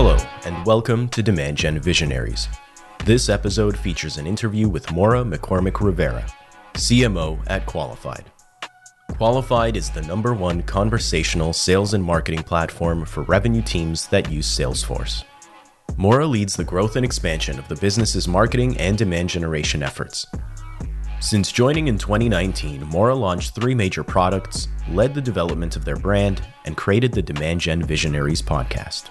Hello, 0.00 0.16
and 0.44 0.64
welcome 0.64 1.08
to 1.08 1.24
Demand 1.24 1.56
Gen 1.56 1.80
Visionaries. 1.80 2.46
This 3.04 3.28
episode 3.28 3.76
features 3.76 4.16
an 4.16 4.28
interview 4.28 4.68
with 4.68 4.92
Maura 4.92 5.24
McCormick 5.24 5.80
Rivera, 5.80 6.24
CMO 6.74 7.42
at 7.48 7.66
Qualified. 7.66 8.30
Qualified 9.16 9.76
is 9.76 9.90
the 9.90 10.02
number 10.02 10.34
one 10.34 10.62
conversational 10.62 11.52
sales 11.52 11.94
and 11.94 12.04
marketing 12.04 12.44
platform 12.44 13.04
for 13.04 13.24
revenue 13.24 13.60
teams 13.60 14.06
that 14.06 14.30
use 14.30 14.46
Salesforce. 14.46 15.24
Maura 15.96 16.28
leads 16.28 16.54
the 16.54 16.62
growth 16.62 16.94
and 16.94 17.04
expansion 17.04 17.58
of 17.58 17.66
the 17.66 17.74
business's 17.74 18.28
marketing 18.28 18.78
and 18.78 18.96
demand 18.96 19.28
generation 19.28 19.82
efforts. 19.82 20.24
Since 21.18 21.50
joining 21.50 21.88
in 21.88 21.98
2019, 21.98 22.84
Maura 22.84 23.16
launched 23.16 23.56
three 23.56 23.74
major 23.74 24.04
products, 24.04 24.68
led 24.92 25.12
the 25.12 25.20
development 25.20 25.74
of 25.74 25.84
their 25.84 25.96
brand, 25.96 26.40
and 26.66 26.76
created 26.76 27.10
the 27.10 27.20
Demand 27.20 27.60
Gen 27.60 27.82
Visionaries 27.82 28.40
podcast. 28.40 29.10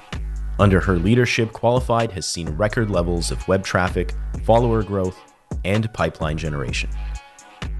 Under 0.60 0.80
her 0.82 0.98
leadership, 0.98 1.52
Qualified 1.52 2.12
has 2.14 2.26
seen 2.26 2.50
record 2.50 2.90
levels 2.90 3.31
of 3.31 3.48
web 3.48 3.64
traffic, 3.64 4.14
follower 4.44 4.81
growth, 4.81 5.20
and 5.64 5.92
pipeline 5.94 6.38
generation. 6.38 6.90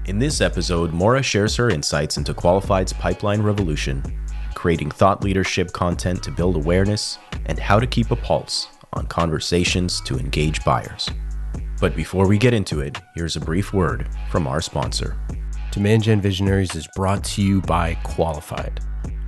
In 0.06 0.18
this 0.18 0.40
episode, 0.40 0.92
Maura 0.92 1.22
shares 1.22 1.56
her 1.56 1.70
insights 1.70 2.16
into 2.16 2.32
Qualified's 2.32 2.92
pipeline 2.92 3.42
revolution, 3.42 4.02
creating 4.54 4.90
thought 4.90 5.24
leadership 5.24 5.72
content 5.72 6.22
to 6.22 6.30
build 6.30 6.56
awareness, 6.56 7.18
and 7.46 7.58
how 7.58 7.80
to 7.80 7.86
keep 7.86 8.10
a 8.10 8.16
pulse 8.16 8.68
on 8.92 9.06
conversations 9.06 10.00
to 10.02 10.18
engage 10.18 10.64
buyers. 10.64 11.10
But 11.80 11.96
before 11.96 12.26
we 12.26 12.38
get 12.38 12.54
into 12.54 12.80
it, 12.80 12.98
here's 13.14 13.36
a 13.36 13.40
brief 13.40 13.72
word 13.72 14.08
from 14.30 14.46
our 14.46 14.60
sponsor. 14.60 15.16
Demand 15.72 16.04
Gen 16.04 16.20
Visionaries 16.20 16.74
is 16.74 16.88
brought 16.96 17.22
to 17.24 17.42
you 17.42 17.60
by 17.60 17.94
Qualified. 18.02 18.80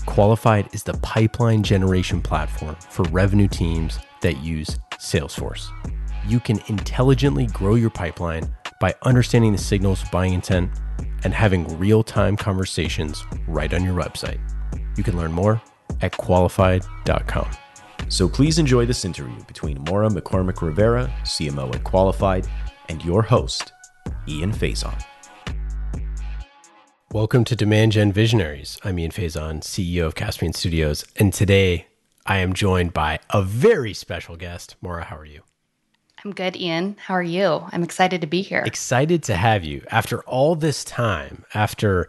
Qualified 0.06 0.68
is 0.72 0.82
the 0.82 0.94
pipeline 0.94 1.62
generation 1.62 2.20
platform 2.20 2.76
for 2.88 3.04
revenue 3.04 3.48
teams 3.48 3.98
that 4.22 4.38
use 4.38 4.78
Salesforce. 4.94 5.68
You 6.26 6.40
can 6.40 6.60
intelligently 6.68 7.46
grow 7.46 7.74
your 7.74 7.90
pipeline 7.90 8.54
by 8.80 8.94
understanding 9.02 9.52
the 9.52 9.58
signals 9.58 10.02
buying 10.10 10.34
intent 10.34 10.70
and 11.24 11.34
having 11.34 11.78
real 11.78 12.02
time 12.02 12.36
conversations 12.36 13.24
right 13.46 13.72
on 13.72 13.84
your 13.84 13.94
website. 13.94 14.40
You 14.96 15.04
can 15.04 15.16
learn 15.16 15.32
more 15.32 15.60
at 16.00 16.12
qualified.com. 16.12 17.50
So 18.08 18.28
please 18.28 18.58
enjoy 18.58 18.86
this 18.86 19.04
interview 19.04 19.42
between 19.44 19.84
Maura 19.84 20.08
McCormick 20.08 20.62
Rivera, 20.62 21.12
CMO 21.22 21.74
at 21.74 21.84
Qualified, 21.84 22.46
and 22.88 23.04
your 23.04 23.22
host, 23.22 23.72
Ian 24.26 24.52
Faison. 24.52 25.00
Welcome 27.12 27.42
to 27.46 27.56
Demand 27.56 27.90
Gen 27.90 28.12
Visionaries. 28.12 28.78
I'm 28.84 28.96
Ian 28.96 29.10
Faison, 29.10 29.62
CEO 29.62 30.06
of 30.06 30.14
Caspian 30.14 30.52
Studios, 30.52 31.04
and 31.16 31.34
today 31.34 31.86
I 32.24 32.36
am 32.36 32.52
joined 32.52 32.92
by 32.92 33.18
a 33.30 33.42
very 33.42 33.92
special 33.94 34.36
guest. 34.36 34.76
Maura, 34.80 35.02
how 35.02 35.16
are 35.16 35.24
you? 35.24 35.42
I'm 36.24 36.30
good, 36.30 36.54
Ian. 36.54 36.94
How 37.00 37.14
are 37.14 37.22
you? 37.22 37.66
I'm 37.72 37.82
excited 37.82 38.20
to 38.20 38.28
be 38.28 38.42
here. 38.42 38.62
Excited 38.64 39.24
to 39.24 39.34
have 39.34 39.64
you. 39.64 39.84
After 39.90 40.20
all 40.20 40.54
this 40.54 40.84
time, 40.84 41.44
after 41.52 42.08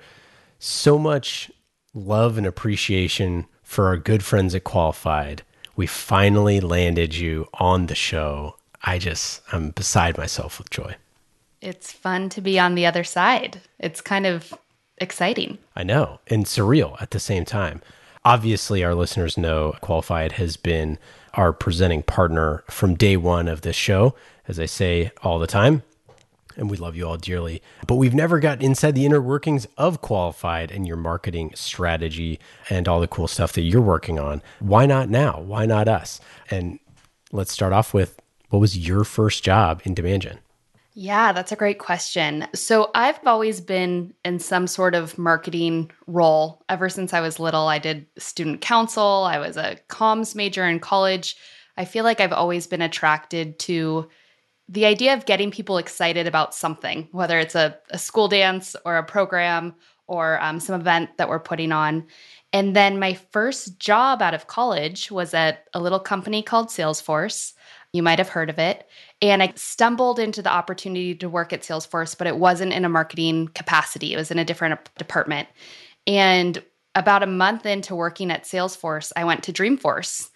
so 0.59 0.99
much 0.99 1.49
love 1.95 2.37
and 2.37 2.45
appreciation 2.45 3.47
for 3.63 3.87
our 3.87 3.97
good 3.97 4.23
friends 4.23 4.53
at 4.53 4.65
Qualified, 4.65 5.41
we 5.75 5.87
finally 5.87 6.59
landed 6.59 7.15
you 7.15 7.47
on 7.55 7.87
the 7.87 7.95
show. 7.95 8.55
I 8.83 8.99
just, 8.99 9.41
I'm 9.51 9.71
beside 9.71 10.19
myself 10.19 10.59
with 10.59 10.69
joy. 10.69 10.95
It's 11.59 11.91
fun 11.91 12.29
to 12.29 12.41
be 12.41 12.59
on 12.59 12.75
the 12.75 12.85
other 12.85 13.03
side. 13.03 13.61
It's 13.79 14.01
kind 14.01 14.27
of 14.27 14.53
exciting. 15.01 15.57
I 15.75 15.83
know, 15.83 16.19
and 16.27 16.45
surreal 16.45 17.01
at 17.01 17.11
the 17.11 17.19
same 17.19 17.45
time. 17.45 17.81
Obviously, 18.23 18.83
our 18.83 18.93
listeners 18.93 19.37
know 19.37 19.73
Qualified 19.81 20.33
has 20.33 20.55
been 20.55 20.99
our 21.33 21.51
presenting 21.51 22.03
partner 22.03 22.63
from 22.69 22.95
day 22.95 23.17
one 23.17 23.47
of 23.47 23.61
this 23.61 23.75
show, 23.75 24.15
as 24.47 24.59
I 24.59 24.65
say 24.65 25.11
all 25.23 25.39
the 25.39 25.47
time. 25.47 25.83
And 26.57 26.69
we 26.69 26.77
love 26.77 26.95
you 26.95 27.07
all 27.07 27.17
dearly. 27.17 27.61
But 27.87 27.95
we've 27.95 28.13
never 28.13 28.39
got 28.39 28.61
inside 28.61 28.93
the 28.93 29.05
inner 29.05 29.21
workings 29.21 29.67
of 29.77 30.01
Qualified 30.01 30.69
and 30.69 30.85
your 30.85 30.97
marketing 30.97 31.53
strategy 31.55 32.39
and 32.69 32.87
all 32.87 32.99
the 32.99 33.07
cool 33.07 33.27
stuff 33.27 33.53
that 33.53 33.61
you're 33.61 33.81
working 33.81 34.19
on. 34.19 34.41
Why 34.59 34.85
not 34.85 35.09
now? 35.09 35.39
Why 35.39 35.65
not 35.65 35.87
us? 35.87 36.19
And 36.51 36.79
let's 37.31 37.53
start 37.53 37.73
off 37.73 37.93
with 37.93 38.19
what 38.49 38.59
was 38.59 38.77
your 38.77 39.05
first 39.05 39.43
job 39.43 39.81
in 39.85 39.93
Demand 39.93 40.23
Gen? 40.23 40.39
Yeah, 41.01 41.31
that's 41.31 41.51
a 41.51 41.55
great 41.55 41.79
question. 41.79 42.47
So, 42.53 42.91
I've 42.93 43.19
always 43.25 43.59
been 43.59 44.13
in 44.23 44.37
some 44.37 44.67
sort 44.67 44.93
of 44.93 45.17
marketing 45.17 45.89
role 46.05 46.63
ever 46.69 46.89
since 46.89 47.11
I 47.11 47.21
was 47.21 47.39
little. 47.39 47.67
I 47.67 47.79
did 47.79 48.05
student 48.19 48.61
council, 48.61 49.23
I 49.27 49.39
was 49.39 49.57
a 49.57 49.77
comms 49.89 50.35
major 50.35 50.63
in 50.63 50.79
college. 50.79 51.37
I 51.75 51.85
feel 51.85 52.03
like 52.03 52.19
I've 52.19 52.31
always 52.31 52.67
been 52.67 52.83
attracted 52.83 53.57
to 53.61 54.09
the 54.69 54.85
idea 54.85 55.15
of 55.15 55.25
getting 55.25 55.49
people 55.49 55.79
excited 55.79 56.27
about 56.27 56.53
something, 56.53 57.09
whether 57.11 57.39
it's 57.39 57.55
a, 57.55 57.79
a 57.89 57.97
school 57.97 58.27
dance 58.27 58.75
or 58.85 58.97
a 58.97 59.03
program 59.03 59.73
or 60.05 60.39
um, 60.39 60.59
some 60.59 60.79
event 60.79 61.17
that 61.17 61.29
we're 61.29 61.39
putting 61.39 61.71
on. 61.71 62.05
And 62.53 62.75
then 62.75 62.99
my 62.99 63.15
first 63.15 63.79
job 63.79 64.21
out 64.21 64.35
of 64.35 64.45
college 64.45 65.09
was 65.09 65.33
at 65.33 65.65
a 65.73 65.81
little 65.81 65.99
company 65.99 66.43
called 66.43 66.67
Salesforce. 66.67 67.53
You 67.93 68.03
might 68.03 68.19
have 68.19 68.29
heard 68.29 68.49
of 68.49 68.57
it. 68.57 68.87
And 69.21 69.43
I 69.43 69.53
stumbled 69.55 70.19
into 70.19 70.41
the 70.41 70.51
opportunity 70.51 71.15
to 71.15 71.29
work 71.29 71.51
at 71.51 71.61
Salesforce, 71.61 72.17
but 72.17 72.27
it 72.27 72.37
wasn't 72.37 72.73
in 72.73 72.85
a 72.85 72.89
marketing 72.89 73.49
capacity, 73.49 74.13
it 74.13 74.17
was 74.17 74.31
in 74.31 74.39
a 74.39 74.45
different 74.45 74.79
department. 74.97 75.49
And 76.07 76.63
about 76.95 77.23
a 77.23 77.27
month 77.27 77.65
into 77.65 77.95
working 77.95 78.31
at 78.31 78.43
Salesforce, 78.43 79.11
I 79.15 79.23
went 79.23 79.43
to 79.43 79.53
Dreamforce 79.53 80.29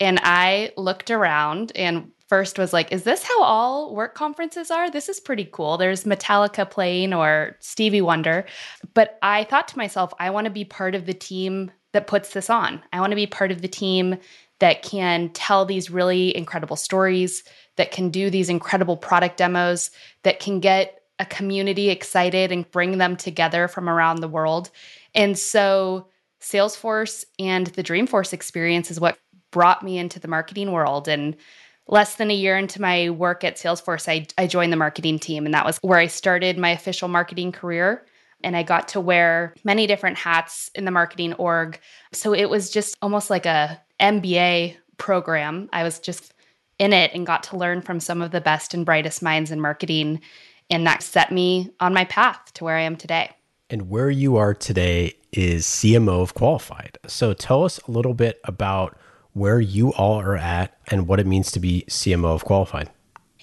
and 0.00 0.20
I 0.22 0.72
looked 0.76 1.10
around 1.10 1.72
and 1.74 2.10
first 2.28 2.58
was 2.58 2.72
like, 2.72 2.92
is 2.92 3.04
this 3.04 3.22
how 3.22 3.42
all 3.42 3.94
work 3.94 4.14
conferences 4.14 4.70
are? 4.70 4.90
This 4.90 5.08
is 5.08 5.18
pretty 5.18 5.48
cool. 5.50 5.76
There's 5.78 6.04
Metallica 6.04 6.70
playing 6.70 7.14
or 7.14 7.56
Stevie 7.60 8.02
Wonder. 8.02 8.44
But 8.94 9.18
I 9.22 9.44
thought 9.44 9.68
to 9.68 9.78
myself, 9.78 10.12
I 10.18 10.30
want 10.30 10.44
to 10.44 10.50
be 10.50 10.64
part 10.64 10.94
of 10.94 11.06
the 11.06 11.14
team 11.14 11.70
that 11.92 12.06
puts 12.06 12.34
this 12.34 12.50
on. 12.50 12.82
I 12.92 13.00
want 13.00 13.12
to 13.12 13.16
be 13.16 13.26
part 13.26 13.50
of 13.50 13.62
the 13.62 13.68
team 13.68 14.18
that 14.58 14.82
can 14.82 15.30
tell 15.30 15.64
these 15.64 15.90
really 15.90 16.36
incredible 16.36 16.76
stories, 16.76 17.44
that 17.76 17.90
can 17.90 18.10
do 18.10 18.30
these 18.30 18.48
incredible 18.48 18.96
product 18.96 19.36
demos, 19.36 19.90
that 20.22 20.40
can 20.40 20.60
get 20.60 21.02
a 21.18 21.26
community 21.26 21.90
excited 21.90 22.52
and 22.52 22.70
bring 22.70 22.98
them 22.98 23.16
together 23.16 23.68
from 23.68 23.88
around 23.88 24.20
the 24.20 24.28
world. 24.28 24.70
And 25.14 25.38
so, 25.38 26.08
Salesforce 26.40 27.24
and 27.38 27.66
the 27.68 27.82
Dreamforce 27.82 28.32
experience 28.32 28.90
is 28.90 29.00
what 29.00 29.18
brought 29.50 29.82
me 29.82 29.98
into 29.98 30.20
the 30.20 30.28
marketing 30.28 30.70
world. 30.70 31.08
And 31.08 31.36
less 31.88 32.14
than 32.14 32.30
a 32.30 32.34
year 32.34 32.56
into 32.56 32.80
my 32.80 33.10
work 33.10 33.42
at 33.42 33.56
Salesforce, 33.56 34.08
I, 34.08 34.26
I 34.40 34.46
joined 34.46 34.72
the 34.72 34.76
marketing 34.76 35.18
team. 35.18 35.46
And 35.46 35.54
that 35.54 35.66
was 35.66 35.78
where 35.78 35.98
I 35.98 36.06
started 36.06 36.56
my 36.56 36.70
official 36.70 37.08
marketing 37.08 37.50
career. 37.50 38.06
And 38.44 38.56
I 38.56 38.62
got 38.62 38.88
to 38.88 39.00
wear 39.00 39.52
many 39.64 39.88
different 39.88 40.16
hats 40.16 40.70
in 40.76 40.84
the 40.84 40.92
marketing 40.92 41.32
org. 41.34 41.80
So 42.12 42.32
it 42.32 42.48
was 42.48 42.70
just 42.70 42.96
almost 43.02 43.30
like 43.30 43.46
a 43.46 43.80
MBA 44.00 44.76
program. 44.96 45.68
I 45.72 45.82
was 45.82 45.98
just 45.98 46.34
in 46.78 46.92
it 46.92 47.12
and 47.14 47.26
got 47.26 47.42
to 47.44 47.56
learn 47.56 47.82
from 47.82 48.00
some 48.00 48.22
of 48.22 48.30
the 48.30 48.40
best 48.40 48.74
and 48.74 48.86
brightest 48.86 49.22
minds 49.22 49.50
in 49.50 49.60
marketing. 49.60 50.20
And 50.70 50.86
that 50.86 51.02
set 51.02 51.32
me 51.32 51.70
on 51.80 51.94
my 51.94 52.04
path 52.04 52.52
to 52.54 52.64
where 52.64 52.76
I 52.76 52.82
am 52.82 52.96
today. 52.96 53.30
And 53.70 53.90
where 53.90 54.10
you 54.10 54.36
are 54.36 54.54
today 54.54 55.14
is 55.32 55.66
CMO 55.66 56.22
of 56.22 56.34
Qualified. 56.34 56.98
So 57.06 57.34
tell 57.34 57.64
us 57.64 57.78
a 57.86 57.90
little 57.90 58.14
bit 58.14 58.40
about 58.44 58.96
where 59.32 59.60
you 59.60 59.92
all 59.94 60.20
are 60.20 60.36
at 60.36 60.76
and 60.88 61.06
what 61.06 61.20
it 61.20 61.26
means 61.26 61.50
to 61.52 61.60
be 61.60 61.84
CMO 61.88 62.34
of 62.34 62.44
Qualified. 62.44 62.90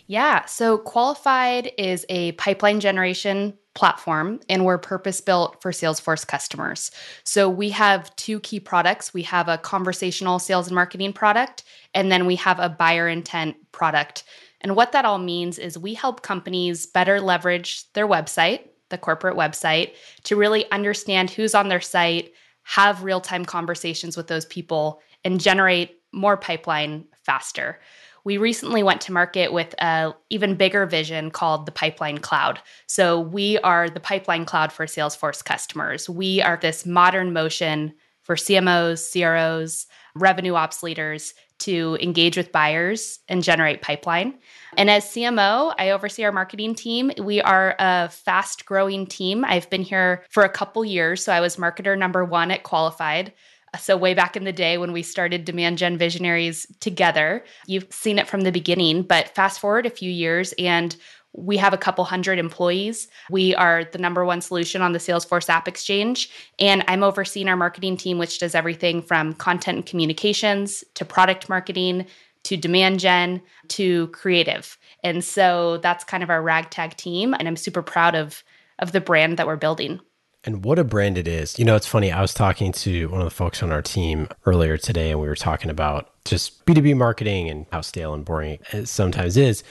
Yeah. 0.08 0.46
So 0.46 0.78
Qualified 0.78 1.72
is 1.78 2.06
a 2.10 2.34
pipeline 2.34 2.80
generation 2.80 3.58
platform 3.76 4.40
and 4.50 4.66
we're 4.66 4.78
purpose 4.78 5.22
built 5.22 5.62
for 5.62 5.72
Salesforce 5.72 6.26
customers. 6.26 6.92
So 7.24 7.50
we 7.50 7.70
have 7.70 8.16
two 8.16 8.40
key 8.40 8.60
products. 8.60 9.14
We 9.14 9.22
have 9.24 9.48
a 9.48 9.58
conversational 9.58 10.40
sales 10.40 10.68
and 10.68 10.76
marketing 10.76 11.14
product, 11.14 11.64
and 11.94 12.12
then 12.12 12.26
we 12.26 12.38
have 12.38 12.60
a 12.60 12.70
buyer 12.70 13.08
intent 13.08 13.58
product. 13.72 14.24
And 14.62 14.76
what 14.76 14.94
that 14.94 15.06
all 15.06 15.20
means 15.20 15.60
is 15.60 15.78
we 15.78 15.94
help 15.94 16.24
companies 16.24 16.88
better 16.88 17.22
leverage 17.22 17.92
their 17.94 18.08
website, 18.08 18.62
the 18.90 18.98
corporate 18.98 19.38
website, 19.38 19.94
to 20.24 20.36
really 20.36 20.70
understand 20.72 21.30
who's 21.30 21.54
on 21.54 21.68
their 21.68 21.82
site, 21.82 22.34
have 22.64 23.04
real 23.04 23.22
time 23.22 23.46
conversations 23.46 24.18
with 24.18 24.28
those 24.28 24.46
people, 24.46 25.02
and 25.24 25.42
generate 25.42 26.00
more 26.14 26.38
pipeline 26.38 27.06
faster. 27.24 27.80
We 28.26 28.38
recently 28.38 28.82
went 28.82 29.02
to 29.02 29.14
market 29.14 29.54
with 29.54 29.76
a 29.80 30.14
even 30.32 30.56
bigger 30.56 30.86
vision 30.88 31.30
called 31.30 31.66
the 31.66 31.72
Pipeline 31.72 32.18
Cloud. 32.18 32.60
So 32.88 33.20
we 33.20 33.60
are 33.60 33.88
the 33.88 34.00
Pipeline 34.00 34.46
Cloud 34.46 34.74
for 34.74 34.88
Salesforce 34.88 35.46
customers. 35.46 36.10
We 36.10 36.42
are 36.42 36.58
this 36.60 36.86
modern 36.86 37.34
motion 37.34 37.94
for 38.24 38.36
CMOs, 38.36 39.12
CROs, 39.12 39.86
revenue 40.16 40.56
ops 40.56 40.82
leaders 40.82 41.36
to 41.58 41.98
engage 42.02 42.36
with 42.36 42.52
buyers 42.52 43.20
and 43.30 43.44
generate 43.44 43.82
pipeline. 43.82 44.40
And 44.76 44.90
as 44.90 45.06
CMO, 45.06 45.74
I 45.78 45.92
oversee 45.92 46.24
our 46.24 46.32
marketing 46.32 46.76
team. 46.76 47.12
We 47.18 47.42
are 47.42 47.76
a 47.80 48.10
fast 48.10 48.66
growing 48.66 49.06
team. 49.06 49.46
I've 49.46 49.70
been 49.70 49.84
here 49.84 50.26
for 50.30 50.44
a 50.44 50.50
couple 50.50 50.84
years. 50.84 51.24
So 51.24 51.32
I 51.32 51.40
was 51.40 51.56
marketer 51.56 51.98
number 51.98 52.26
one 52.26 52.52
at 52.52 52.64
Qualified. 52.64 53.34
So, 53.78 53.98
way 53.98 54.14
back 54.14 54.36
in 54.36 54.44
the 54.44 54.54
day 54.54 54.78
when 54.78 54.92
we 54.92 55.04
started 55.04 55.46
Demand 55.46 55.78
Gen 55.78 55.98
Visionaries 55.98 56.68
together, 56.80 57.44
you've 57.68 57.88
seen 57.92 58.20
it 58.20 58.28
from 58.28 58.42
the 58.42 58.52
beginning. 58.52 59.04
But 59.04 59.30
fast 59.30 59.60
forward 59.60 59.86
a 59.86 59.90
few 59.90 60.12
years, 60.12 60.54
and 60.58 60.96
we 61.38 61.58
have 61.58 61.74
a 61.74 61.78
couple 61.78 62.06
hundred 62.06 62.40
employees. 62.40 63.08
We 63.30 63.54
are 63.56 63.84
the 63.84 63.98
number 63.98 64.24
one 64.24 64.42
solution 64.42 64.82
on 64.82 64.94
the 64.94 65.00
Salesforce 65.00 65.50
AppExchange. 65.50 66.30
And 66.60 66.84
I'm 66.88 67.04
overseeing 67.04 67.50
our 67.50 67.58
marketing 67.58 67.98
team, 67.98 68.18
which 68.18 68.40
does 68.40 68.56
everything 68.56 69.02
from 69.02 69.34
content 69.34 69.76
and 69.76 69.86
communications 69.86 70.84
to 70.94 71.04
product 71.04 71.50
marketing 71.50 72.06
to 72.44 72.56
demand 72.56 73.00
gen 73.00 73.42
to 73.70 74.08
creative. 74.10 74.78
And 75.04 75.24
so 75.24 75.78
that's 75.78 76.04
kind 76.04 76.24
of 76.24 76.30
our 76.30 76.42
ragtag 76.42 76.96
team. 76.96 77.34
And 77.34 77.48
I'm 77.48 77.58
super 77.58 77.82
proud 77.82 78.16
of, 78.16 78.44
of 78.80 78.92
the 78.92 79.02
brand 79.02 79.38
that 79.38 79.48
we're 79.48 79.56
building. 79.56 80.00
And 80.46 80.64
what 80.64 80.78
a 80.78 80.84
brand 80.84 81.18
it 81.18 81.28
is. 81.28 81.58
You 81.58 81.66
know, 81.66 81.76
it's 81.76 81.88
funny. 81.88 82.12
I 82.12 82.22
was 82.22 82.34
talking 82.34 82.72
to 82.72 83.10
one 83.10 83.20
of 83.20 83.26
the 83.26 83.32
folks 83.32 83.64
on 83.64 83.72
our 83.72 83.82
team 83.82 84.30
earlier 84.46 84.78
today, 84.78 85.10
and 85.10 85.20
we 85.20 85.28
were 85.28 85.36
talking 85.36 85.72
about 85.72 86.12
just 86.24 86.64
B2B 86.66 86.96
marketing 86.96 87.50
and 87.50 87.66
how 87.72 87.82
stale 87.82 88.14
and 88.14 88.24
boring 88.24 88.60
it 88.72 88.88
sometimes 88.88 89.38
is. 89.38 89.64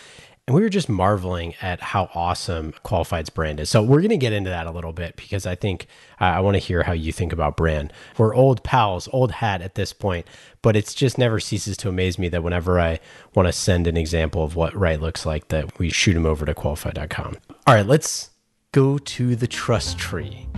And 0.46 0.54
we 0.54 0.60
were 0.60 0.68
just 0.68 0.90
marveling 0.90 1.54
at 1.62 1.80
how 1.80 2.10
awesome 2.12 2.74
Qualified's 2.82 3.30
brand 3.30 3.60
is. 3.60 3.70
So 3.70 3.82
we're 3.82 4.00
going 4.00 4.10
to 4.10 4.18
get 4.18 4.34
into 4.34 4.50
that 4.50 4.66
a 4.66 4.72
little 4.72 4.92
bit 4.92 5.16
because 5.16 5.46
I 5.46 5.54
think 5.54 5.86
uh, 6.20 6.24
I 6.24 6.40
want 6.40 6.56
to 6.56 6.58
hear 6.58 6.82
how 6.82 6.92
you 6.92 7.12
think 7.12 7.32
about 7.32 7.56
brand. 7.56 7.94
We're 8.18 8.34
old 8.34 8.62
pals, 8.62 9.08
old 9.10 9.30
hat 9.30 9.62
at 9.62 9.74
this 9.74 9.94
point, 9.94 10.26
but 10.60 10.76
it's 10.76 10.92
just 10.92 11.16
never 11.16 11.40
ceases 11.40 11.78
to 11.78 11.88
amaze 11.88 12.18
me 12.18 12.28
that 12.28 12.42
whenever 12.42 12.78
I 12.78 13.00
want 13.34 13.46
to 13.46 13.52
send 13.52 13.86
an 13.86 13.96
example 13.96 14.44
of 14.44 14.54
what 14.54 14.74
right 14.74 15.00
looks 15.00 15.24
like, 15.24 15.48
that 15.48 15.78
we 15.78 15.88
shoot 15.88 16.12
them 16.12 16.26
over 16.26 16.44
to 16.44 16.52
qualified.com. 16.52 17.38
All 17.66 17.74
right, 17.74 17.86
let's 17.86 18.28
go 18.74 18.98
to 18.98 19.36
the 19.36 19.46
trust 19.46 19.96
tree. 19.98 20.48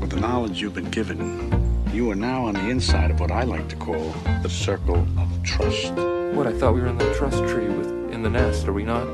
With 0.00 0.10
the 0.10 0.20
knowledge 0.20 0.62
you've 0.62 0.74
been 0.74 0.88
given, 0.92 1.90
you 1.92 2.08
are 2.12 2.14
now 2.14 2.44
on 2.44 2.54
the 2.54 2.68
inside 2.68 3.10
of 3.10 3.18
what 3.18 3.32
I 3.32 3.42
like 3.42 3.68
to 3.70 3.74
call 3.74 4.14
the 4.44 4.48
circle 4.48 5.04
of 5.18 5.42
trust. 5.42 5.92
What, 6.36 6.46
I 6.46 6.52
thought 6.52 6.74
we 6.74 6.80
were 6.80 6.86
in 6.86 6.96
the 6.96 7.12
trust 7.14 7.38
tree 7.48 7.66
with 7.66 7.88
in 8.12 8.22
the 8.22 8.30
nest, 8.30 8.68
are 8.68 8.72
we 8.72 8.84
not? 8.84 9.04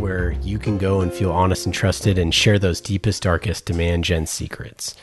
where 0.00 0.30
you 0.40 0.58
can 0.58 0.78
go 0.78 1.02
and 1.02 1.12
feel 1.12 1.30
honest 1.30 1.66
and 1.66 1.74
trusted 1.74 2.16
and 2.16 2.34
share 2.34 2.58
those 2.58 2.80
deepest, 2.80 3.22
darkest 3.22 3.66
demand 3.66 4.02
gen 4.02 4.24
secrets. 4.24 4.94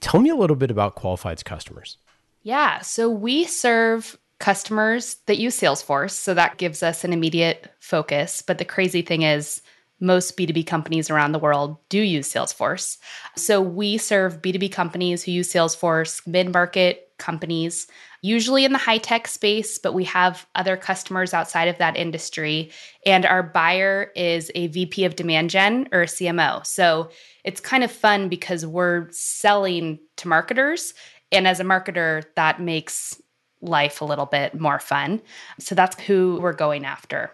Tell 0.00 0.20
me 0.22 0.30
a 0.30 0.34
little 0.34 0.56
bit 0.56 0.70
about 0.70 0.94
Qualified's 0.94 1.42
customers. 1.42 1.98
Yeah. 2.42 2.80
So 2.80 3.10
we 3.10 3.44
serve 3.44 4.16
customers 4.38 5.16
that 5.26 5.36
use 5.36 5.60
Salesforce. 5.60 6.12
So 6.12 6.32
that 6.32 6.56
gives 6.56 6.82
us 6.82 7.04
an 7.04 7.12
immediate 7.12 7.70
focus. 7.78 8.40
But 8.40 8.56
the 8.56 8.64
crazy 8.64 9.02
thing 9.02 9.20
is, 9.20 9.60
most 10.02 10.36
B2B 10.36 10.66
companies 10.66 11.08
around 11.08 11.32
the 11.32 11.38
world 11.38 11.78
do 11.88 12.00
use 12.00 12.30
Salesforce. 12.30 12.98
So 13.36 13.62
we 13.62 13.96
serve 13.96 14.42
B2B 14.42 14.72
companies 14.72 15.22
who 15.22 15.30
use 15.30 15.50
Salesforce, 15.50 16.26
mid 16.26 16.52
market 16.52 17.08
companies, 17.18 17.86
usually 18.20 18.64
in 18.64 18.72
the 18.72 18.78
high 18.78 18.98
tech 18.98 19.28
space, 19.28 19.78
but 19.78 19.94
we 19.94 20.02
have 20.04 20.44
other 20.56 20.76
customers 20.76 21.32
outside 21.32 21.68
of 21.68 21.78
that 21.78 21.96
industry. 21.96 22.72
And 23.06 23.24
our 23.24 23.44
buyer 23.44 24.10
is 24.16 24.50
a 24.56 24.66
VP 24.66 25.04
of 25.04 25.14
demand 25.14 25.50
gen 25.50 25.88
or 25.92 26.02
a 26.02 26.06
CMO. 26.06 26.66
So 26.66 27.10
it's 27.44 27.60
kind 27.60 27.84
of 27.84 27.92
fun 27.92 28.28
because 28.28 28.66
we're 28.66 29.08
selling 29.12 30.00
to 30.16 30.26
marketers. 30.26 30.94
And 31.30 31.46
as 31.46 31.60
a 31.60 31.64
marketer, 31.64 32.24
that 32.34 32.60
makes 32.60 33.22
life 33.60 34.00
a 34.00 34.04
little 34.04 34.26
bit 34.26 34.58
more 34.58 34.80
fun. 34.80 35.22
So 35.60 35.76
that's 35.76 35.98
who 36.00 36.40
we're 36.42 36.52
going 36.52 36.84
after. 36.84 37.30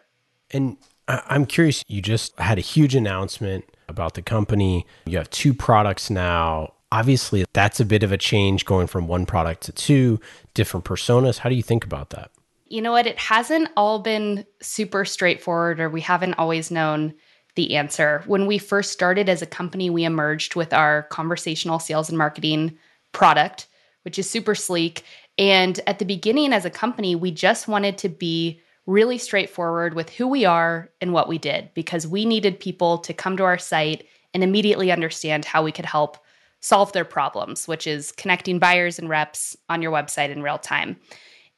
And 0.50 0.76
I'm 1.08 1.46
curious, 1.46 1.82
you 1.88 2.02
just 2.02 2.38
had 2.38 2.58
a 2.58 2.60
huge 2.60 2.94
announcement 2.94 3.64
about 3.88 4.14
the 4.14 4.22
company. 4.22 4.87
You 5.06 5.16
have 5.16 5.31
two 5.31 5.55
products 5.55 6.10
now. 6.10 6.75
Obviously, 6.93 7.44
that's 7.55 7.81
a 7.81 7.84
bit 7.84 8.02
of 8.02 8.12
a 8.12 8.19
change 8.19 8.64
going 8.64 8.87
from 8.87 9.08
one 9.08 9.26
product 9.26 9.62
to 9.64 9.72
two 9.72 10.20
different 10.55 10.84
personas. 10.84 11.38
How 11.38 11.49
do 11.49 11.55
you 11.55 11.62
think 11.62 11.84
about 11.84 12.10
that? 12.10 12.31
You 12.66 12.82
know 12.82 12.93
what? 12.93 13.06
It 13.06 13.19
hasn't 13.19 13.70
all 13.76 14.00
been 14.00 14.44
super 14.60 15.06
straightforward, 15.06 15.81
or 15.81 15.88
we 15.88 16.02
haven't 16.02 16.34
always 16.34 16.70
known 16.70 17.14
the 17.54 17.76
answer. 17.76 18.22
When 18.26 18.46
we 18.46 18.58
first 18.58 18.93
started 18.93 19.28
as 19.28 19.40
a 19.40 19.46
company, 19.46 19.88
we 19.88 20.04
emerged 20.04 20.54
with 20.54 20.72
our 20.75 21.04
conversational 21.04 21.78
sales 21.78 22.11
and 22.11 22.19
marketing 22.19 22.76
product, 23.12 23.66
which 24.02 24.19
is 24.19 24.28
super 24.28 24.54
sleek. 24.54 25.04
And 25.38 25.81
at 25.87 25.99
the 25.99 26.04
beginning, 26.04 26.52
as 26.52 26.66
a 26.66 26.70
company, 26.70 27.14
we 27.14 27.31
just 27.31 27.69
wanted 27.69 27.96
to 27.99 28.08
be 28.08 28.61
really 28.88 29.19
straightforward 29.19 29.93
with 29.93 30.08
who 30.08 30.26
we 30.26 30.46
are 30.46 30.88
and 31.02 31.12
what 31.12 31.29
we 31.29 31.37
did 31.37 31.69
because 31.75 32.06
we 32.06 32.25
needed 32.25 32.58
people 32.58 32.96
to 32.96 33.12
come 33.12 33.37
to 33.37 33.44
our 33.44 33.58
site 33.58 34.06
and 34.32 34.43
immediately 34.43 34.90
understand 34.90 35.44
how 35.44 35.62
we 35.62 35.70
could 35.70 35.85
help 35.85 36.17
solve 36.61 36.90
their 36.93 37.05
problems, 37.05 37.69
which 37.69 37.87
is 37.87 38.12
connecting 38.12 38.58
buyers 38.58 38.99
and 38.99 39.11
reps 39.11 39.55
on 39.69 39.82
your 39.82 39.93
website 39.93 40.31
in 40.31 40.43
real 40.43 40.56
time. 40.56 40.96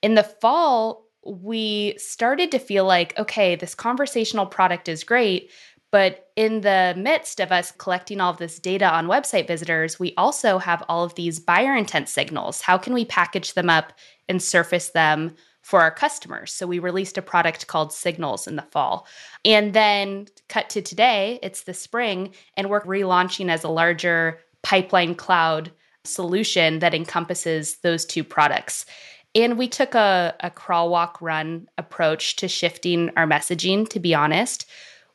In 0.02 0.16
the 0.16 0.24
fall, 0.24 1.06
we 1.24 1.94
started 1.98 2.50
to 2.50 2.58
feel 2.58 2.84
like, 2.84 3.16
okay, 3.16 3.54
this 3.54 3.76
conversational 3.76 4.46
product 4.46 4.88
is 4.88 5.04
great. 5.04 5.52
But 5.92 6.30
in 6.34 6.62
the 6.62 6.94
midst 6.96 7.38
of 7.40 7.52
us 7.52 7.72
collecting 7.72 8.20
all 8.20 8.30
of 8.30 8.38
this 8.38 8.58
data 8.58 8.88
on 8.88 9.06
website 9.06 9.46
visitors, 9.46 10.00
we 10.00 10.14
also 10.16 10.58
have 10.58 10.82
all 10.88 11.04
of 11.04 11.14
these 11.14 11.38
buyer 11.38 11.76
intent 11.76 12.08
signals. 12.08 12.60
How 12.60 12.76
can 12.76 12.92
we 12.92 13.04
package 13.04 13.54
them 13.54 13.70
up 13.70 13.92
and 14.28 14.42
surface 14.42 14.90
them 14.90 15.36
for 15.62 15.80
our 15.80 15.90
customers? 15.90 16.52
So 16.52 16.66
we 16.66 16.78
released 16.78 17.18
a 17.18 17.22
product 17.22 17.66
called 17.66 17.92
Signals 17.92 18.46
in 18.46 18.56
the 18.56 18.62
fall. 18.62 19.06
And 19.44 19.72
then 19.72 20.26
cut 20.48 20.70
to 20.70 20.82
today, 20.82 21.38
it's 21.42 21.62
the 21.62 21.74
spring, 21.74 22.32
and 22.56 22.70
we're 22.70 22.82
relaunching 22.82 23.50
as 23.50 23.64
a 23.64 23.68
larger 23.68 24.40
pipeline 24.62 25.14
cloud 25.14 25.70
solution 26.04 26.78
that 26.78 26.94
encompasses 26.94 27.76
those 27.78 28.04
two 28.04 28.24
products. 28.24 28.86
And 29.34 29.58
we 29.58 29.68
took 29.68 29.94
a, 29.94 30.34
a 30.40 30.50
crawl, 30.50 30.90
walk, 30.90 31.18
run 31.20 31.68
approach 31.78 32.36
to 32.36 32.48
shifting 32.48 33.10
our 33.16 33.26
messaging, 33.26 33.88
to 33.90 34.00
be 34.00 34.14
honest. 34.14 34.66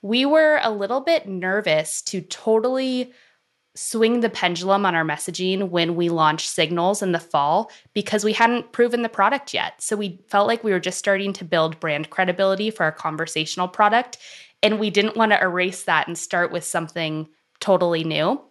We 0.02 0.26
were 0.26 0.60
a 0.62 0.72
little 0.72 1.02
bit 1.02 1.28
nervous 1.28 2.02
to 2.04 2.22
totally 2.22 3.12
swing 3.76 4.22
the 4.22 4.30
pendulum 4.30 4.86
on 4.86 4.96
our 4.96 5.04
messaging 5.04 5.70
when 5.70 5.96
we 5.96 6.10
launched 6.10 6.50
signals 6.50 7.02
in 7.02 7.12
the 7.12 7.20
fall 7.20 7.70
because 7.94 8.24
we 8.24 8.34
hadn't 8.34 8.72
proven 8.72 9.02
the 9.02 9.10
product 9.10 9.54
yet. 9.54 9.82
So 9.82 9.96
we 9.96 10.20
felt 10.28 10.48
like 10.48 10.64
we 10.64 10.72
were 10.72 10.80
just 10.80 10.98
starting 10.98 11.34
to 11.34 11.46
build 11.46 11.80
brand 11.80 12.10
credibility 12.10 12.72
for 12.72 12.84
our 12.84 12.92
conversational 12.92 13.68
product. 13.68 14.18
And 14.64 14.80
we 14.80 14.90
didn't 14.90 15.18
want 15.18 15.34
to 15.34 15.42
erase 15.42 15.84
that 15.84 16.08
and 16.08 16.18
start 16.18 16.52
with 16.52 16.64
something 16.64 17.28
totally 17.60 18.04
new 18.04 18.42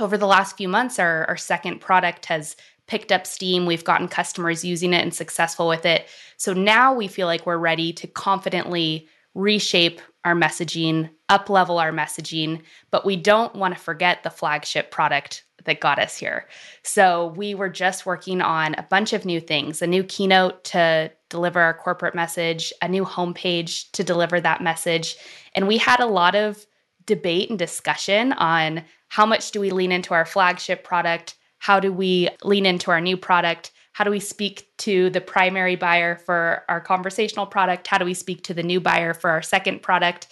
over 0.00 0.18
the 0.18 0.26
last 0.26 0.56
few 0.56 0.68
months, 0.68 0.98
our, 0.98 1.24
our 1.26 1.36
second 1.36 1.80
product 1.80 2.26
has 2.26 2.56
picked 2.86 3.10
up 3.10 3.26
steam. 3.26 3.66
We've 3.66 3.84
gotten 3.84 4.08
customers 4.08 4.64
using 4.64 4.92
it 4.92 5.02
and 5.02 5.12
successful 5.12 5.66
with 5.66 5.84
it. 5.86 6.06
So 6.36 6.52
now 6.52 6.94
we 6.94 7.08
feel 7.08 7.26
like 7.26 7.46
we're 7.46 7.56
ready 7.56 7.92
to 7.94 8.06
confidently 8.06 9.08
reshape 9.36 10.00
our 10.24 10.34
messaging, 10.34 11.10
up 11.28 11.50
level 11.50 11.78
our 11.78 11.92
messaging, 11.92 12.62
but 12.90 13.04
we 13.04 13.16
don't 13.16 13.54
want 13.54 13.74
to 13.74 13.80
forget 13.80 14.22
the 14.22 14.30
flagship 14.30 14.90
product 14.90 15.44
that 15.64 15.80
got 15.80 15.98
us 15.98 16.16
here. 16.16 16.48
So 16.82 17.34
we 17.36 17.54
were 17.54 17.68
just 17.68 18.06
working 18.06 18.40
on 18.40 18.74
a 18.74 18.82
bunch 18.82 19.12
of 19.12 19.24
new 19.24 19.40
things 19.40 19.82
a 19.82 19.86
new 19.86 20.02
keynote 20.04 20.64
to 20.64 21.12
deliver 21.28 21.60
our 21.60 21.74
corporate 21.74 22.14
message, 22.14 22.72
a 22.80 22.88
new 22.88 23.04
homepage 23.04 23.90
to 23.92 24.02
deliver 24.02 24.40
that 24.40 24.62
message. 24.62 25.16
And 25.54 25.68
we 25.68 25.76
had 25.76 26.00
a 26.00 26.06
lot 26.06 26.34
of 26.34 26.64
debate 27.04 27.50
and 27.50 27.58
discussion 27.58 28.32
on 28.32 28.84
how 29.08 29.26
much 29.26 29.50
do 29.50 29.60
we 29.60 29.70
lean 29.70 29.92
into 29.92 30.14
our 30.14 30.24
flagship 30.24 30.82
product? 30.82 31.36
How 31.58 31.78
do 31.78 31.92
we 31.92 32.30
lean 32.42 32.64
into 32.64 32.90
our 32.90 33.00
new 33.00 33.16
product? 33.16 33.70
How 33.96 34.04
do 34.04 34.10
we 34.10 34.20
speak 34.20 34.68
to 34.76 35.08
the 35.08 35.22
primary 35.22 35.74
buyer 35.74 36.16
for 36.16 36.64
our 36.68 36.82
conversational 36.82 37.46
product? 37.46 37.86
How 37.86 37.96
do 37.96 38.04
we 38.04 38.12
speak 38.12 38.44
to 38.44 38.52
the 38.52 38.62
new 38.62 38.78
buyer 38.78 39.14
for 39.14 39.30
our 39.30 39.40
second 39.40 39.80
product? 39.80 40.26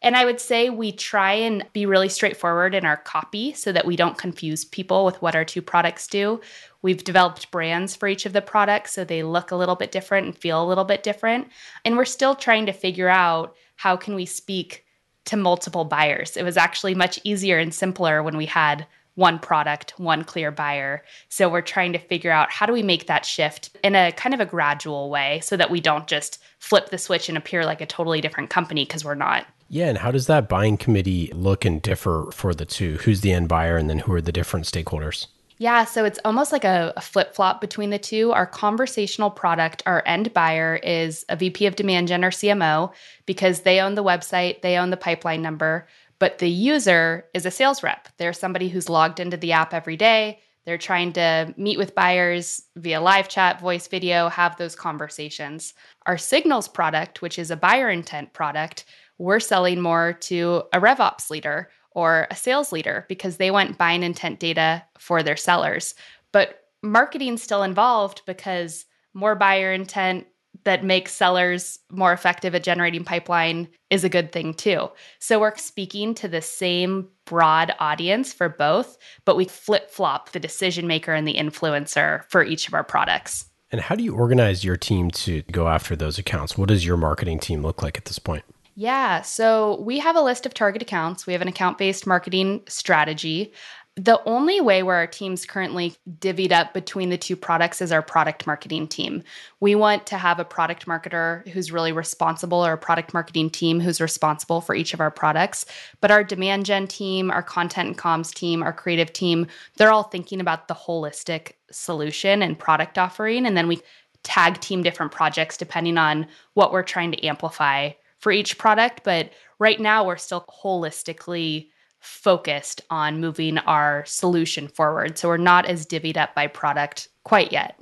And 0.00 0.14
I 0.14 0.24
would 0.24 0.40
say 0.40 0.70
we 0.70 0.92
try 0.92 1.32
and 1.32 1.66
be 1.72 1.84
really 1.84 2.08
straightforward 2.08 2.76
in 2.76 2.84
our 2.84 2.96
copy 2.96 3.54
so 3.54 3.72
that 3.72 3.86
we 3.86 3.96
don't 3.96 4.16
confuse 4.16 4.64
people 4.64 5.04
with 5.04 5.20
what 5.20 5.34
our 5.34 5.44
two 5.44 5.60
products 5.60 6.06
do. 6.06 6.40
We've 6.80 7.02
developed 7.02 7.50
brands 7.50 7.96
for 7.96 8.06
each 8.06 8.24
of 8.24 8.34
the 8.34 8.40
products 8.40 8.92
so 8.92 9.02
they 9.02 9.24
look 9.24 9.50
a 9.50 9.56
little 9.56 9.74
bit 9.74 9.90
different 9.90 10.26
and 10.26 10.38
feel 10.38 10.62
a 10.62 10.68
little 10.68 10.84
bit 10.84 11.02
different. 11.02 11.48
And 11.84 11.96
we're 11.96 12.04
still 12.04 12.36
trying 12.36 12.66
to 12.66 12.72
figure 12.72 13.08
out 13.08 13.56
how 13.74 13.96
can 13.96 14.14
we 14.14 14.26
speak 14.26 14.84
to 15.24 15.36
multiple 15.36 15.84
buyers. 15.84 16.36
It 16.36 16.44
was 16.44 16.56
actually 16.56 16.94
much 16.94 17.18
easier 17.24 17.58
and 17.58 17.74
simpler 17.74 18.22
when 18.22 18.36
we 18.36 18.46
had 18.46 18.86
one 19.18 19.40
product, 19.40 19.98
one 19.98 20.22
clear 20.22 20.52
buyer. 20.52 21.02
So 21.28 21.48
we're 21.48 21.60
trying 21.60 21.92
to 21.92 21.98
figure 21.98 22.30
out 22.30 22.52
how 22.52 22.66
do 22.66 22.72
we 22.72 22.84
make 22.84 23.08
that 23.08 23.26
shift 23.26 23.76
in 23.82 23.96
a 23.96 24.12
kind 24.12 24.32
of 24.32 24.38
a 24.38 24.46
gradual 24.46 25.10
way 25.10 25.40
so 25.42 25.56
that 25.56 25.70
we 25.70 25.80
don't 25.80 26.06
just 26.06 26.40
flip 26.60 26.90
the 26.90 26.98
switch 26.98 27.28
and 27.28 27.36
appear 27.36 27.64
like 27.64 27.80
a 27.80 27.86
totally 27.86 28.20
different 28.20 28.48
company 28.48 28.84
because 28.84 29.04
we're 29.04 29.16
not. 29.16 29.44
Yeah, 29.68 29.88
and 29.88 29.98
how 29.98 30.12
does 30.12 30.28
that 30.28 30.48
buying 30.48 30.76
committee 30.76 31.32
look 31.34 31.64
and 31.64 31.82
differ 31.82 32.30
for 32.32 32.54
the 32.54 32.64
two? 32.64 32.98
Who's 32.98 33.20
the 33.20 33.32
end 33.32 33.48
buyer 33.48 33.76
and 33.76 33.90
then 33.90 33.98
who 33.98 34.12
are 34.12 34.20
the 34.20 34.30
different 34.30 34.66
stakeholders? 34.66 35.26
Yeah, 35.60 35.84
so 35.84 36.04
it's 36.04 36.20
almost 36.24 36.52
like 36.52 36.64
a, 36.64 36.92
a 36.96 37.00
flip 37.00 37.34
flop 37.34 37.60
between 37.60 37.90
the 37.90 37.98
two. 37.98 38.30
Our 38.30 38.46
conversational 38.46 39.30
product, 39.30 39.82
our 39.84 40.04
end 40.06 40.32
buyer 40.32 40.76
is 40.76 41.24
a 41.28 41.34
VP 41.34 41.66
of 41.66 41.74
demand 41.74 42.06
gen 42.06 42.24
or 42.24 42.30
CMO 42.30 42.92
because 43.26 43.62
they 43.62 43.80
own 43.80 43.96
the 43.96 44.04
website, 44.04 44.62
they 44.62 44.76
own 44.76 44.90
the 44.90 44.96
pipeline 44.96 45.42
number. 45.42 45.88
But 46.18 46.38
the 46.38 46.50
user 46.50 47.26
is 47.34 47.46
a 47.46 47.50
sales 47.50 47.82
rep. 47.82 48.08
They're 48.16 48.32
somebody 48.32 48.68
who's 48.68 48.88
logged 48.88 49.20
into 49.20 49.36
the 49.36 49.52
app 49.52 49.72
every 49.72 49.96
day. 49.96 50.40
They're 50.64 50.78
trying 50.78 51.12
to 51.14 51.54
meet 51.56 51.78
with 51.78 51.94
buyers 51.94 52.62
via 52.76 53.00
live 53.00 53.28
chat, 53.28 53.60
voice, 53.60 53.88
video, 53.88 54.28
have 54.28 54.56
those 54.56 54.74
conversations. 54.74 55.72
Our 56.06 56.18
signals 56.18 56.68
product, 56.68 57.22
which 57.22 57.38
is 57.38 57.50
a 57.50 57.56
buyer 57.56 57.88
intent 57.88 58.32
product, 58.34 58.84
we're 59.16 59.40
selling 59.40 59.80
more 59.80 60.12
to 60.12 60.64
a 60.72 60.80
RevOps 60.80 61.30
leader 61.30 61.70
or 61.92 62.26
a 62.30 62.36
sales 62.36 62.70
leader 62.70 63.06
because 63.08 63.36
they 63.36 63.50
want 63.50 63.78
buying 63.78 64.02
intent 64.02 64.40
data 64.40 64.84
for 64.98 65.22
their 65.22 65.36
sellers. 65.36 65.94
But 66.32 66.60
marketing's 66.82 67.42
still 67.42 67.62
involved 67.62 68.22
because 68.26 68.84
more 69.14 69.34
buyer 69.34 69.72
intent 69.72 70.26
that 70.68 70.84
makes 70.84 71.12
sellers 71.12 71.78
more 71.90 72.12
effective 72.12 72.54
at 72.54 72.62
generating 72.62 73.02
pipeline 73.02 73.66
is 73.88 74.04
a 74.04 74.08
good 74.10 74.32
thing 74.32 74.52
too. 74.52 74.90
So 75.18 75.40
we're 75.40 75.56
speaking 75.56 76.14
to 76.16 76.28
the 76.28 76.42
same 76.42 77.08
broad 77.24 77.74
audience 77.80 78.34
for 78.34 78.50
both, 78.50 78.98
but 79.24 79.34
we 79.34 79.46
flip 79.46 79.90
flop 79.90 80.32
the 80.32 80.38
decision 80.38 80.86
maker 80.86 81.14
and 81.14 81.26
the 81.26 81.36
influencer 81.36 82.24
for 82.28 82.44
each 82.44 82.68
of 82.68 82.74
our 82.74 82.84
products. 82.84 83.46
And 83.72 83.80
how 83.80 83.94
do 83.94 84.04
you 84.04 84.14
organize 84.14 84.62
your 84.62 84.76
team 84.76 85.10
to 85.12 85.40
go 85.50 85.68
after 85.68 85.96
those 85.96 86.18
accounts? 86.18 86.58
What 86.58 86.68
does 86.68 86.84
your 86.84 86.98
marketing 86.98 87.38
team 87.38 87.62
look 87.62 87.82
like 87.82 87.96
at 87.96 88.04
this 88.04 88.18
point? 88.18 88.44
Yeah, 88.74 89.22
so 89.22 89.80
we 89.80 89.98
have 89.98 90.16
a 90.16 90.20
list 90.20 90.44
of 90.44 90.52
target 90.52 90.82
accounts. 90.82 91.26
We 91.26 91.32
have 91.32 91.42
an 91.42 91.48
account 91.48 91.78
based 91.78 92.06
marketing 92.06 92.62
strategy. 92.68 93.54
The 93.98 94.22
only 94.26 94.60
way 94.60 94.84
where 94.84 94.94
our 94.94 95.08
team's 95.08 95.44
currently 95.44 95.96
divvied 96.20 96.52
up 96.52 96.72
between 96.72 97.08
the 97.08 97.18
two 97.18 97.34
products 97.34 97.82
is 97.82 97.90
our 97.90 98.00
product 98.00 98.46
marketing 98.46 98.86
team. 98.86 99.24
We 99.58 99.74
want 99.74 100.06
to 100.06 100.18
have 100.18 100.38
a 100.38 100.44
product 100.44 100.86
marketer 100.86 101.46
who's 101.48 101.72
really 101.72 101.90
responsible 101.90 102.64
or 102.64 102.74
a 102.74 102.78
product 102.78 103.12
marketing 103.12 103.50
team 103.50 103.80
who's 103.80 104.00
responsible 104.00 104.60
for 104.60 104.76
each 104.76 104.94
of 104.94 105.00
our 105.00 105.10
products. 105.10 105.66
But 106.00 106.12
our 106.12 106.22
demand 106.22 106.64
gen 106.64 106.86
team, 106.86 107.32
our 107.32 107.42
content 107.42 107.88
and 107.88 107.98
comms 107.98 108.32
team, 108.32 108.62
our 108.62 108.72
creative 108.72 109.12
team, 109.12 109.48
they're 109.78 109.90
all 109.90 110.04
thinking 110.04 110.40
about 110.40 110.68
the 110.68 110.74
holistic 110.74 111.54
solution 111.72 112.40
and 112.40 112.56
product 112.56 112.98
offering. 112.98 113.46
And 113.46 113.56
then 113.56 113.66
we 113.66 113.80
tag 114.22 114.60
team 114.60 114.84
different 114.84 115.10
projects 115.10 115.56
depending 115.56 115.98
on 115.98 116.28
what 116.54 116.70
we're 116.70 116.84
trying 116.84 117.10
to 117.10 117.26
amplify 117.26 117.90
for 118.20 118.30
each 118.30 118.58
product. 118.58 119.02
But 119.02 119.32
right 119.58 119.80
now, 119.80 120.06
we're 120.06 120.18
still 120.18 120.44
holistically 120.62 121.70
focused 122.00 122.80
on 122.90 123.20
moving 123.20 123.58
our 123.58 124.04
solution 124.06 124.68
forward. 124.68 125.18
So 125.18 125.28
we're 125.28 125.36
not 125.36 125.66
as 125.66 125.86
divvied 125.86 126.16
up 126.16 126.34
by 126.34 126.46
product 126.46 127.08
quite 127.24 127.52
yet. 127.52 127.78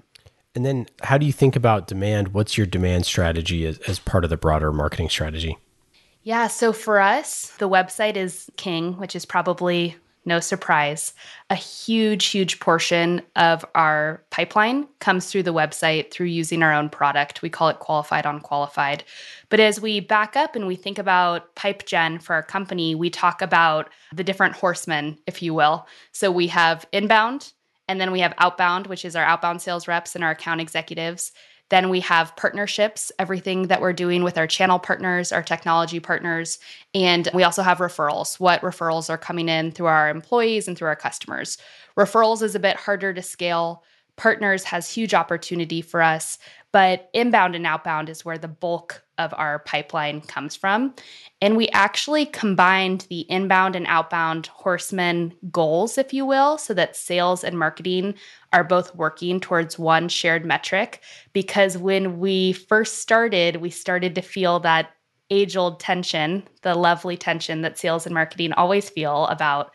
And 0.54 0.64
then 0.64 0.86
how 1.02 1.18
do 1.18 1.26
you 1.26 1.32
think 1.32 1.54
about 1.54 1.86
demand? 1.86 2.28
What's 2.28 2.56
your 2.56 2.66
demand 2.66 3.04
strategy 3.04 3.66
as, 3.66 3.78
as 3.80 3.98
part 3.98 4.24
of 4.24 4.30
the 4.30 4.38
broader 4.38 4.72
marketing 4.72 5.10
strategy? 5.10 5.58
Yeah, 6.22 6.48
so 6.48 6.72
for 6.72 6.98
us, 6.98 7.52
the 7.58 7.68
website 7.68 8.16
is 8.16 8.50
king, 8.56 8.94
which 8.94 9.14
is 9.14 9.24
probably 9.24 9.96
no 10.26 10.40
surprise. 10.40 11.14
A 11.48 11.54
huge, 11.54 12.26
huge 12.26 12.60
portion 12.60 13.22
of 13.36 13.64
our 13.74 14.22
pipeline 14.30 14.88
comes 14.98 15.26
through 15.30 15.44
the 15.44 15.54
website 15.54 16.10
through 16.10 16.26
using 16.26 16.62
our 16.62 16.74
own 16.74 16.88
product. 16.90 17.42
We 17.42 17.48
call 17.48 17.68
it 17.68 17.78
qualified 17.78 18.26
on 18.26 18.40
qualified. 18.40 19.04
But 19.48 19.60
as 19.60 19.80
we 19.80 20.00
back 20.00 20.36
up 20.36 20.56
and 20.56 20.66
we 20.66 20.76
think 20.76 20.98
about 20.98 21.54
pipe 21.54 21.86
gen 21.86 22.18
for 22.18 22.34
our 22.34 22.42
company, 22.42 22.94
we 22.94 23.08
talk 23.08 23.40
about 23.40 23.88
the 24.12 24.24
different 24.24 24.56
horsemen, 24.56 25.18
if 25.26 25.42
you 25.42 25.54
will. 25.54 25.86
So 26.12 26.30
we 26.30 26.48
have 26.48 26.86
inbound, 26.92 27.52
and 27.88 28.00
then 28.00 28.10
we 28.10 28.20
have 28.20 28.34
outbound, 28.38 28.88
which 28.88 29.04
is 29.04 29.14
our 29.14 29.24
outbound 29.24 29.62
sales 29.62 29.86
reps 29.86 30.16
and 30.16 30.24
our 30.24 30.32
account 30.32 30.60
executives. 30.60 31.30
Then 31.68 31.88
we 31.88 32.00
have 32.00 32.36
partnerships, 32.36 33.10
everything 33.18 33.68
that 33.68 33.80
we're 33.80 33.92
doing 33.92 34.22
with 34.22 34.38
our 34.38 34.46
channel 34.46 34.78
partners, 34.78 35.32
our 35.32 35.42
technology 35.42 35.98
partners. 35.98 36.58
And 36.94 37.28
we 37.34 37.42
also 37.42 37.62
have 37.62 37.78
referrals, 37.78 38.38
what 38.38 38.62
referrals 38.62 39.10
are 39.10 39.18
coming 39.18 39.48
in 39.48 39.72
through 39.72 39.86
our 39.86 40.08
employees 40.08 40.68
and 40.68 40.78
through 40.78 40.88
our 40.88 40.96
customers. 40.96 41.58
Referrals 41.98 42.42
is 42.42 42.54
a 42.54 42.60
bit 42.60 42.76
harder 42.76 43.12
to 43.12 43.22
scale. 43.22 43.82
Partners 44.16 44.64
has 44.64 44.90
huge 44.90 45.12
opportunity 45.12 45.82
for 45.82 46.00
us, 46.00 46.38
but 46.76 47.08
inbound 47.14 47.54
and 47.54 47.66
outbound 47.66 48.10
is 48.10 48.22
where 48.22 48.36
the 48.36 48.48
bulk 48.48 49.02
of 49.16 49.32
our 49.38 49.60
pipeline 49.60 50.20
comes 50.20 50.54
from. 50.54 50.94
And 51.40 51.56
we 51.56 51.70
actually 51.70 52.26
combined 52.26 53.06
the 53.08 53.20
inbound 53.30 53.74
and 53.76 53.86
outbound 53.86 54.48
horsemen 54.48 55.32
goals, 55.50 55.96
if 55.96 56.12
you 56.12 56.26
will, 56.26 56.58
so 56.58 56.74
that 56.74 56.94
sales 56.94 57.44
and 57.44 57.58
marketing 57.58 58.14
are 58.52 58.62
both 58.62 58.94
working 58.94 59.40
towards 59.40 59.78
one 59.78 60.10
shared 60.10 60.44
metric. 60.44 61.00
Because 61.32 61.78
when 61.78 62.18
we 62.18 62.52
first 62.52 62.98
started, 62.98 63.56
we 63.56 63.70
started 63.70 64.14
to 64.14 64.20
feel 64.20 64.60
that 64.60 64.90
age 65.30 65.56
old 65.56 65.80
tension, 65.80 66.46
the 66.60 66.74
lovely 66.74 67.16
tension 67.16 67.62
that 67.62 67.78
sales 67.78 68.04
and 68.04 68.12
marketing 68.12 68.52
always 68.52 68.90
feel 68.90 69.28
about 69.28 69.70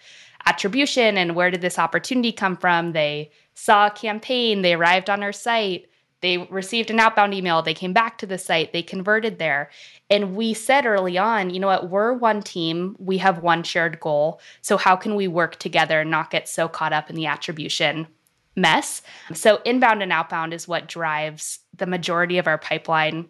attribution 0.46 1.17
and 1.17 1.36
where 1.36 1.50
did 1.50 1.62
this 1.62 1.79
opportunity 1.79 2.31
come 2.31 2.58
from. 2.58 2.91
They 2.91 3.31
saw 3.55 3.88
a 3.88 3.91
campaign, 3.91 4.62
they 4.62 4.75
arrived 4.75 5.10
on 5.10 5.24
our 5.24 5.34
site 5.34 5.88
they 6.22 6.38
received 6.38 6.92
an 6.92 7.00
outbound 7.00 7.34
email, 7.34 7.62
they 7.62 7.74
came 7.74 7.94
back 7.94 8.18
to 8.20 8.28
the 8.28 8.38
site, 8.38 8.74
they 8.74 8.84
converted 8.84 9.40
there. 9.40 9.70
And 10.10 10.36
we 10.36 10.54
said 10.54 10.86
early 10.86 11.18
on, 11.18 11.50
you 11.50 11.60
know 11.60 11.68
what, 11.68 11.90
we're 11.90 12.13
one 12.13 12.42
team, 12.44 12.96
we 13.00 13.18
have 13.18 13.42
one 13.42 13.63
shared 13.63 14.00
goal. 14.00 14.40
So, 14.62 14.78
how 14.78 14.96
can 14.96 15.16
we 15.16 15.28
work 15.28 15.58
together 15.58 16.01
and 16.01 16.12
not 16.12 16.32
get 16.32 16.48
so 16.48 16.68
caught 16.68 16.94
up 16.94 17.10
in 17.10 17.16
the 17.16 17.25
attribution 17.25 18.08
mess? 18.56 19.01
So, 19.34 19.62
inbound 19.66 20.04
and 20.04 20.12
outbound 20.12 20.54
is 20.54 20.68
what 20.68 20.88
drives 20.88 21.60
the 21.75 21.88
majority 21.88 22.38
of 22.38 22.48
our 22.48 22.58
pipeline. 22.60 23.28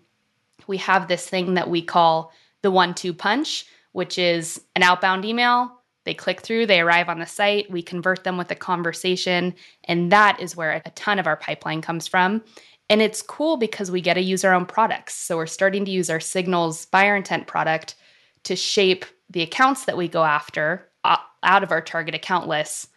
We 0.67 0.77
have 0.77 1.07
this 1.07 1.27
thing 1.27 1.53
that 1.53 1.69
we 1.69 1.81
call 1.81 2.33
the 2.61 2.71
one 2.71 2.93
two 2.93 3.13
punch, 3.13 3.65
which 3.93 4.17
is 4.17 4.61
an 4.75 4.83
outbound 4.83 5.23
email. 5.23 5.77
They 6.03 6.13
click 6.15 6.41
through, 6.41 6.65
they 6.65 6.81
arrive 6.81 7.09
on 7.09 7.19
the 7.19 7.27
site, 7.27 7.69
we 7.69 7.83
convert 7.83 8.23
them 8.23 8.37
with 8.37 8.49
a 8.49 8.55
conversation, 8.55 9.53
and 9.83 10.11
that 10.11 10.39
is 10.39 10.55
where 10.55 10.81
a 10.83 10.89
ton 10.91 11.19
of 11.19 11.27
our 11.27 11.37
pipeline 11.37 11.81
comes 11.81 12.07
from. 12.07 12.41
And 12.91 13.01
it's 13.01 13.21
cool 13.21 13.55
because 13.55 13.89
we 13.89 14.01
get 14.01 14.15
to 14.15 14.21
use 14.21 14.43
our 14.43 14.53
own 14.53 14.65
products. 14.65 15.13
So 15.13 15.37
we're 15.37 15.45
starting 15.45 15.85
to 15.85 15.91
use 15.91 16.09
our 16.09 16.19
Signals 16.19 16.87
buyer 16.87 17.15
intent 17.15 17.47
product 17.47 17.95
to 18.43 18.57
shape 18.57 19.05
the 19.29 19.41
accounts 19.41 19.85
that 19.85 19.95
we 19.95 20.09
go 20.09 20.25
after 20.25 20.89
uh, 21.05 21.15
out 21.41 21.63
of 21.63 21.71
our 21.71 21.79
target 21.79 22.15
account 22.15 22.49
lists. 22.49 22.89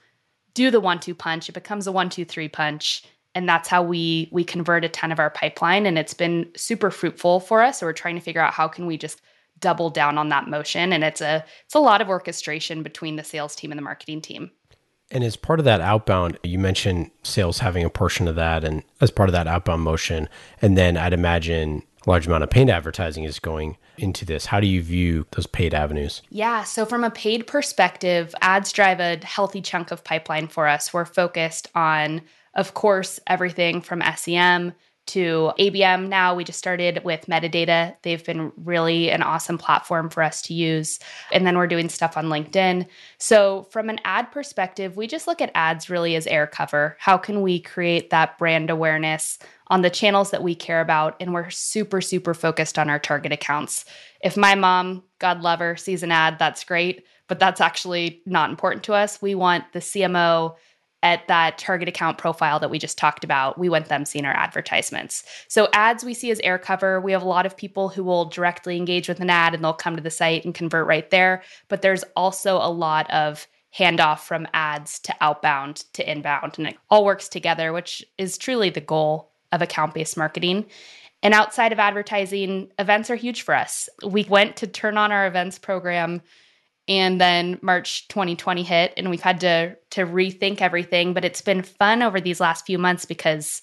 Do 0.54 0.72
the 0.72 0.80
one 0.80 0.98
two 0.98 1.14
punch, 1.14 1.48
it 1.48 1.52
becomes 1.52 1.86
a 1.86 1.92
one 1.92 2.10
two 2.10 2.24
three 2.24 2.48
punch. 2.48 3.04
And 3.36 3.48
that's 3.48 3.68
how 3.68 3.84
we 3.84 4.28
we 4.32 4.42
convert 4.42 4.84
a 4.84 4.88
ton 4.88 5.12
of 5.12 5.20
our 5.20 5.30
pipeline. 5.30 5.86
And 5.86 5.96
it's 5.96 6.14
been 6.14 6.50
super 6.56 6.90
fruitful 6.90 7.38
for 7.38 7.62
us. 7.62 7.78
So 7.78 7.86
we're 7.86 7.92
trying 7.92 8.16
to 8.16 8.20
figure 8.20 8.42
out 8.42 8.52
how 8.52 8.66
can 8.66 8.86
we 8.86 8.98
just 8.98 9.22
double 9.60 9.90
down 9.90 10.18
on 10.18 10.28
that 10.30 10.48
motion. 10.48 10.92
And 10.92 11.04
it's 11.04 11.20
a 11.20 11.44
it's 11.66 11.76
a 11.76 11.78
lot 11.78 12.00
of 12.00 12.08
orchestration 12.08 12.82
between 12.82 13.14
the 13.14 13.22
sales 13.22 13.54
team 13.54 13.70
and 13.70 13.78
the 13.78 13.82
marketing 13.82 14.22
team. 14.22 14.50
And 15.14 15.22
as 15.22 15.36
part 15.36 15.60
of 15.60 15.64
that 15.64 15.80
outbound, 15.80 16.38
you 16.42 16.58
mentioned 16.58 17.12
sales 17.22 17.60
having 17.60 17.84
a 17.84 17.90
portion 17.90 18.26
of 18.26 18.34
that 18.34 18.64
and 18.64 18.82
as 19.00 19.12
part 19.12 19.28
of 19.28 19.32
that 19.32 19.46
outbound 19.46 19.82
motion. 19.82 20.28
And 20.60 20.76
then 20.76 20.96
I'd 20.96 21.12
imagine 21.12 21.84
a 22.04 22.10
large 22.10 22.26
amount 22.26 22.42
of 22.42 22.50
paid 22.50 22.68
advertising 22.68 23.22
is 23.22 23.38
going 23.38 23.76
into 23.96 24.24
this. 24.24 24.46
How 24.46 24.58
do 24.58 24.66
you 24.66 24.82
view 24.82 25.24
those 25.30 25.46
paid 25.46 25.72
avenues? 25.72 26.20
Yeah. 26.30 26.64
So, 26.64 26.84
from 26.84 27.04
a 27.04 27.10
paid 27.10 27.46
perspective, 27.46 28.34
ads 28.42 28.72
drive 28.72 28.98
a 28.98 29.24
healthy 29.24 29.62
chunk 29.62 29.92
of 29.92 30.02
pipeline 30.02 30.48
for 30.48 30.66
us. 30.66 30.92
We're 30.92 31.04
focused 31.04 31.68
on, 31.76 32.20
of 32.54 32.74
course, 32.74 33.20
everything 33.28 33.80
from 33.82 34.02
SEM 34.16 34.72
to 35.06 35.52
ABM 35.58 36.08
now. 36.08 36.34
We 36.34 36.44
just 36.44 36.58
started 36.58 37.02
with 37.04 37.26
Metadata. 37.26 37.96
They've 38.02 38.24
been 38.24 38.52
really 38.56 39.10
an 39.10 39.22
awesome 39.22 39.58
platform 39.58 40.10
for 40.10 40.22
us 40.22 40.40
to 40.42 40.54
use. 40.54 40.98
And 41.32 41.46
then 41.46 41.56
we're 41.56 41.66
doing 41.66 41.88
stuff 41.88 42.16
on 42.16 42.26
LinkedIn. 42.26 42.86
So, 43.18 43.64
from 43.70 43.90
an 43.90 44.00
ad 44.04 44.32
perspective, 44.32 44.96
we 44.96 45.06
just 45.06 45.26
look 45.26 45.40
at 45.40 45.50
ads 45.54 45.90
really 45.90 46.16
as 46.16 46.26
air 46.26 46.46
cover. 46.46 46.96
How 46.98 47.18
can 47.18 47.42
we 47.42 47.60
create 47.60 48.10
that 48.10 48.38
brand 48.38 48.70
awareness 48.70 49.38
on 49.68 49.82
the 49.82 49.90
channels 49.90 50.30
that 50.30 50.42
we 50.42 50.54
care 50.54 50.80
about? 50.80 51.16
And 51.20 51.34
we're 51.34 51.50
super, 51.50 52.00
super 52.00 52.34
focused 52.34 52.78
on 52.78 52.88
our 52.88 52.98
target 52.98 53.32
accounts. 53.32 53.84
If 54.22 54.36
my 54.36 54.54
mom, 54.54 55.04
God 55.18 55.42
love 55.42 55.58
her, 55.58 55.76
sees 55.76 56.02
an 56.02 56.12
ad, 56.12 56.38
that's 56.38 56.64
great. 56.64 57.04
But 57.26 57.38
that's 57.38 57.60
actually 57.60 58.22
not 58.26 58.50
important 58.50 58.84
to 58.84 58.92
us. 58.92 59.22
We 59.22 59.34
want 59.34 59.64
the 59.72 59.78
CMO 59.78 60.56
at 61.04 61.28
that 61.28 61.58
target 61.58 61.86
account 61.88 62.16
profile 62.18 62.58
that 62.58 62.70
we 62.70 62.78
just 62.78 62.98
talked 62.98 63.22
about, 63.22 63.58
we 63.58 63.68
want 63.68 63.86
them 63.86 64.06
seeing 64.06 64.24
our 64.24 64.34
advertisements. 64.34 65.22
So, 65.46 65.68
ads 65.74 66.02
we 66.02 66.14
see 66.14 66.30
as 66.30 66.40
air 66.40 66.58
cover. 66.58 67.00
We 67.00 67.12
have 67.12 67.22
a 67.22 67.28
lot 67.28 67.46
of 67.46 67.56
people 67.56 67.90
who 67.90 68.02
will 68.02 68.24
directly 68.24 68.76
engage 68.76 69.06
with 69.06 69.20
an 69.20 69.30
ad 69.30 69.54
and 69.54 69.62
they'll 69.62 69.74
come 69.74 69.94
to 69.94 70.02
the 70.02 70.10
site 70.10 70.44
and 70.44 70.54
convert 70.54 70.86
right 70.86 71.08
there. 71.10 71.42
But 71.68 71.82
there's 71.82 72.04
also 72.16 72.56
a 72.56 72.72
lot 72.72 73.08
of 73.10 73.46
handoff 73.78 74.20
from 74.20 74.48
ads 74.54 74.98
to 75.00 75.14
outbound 75.20 75.84
to 75.92 76.10
inbound. 76.10 76.54
And 76.56 76.68
it 76.68 76.76
all 76.90 77.04
works 77.04 77.28
together, 77.28 77.72
which 77.72 78.02
is 78.16 78.38
truly 78.38 78.70
the 78.70 78.80
goal 78.80 79.30
of 79.52 79.60
account 79.60 79.92
based 79.92 80.16
marketing. 80.16 80.64
And 81.22 81.34
outside 81.34 81.72
of 81.72 81.78
advertising, 81.78 82.70
events 82.78 83.10
are 83.10 83.16
huge 83.16 83.42
for 83.42 83.54
us. 83.54 83.88
We 84.06 84.24
went 84.24 84.56
to 84.56 84.66
turn 84.66 84.96
on 84.96 85.12
our 85.12 85.26
events 85.26 85.58
program 85.58 86.22
and 86.88 87.20
then 87.20 87.58
March 87.62 88.08
2020 88.08 88.62
hit 88.62 88.92
and 88.96 89.10
we've 89.10 89.20
had 89.20 89.40
to 89.40 89.76
to 89.90 90.06
rethink 90.06 90.60
everything, 90.60 91.14
but 91.14 91.24
it's 91.24 91.40
been 91.40 91.62
fun 91.62 92.02
over 92.02 92.20
these 92.20 92.40
last 92.40 92.66
few 92.66 92.78
months 92.78 93.04
because 93.04 93.62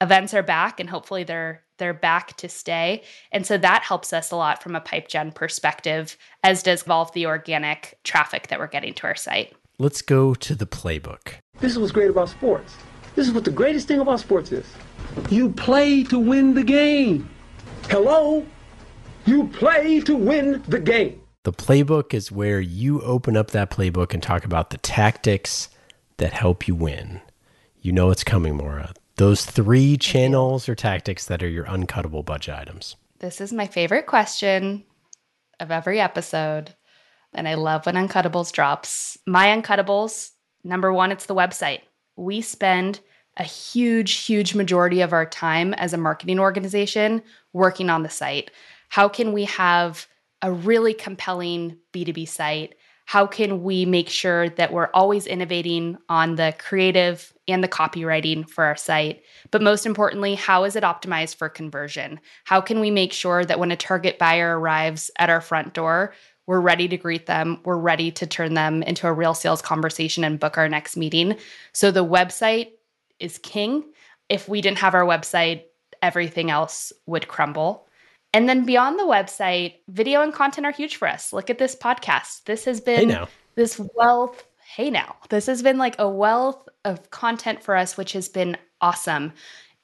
events 0.00 0.34
are 0.34 0.42
back 0.42 0.80
and 0.80 0.90
hopefully 0.90 1.24
they're 1.24 1.62
they're 1.78 1.94
back 1.94 2.36
to 2.36 2.48
stay. 2.48 3.02
And 3.32 3.44
so 3.44 3.58
that 3.58 3.82
helps 3.82 4.12
us 4.12 4.30
a 4.30 4.36
lot 4.36 4.62
from 4.62 4.76
a 4.76 4.80
pipe 4.80 5.08
gen 5.08 5.32
perspective, 5.32 6.16
as 6.44 6.62
does 6.62 6.86
all 6.88 7.06
the 7.06 7.26
organic 7.26 7.98
traffic 8.04 8.48
that 8.48 8.60
we're 8.60 8.68
getting 8.68 8.94
to 8.94 9.06
our 9.08 9.16
site. 9.16 9.52
Let's 9.78 10.02
go 10.02 10.34
to 10.34 10.54
the 10.54 10.66
playbook. 10.66 11.34
This 11.58 11.72
is 11.72 11.78
what's 11.78 11.90
great 11.90 12.10
about 12.10 12.28
sports. 12.28 12.74
This 13.16 13.26
is 13.26 13.34
what 13.34 13.44
the 13.44 13.50
greatest 13.50 13.88
thing 13.88 14.00
about 14.00 14.20
sports 14.20 14.52
is. 14.52 14.66
You 15.28 15.50
play 15.50 16.04
to 16.04 16.18
win 16.18 16.54
the 16.54 16.62
game. 16.62 17.28
Hello? 17.88 18.46
You 19.26 19.48
play 19.48 20.00
to 20.00 20.14
win 20.14 20.62
the 20.68 20.78
game. 20.78 21.21
The 21.44 21.52
playbook 21.52 22.14
is 22.14 22.30
where 22.30 22.60
you 22.60 23.00
open 23.00 23.36
up 23.36 23.50
that 23.50 23.68
playbook 23.68 24.14
and 24.14 24.22
talk 24.22 24.44
about 24.44 24.70
the 24.70 24.78
tactics 24.78 25.68
that 26.18 26.32
help 26.32 26.68
you 26.68 26.74
win. 26.76 27.20
You 27.80 27.90
know 27.90 28.10
it's 28.10 28.22
coming, 28.22 28.56
Maura. 28.56 28.94
Those 29.16 29.44
three 29.44 29.96
channels 29.96 30.68
or 30.68 30.76
tactics 30.76 31.26
that 31.26 31.42
are 31.42 31.48
your 31.48 31.64
uncuttable 31.64 32.24
budget 32.24 32.54
items. 32.54 32.94
This 33.18 33.40
is 33.40 33.52
my 33.52 33.66
favorite 33.66 34.06
question 34.06 34.84
of 35.58 35.72
every 35.72 35.98
episode. 35.98 36.74
And 37.34 37.48
I 37.48 37.54
love 37.54 37.86
when 37.86 37.96
Uncuttables 37.96 38.52
drops. 38.52 39.18
My 39.26 39.46
Uncuttables, 39.46 40.30
number 40.62 40.92
one, 40.92 41.10
it's 41.10 41.26
the 41.26 41.34
website. 41.34 41.80
We 42.14 42.40
spend 42.40 43.00
a 43.36 43.42
huge, 43.42 44.12
huge 44.12 44.54
majority 44.54 45.00
of 45.00 45.12
our 45.12 45.26
time 45.26 45.74
as 45.74 45.92
a 45.92 45.98
marketing 45.98 46.38
organization 46.38 47.20
working 47.52 47.90
on 47.90 48.04
the 48.04 48.10
site. 48.10 48.52
How 48.90 49.08
can 49.08 49.32
we 49.32 49.44
have 49.44 50.06
a 50.42 50.52
really 50.52 50.92
compelling 50.92 51.78
B2B 51.92 52.28
site? 52.28 52.74
How 53.04 53.26
can 53.26 53.62
we 53.62 53.84
make 53.84 54.08
sure 54.08 54.48
that 54.50 54.72
we're 54.72 54.90
always 54.94 55.26
innovating 55.26 55.98
on 56.08 56.36
the 56.36 56.54
creative 56.58 57.32
and 57.48 57.62
the 57.62 57.68
copywriting 57.68 58.48
for 58.48 58.64
our 58.64 58.76
site? 58.76 59.22
But 59.50 59.62
most 59.62 59.86
importantly, 59.86 60.34
how 60.34 60.64
is 60.64 60.76
it 60.76 60.84
optimized 60.84 61.36
for 61.36 61.48
conversion? 61.48 62.20
How 62.44 62.60
can 62.60 62.80
we 62.80 62.90
make 62.90 63.12
sure 63.12 63.44
that 63.44 63.58
when 63.58 63.72
a 63.72 63.76
target 63.76 64.18
buyer 64.18 64.58
arrives 64.58 65.10
at 65.18 65.30
our 65.30 65.40
front 65.40 65.74
door, 65.74 66.14
we're 66.46 66.60
ready 66.60 66.88
to 66.88 66.96
greet 66.96 67.26
them. 67.26 67.60
We're 67.64 67.76
ready 67.76 68.10
to 68.12 68.26
turn 68.26 68.54
them 68.54 68.82
into 68.82 69.06
a 69.06 69.12
real 69.12 69.34
sales 69.34 69.62
conversation 69.62 70.24
and 70.24 70.40
book 70.40 70.58
our 70.58 70.68
next 70.68 70.96
meeting. 70.96 71.36
So 71.72 71.90
the 71.90 72.04
website 72.04 72.72
is 73.20 73.38
king. 73.38 73.84
If 74.28 74.48
we 74.48 74.60
didn't 74.60 74.78
have 74.78 74.94
our 74.94 75.04
website, 75.04 75.64
everything 76.00 76.50
else 76.50 76.92
would 77.06 77.28
crumble. 77.28 77.86
And 78.34 78.48
then 78.48 78.64
beyond 78.64 78.98
the 78.98 79.04
website, 79.04 79.74
video 79.88 80.22
and 80.22 80.32
content 80.32 80.66
are 80.66 80.72
huge 80.72 80.96
for 80.96 81.06
us. 81.06 81.32
Look 81.32 81.50
at 81.50 81.58
this 81.58 81.76
podcast. 81.76 82.44
This 82.44 82.64
has 82.64 82.80
been 82.80 83.10
hey 83.10 83.26
this 83.54 83.80
wealth. 83.94 84.44
Hey 84.64 84.88
now, 84.88 85.16
this 85.28 85.46
has 85.46 85.62
been 85.62 85.76
like 85.76 85.96
a 85.98 86.08
wealth 86.08 86.66
of 86.84 87.10
content 87.10 87.62
for 87.62 87.76
us, 87.76 87.96
which 87.96 88.12
has 88.12 88.28
been 88.28 88.56
awesome. 88.80 89.32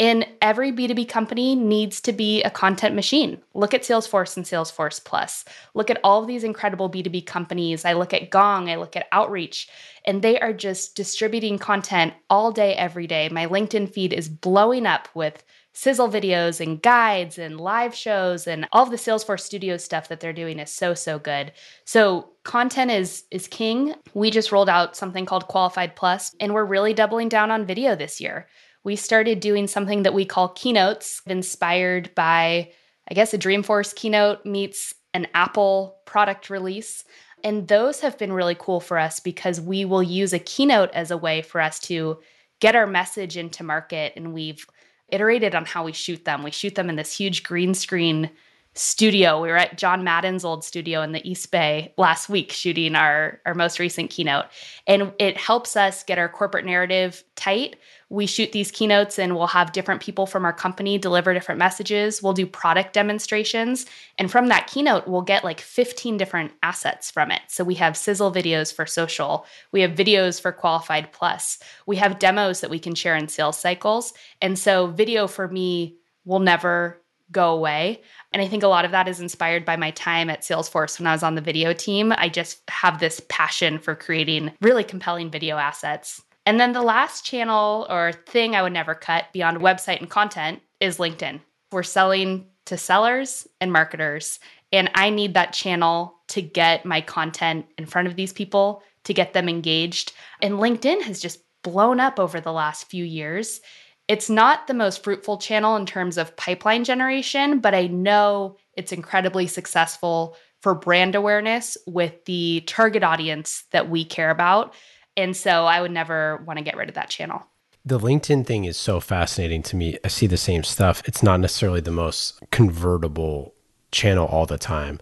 And 0.01 0.27
every 0.41 0.71
B2B 0.71 1.09
company 1.09 1.57
needs 1.57 2.01
to 2.03 2.13
be 2.13 2.41
a 2.45 2.51
content 2.51 2.95
machine. 2.95 3.43
Look 3.55 3.75
at 3.75 3.83
Salesforce 3.83 4.37
and 4.37 4.47
Salesforce 4.47 5.05
Plus. 5.05 5.45
Look 5.75 5.91
at 5.91 5.99
all 6.05 6.23
of 6.23 6.29
these 6.29 6.45
incredible 6.45 6.89
B2B 6.89 7.27
companies. 7.27 7.85
I 7.85 7.95
look 7.95 8.15
at 8.15 8.31
Gong, 8.31 8.71
I 8.71 8.77
look 8.77 8.95
at 8.95 9.09
Outreach, 9.11 9.69
and 10.05 10.23
they 10.23 10.39
are 10.39 10.53
just 10.53 10.95
distributing 10.95 11.59
content 11.59 12.15
all 12.31 12.53
day, 12.53 12.75
every 12.77 13.09
day. 13.09 13.29
My 13.29 13.47
LinkedIn 13.47 13.93
feed 13.93 14.13
is 14.13 14.29
blowing 14.29 14.87
up 14.87 15.09
with 15.15 15.43
sizzle 15.73 16.09
videos 16.09 16.61
and 16.61 16.83
guides 16.83 17.39
and 17.39 17.61
live 17.61 17.95
shows 17.95 18.47
and 18.47 18.69
all 18.73 18.85
of 18.85 18.91
the 18.91 18.97
Salesforce 18.97 19.41
Studio 19.41 19.77
stuff 19.77 20.09
that 20.09 20.19
they're 20.21 20.33
doing 20.33 20.59
is 20.59 20.73
so 20.73 20.95
so 20.95 21.19
good. 21.19 21.53
So 21.85 22.31
content 22.43 22.91
is 22.91 23.25
is 23.31 23.47
king. 23.47 23.95
We 24.15 24.31
just 24.31 24.51
rolled 24.51 24.69
out 24.69 24.97
something 24.97 25.27
called 25.27 25.47
Qualified 25.47 25.95
Plus 25.95 26.35
and 26.41 26.53
we're 26.53 26.65
really 26.65 26.95
doubling 26.95 27.29
down 27.29 27.51
on 27.51 27.67
video 27.67 27.95
this 27.95 28.21
year 28.21 28.49
we 28.85 28.97
started 28.97 29.41
doing 29.41 29.67
something 29.67 30.03
that 30.05 30.15
we 30.15 30.25
call 30.25 30.49
keynotes, 30.51 31.21
inspired 31.27 32.15
by, 32.15 32.73
I 33.11 33.15
guess, 33.15 33.35
a 33.35 33.39
Dreamforce 33.39 33.95
keynote 33.95 34.45
meets 34.47 34.95
an 35.15 35.27
Apple 35.35 35.99
product 36.07 36.51
release. 36.51 37.05
And 37.45 37.69
those 37.69 38.01
have 38.01 38.19
been 38.19 38.33
really 38.33 38.57
cool 38.59 38.81
for 38.81 38.99
us 38.99 39.21
because 39.21 39.61
we 39.61 39.85
will 39.85 40.03
use 40.03 40.33
a 40.33 40.39
keynote 40.39 40.91
as 40.93 41.11
a 41.11 41.17
way 41.17 41.43
for 41.43 41.61
us 41.61 41.79
to 41.81 42.19
get 42.61 42.77
our 42.77 42.87
message 42.87 43.37
into 43.37 43.63
market. 43.63 44.13
And 44.17 44.33
we've 44.33 44.67
iterated 45.09 45.55
on 45.55 45.65
how 45.65 45.85
we 45.85 45.93
shoot 45.93 46.25
them. 46.25 46.43
We 46.43 46.51
shoot 46.51 46.75
them 46.75 46.89
in 46.89 46.97
this 46.97 47.17
huge 47.17 47.43
green 47.43 47.75
screen 47.75 48.31
studio. 48.79 49.41
We 49.41 49.49
were 49.49 49.57
at 49.57 49.77
John 49.77 50.05
Madden's 50.05 50.45
old 50.45 50.63
studio 50.63 51.03
in 51.03 51.13
the 51.13 51.29
East 51.29 51.51
Bay 51.51 51.93
last 51.97 52.29
week 52.29 52.53
shooting 52.53 52.95
our, 52.95 53.41
our 53.45 53.55
most 53.55 53.79
recent 53.79 54.11
keynote. 54.11 54.47
And 54.87 55.13
it 55.19 55.37
helps 55.37 55.77
us 55.77 56.05
get 56.05 56.19
our 56.19 56.29
corporate 56.29 56.65
narrative 56.65 57.25
tight. 57.35 57.77
We 58.09 58.27
shoot 58.27 58.53
these 58.53 58.71
keynotes 58.71 59.19
and 59.19 59.37
we'll 59.37 59.49
have 59.49 59.73
different 59.73 60.01
people 60.01 60.27
from 60.27 60.45
our 60.45 60.53
company 60.53 60.97
deliver 60.97 61.35
different 61.35 61.59
messages. 61.59 62.23
We'll 62.23 62.33
do 62.33 62.47
product 62.47 62.93
demonstrations. 62.93 63.87
And 64.17 64.31
from 64.31 64.47
that 64.49 64.69
keynote, 64.69 65.09
we'll 65.09 65.23
get 65.23 65.45
like 65.45 65.61
15 65.61 66.17
different 66.17 66.53
assets 66.63 67.11
from 67.11 67.31
it. 67.31 67.43
So 67.49 67.65
we 67.65 67.75
have 67.75 67.97
sizzle 67.97 68.33
videos 68.33 68.73
for 68.73 68.87
social, 68.87 69.45
we 69.73 69.81
have 69.83 69.91
videos 69.91 70.41
for 70.41 70.53
qualified 70.53 71.13
plus, 71.13 71.59
we 71.87 71.97
have 71.97 72.19
demos 72.19 72.61
that 72.61 72.71
we 72.71 72.79
can 72.79 72.95
share 72.95 73.17
in 73.17 73.29
sales 73.29 73.59
cycles. 73.59 74.15
And 74.41 74.59
so 74.59 74.87
video 74.87 75.27
for 75.27 75.49
me 75.49 75.97
will 76.25 76.41
never 76.41 77.03
go 77.33 77.55
away. 77.55 78.03
And 78.33 78.43
I 78.43 78.49
think 78.49 78.63
a 78.63 78.69
lot 78.69 78.85
of 78.85 78.91
that 78.93 79.09
is 79.09 79.21
inspired 79.21 79.65
by 79.65 79.77
my 79.77 79.91
time 79.93 80.31
at 80.31 80.43
Salesforce 80.43 80.99
when 80.99 81.07
I 81.07 81.13
was 81.13 81.23
on 81.23 81.35
the 81.35 81.41
video 81.41 81.73
team. 81.73 82.13
I 82.17 82.29
just 82.29 82.63
have 82.69 83.01
this 83.01 83.21
passion 83.29 83.79
for 83.79 83.95
creating 83.95 84.53
really 84.61 84.85
compelling 84.85 85.31
video 85.31 85.57
assets. 85.57 86.23
And 86.47 86.59
then 86.59 86.73
the 86.73 86.83
last 86.83 87.27
channel 87.27 87.87
or 87.91 88.13
thing 88.13 88.55
I 88.55 88.63
would 88.63 88.73
never 88.73 88.95
cut 88.95 89.27
beyond 89.33 89.59
website 89.59 90.01
and 90.01 90.09
content 90.09 90.63
is 90.81 90.99
LinkedIn. 90.99 91.41
We're 91.73 91.83
selling 91.83 92.47
to 92.67 92.79
sellers 92.79 93.47
and 93.61 93.73
marketers. 93.73 94.41
And 94.73 94.91
I 94.95 95.11
need 95.11 95.35
that 95.35 95.53
channel 95.53 96.15
to 96.29 96.43
get 96.43 96.85
my 96.85 97.01
content 97.01 97.67
in 97.77 97.87
front 97.87 98.09
of 98.09 98.17
these 98.17 98.33
people, 98.33 98.83
to 99.05 99.15
get 99.15 99.33
them 99.33 99.49
engaged. 99.49 100.13
And 100.43 100.55
LinkedIn 100.55 101.03
has 101.03 101.21
just 101.21 101.41
blown 101.63 102.01
up 102.01 102.19
over 102.19 102.41
the 102.41 102.53
last 102.53 102.89
few 102.89 103.05
years. 103.05 103.61
It's 104.09 104.31
not 104.31 104.67
the 104.67 104.75
most 104.75 105.05
fruitful 105.05 105.37
channel 105.37 105.77
in 105.77 105.85
terms 105.85 106.17
of 106.17 106.35
pipeline 106.37 106.85
generation, 106.85 107.61
but 107.61 107.75
I 107.75 107.89
know 107.89 108.57
it's 108.75 108.91
incredibly 108.91 109.47
successful 109.47 110.35
for 110.63 110.75
brand 110.75 111.15
awareness 111.15 111.77
with 111.87 112.25
the 112.25 112.63
target 112.67 113.05
audience 113.05 113.65
that 113.71 113.91
we 113.91 114.05
care 114.05 114.31
about. 114.31 114.75
And 115.17 115.37
so 115.37 115.67
I 115.67 115.81
would 115.81 115.91
never 115.91 116.43
want 116.47 116.59
to 116.59 116.65
get 116.65 116.77
rid 116.77 116.89
of 116.89 116.95
that 116.95 117.11
channel. 117.11 117.43
The 117.85 117.99
LinkedIn 117.99 118.47
thing 118.47 118.65
is 118.65 118.77
so 118.77 118.99
fascinating 118.99 119.63
to 119.65 119.77
me. 119.77 119.99
I 120.05 120.09
see 120.09 120.27
the 120.27 120.37
same 120.37 120.65
stuff. 120.65 121.03
It's 121.07 121.23
not 121.23 121.41
necessarily 121.41 121.81
the 121.81 121.91
most 121.91 122.39
convertible 122.51 123.55
channel 123.93 124.27
all 124.27 124.47
the 124.47 124.59
time, 124.59 125.01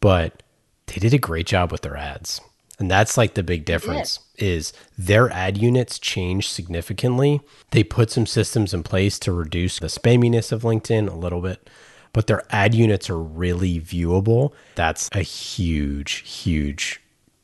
but 0.00 0.42
they 0.86 0.96
did 0.96 1.14
a 1.14 1.18
great 1.18 1.46
job 1.46 1.70
with 1.72 1.82
their 1.82 1.96
ads. 1.96 2.40
And 2.78 2.90
that's 2.90 3.16
like 3.16 3.34
the 3.34 3.42
big 3.42 3.64
difference 3.64 4.20
is 4.36 4.72
their 4.96 5.30
ad 5.30 5.58
units 5.58 5.98
change 5.98 6.48
significantly. 6.48 7.40
They 7.72 7.82
put 7.82 8.10
some 8.10 8.26
systems 8.26 8.72
in 8.72 8.84
place 8.84 9.18
to 9.20 9.32
reduce 9.32 9.80
the 9.80 9.88
spamminess 9.88 10.52
of 10.52 10.62
LinkedIn 10.62 11.10
a 11.10 11.16
little 11.16 11.40
bit, 11.40 11.68
but 12.12 12.28
their 12.28 12.44
ad 12.50 12.74
units 12.74 13.10
are 13.10 13.18
really 13.18 13.80
viewable. 13.80 14.52
That's 14.76 15.08
a 15.12 15.22
huge, 15.22 16.18
huge 16.28 17.00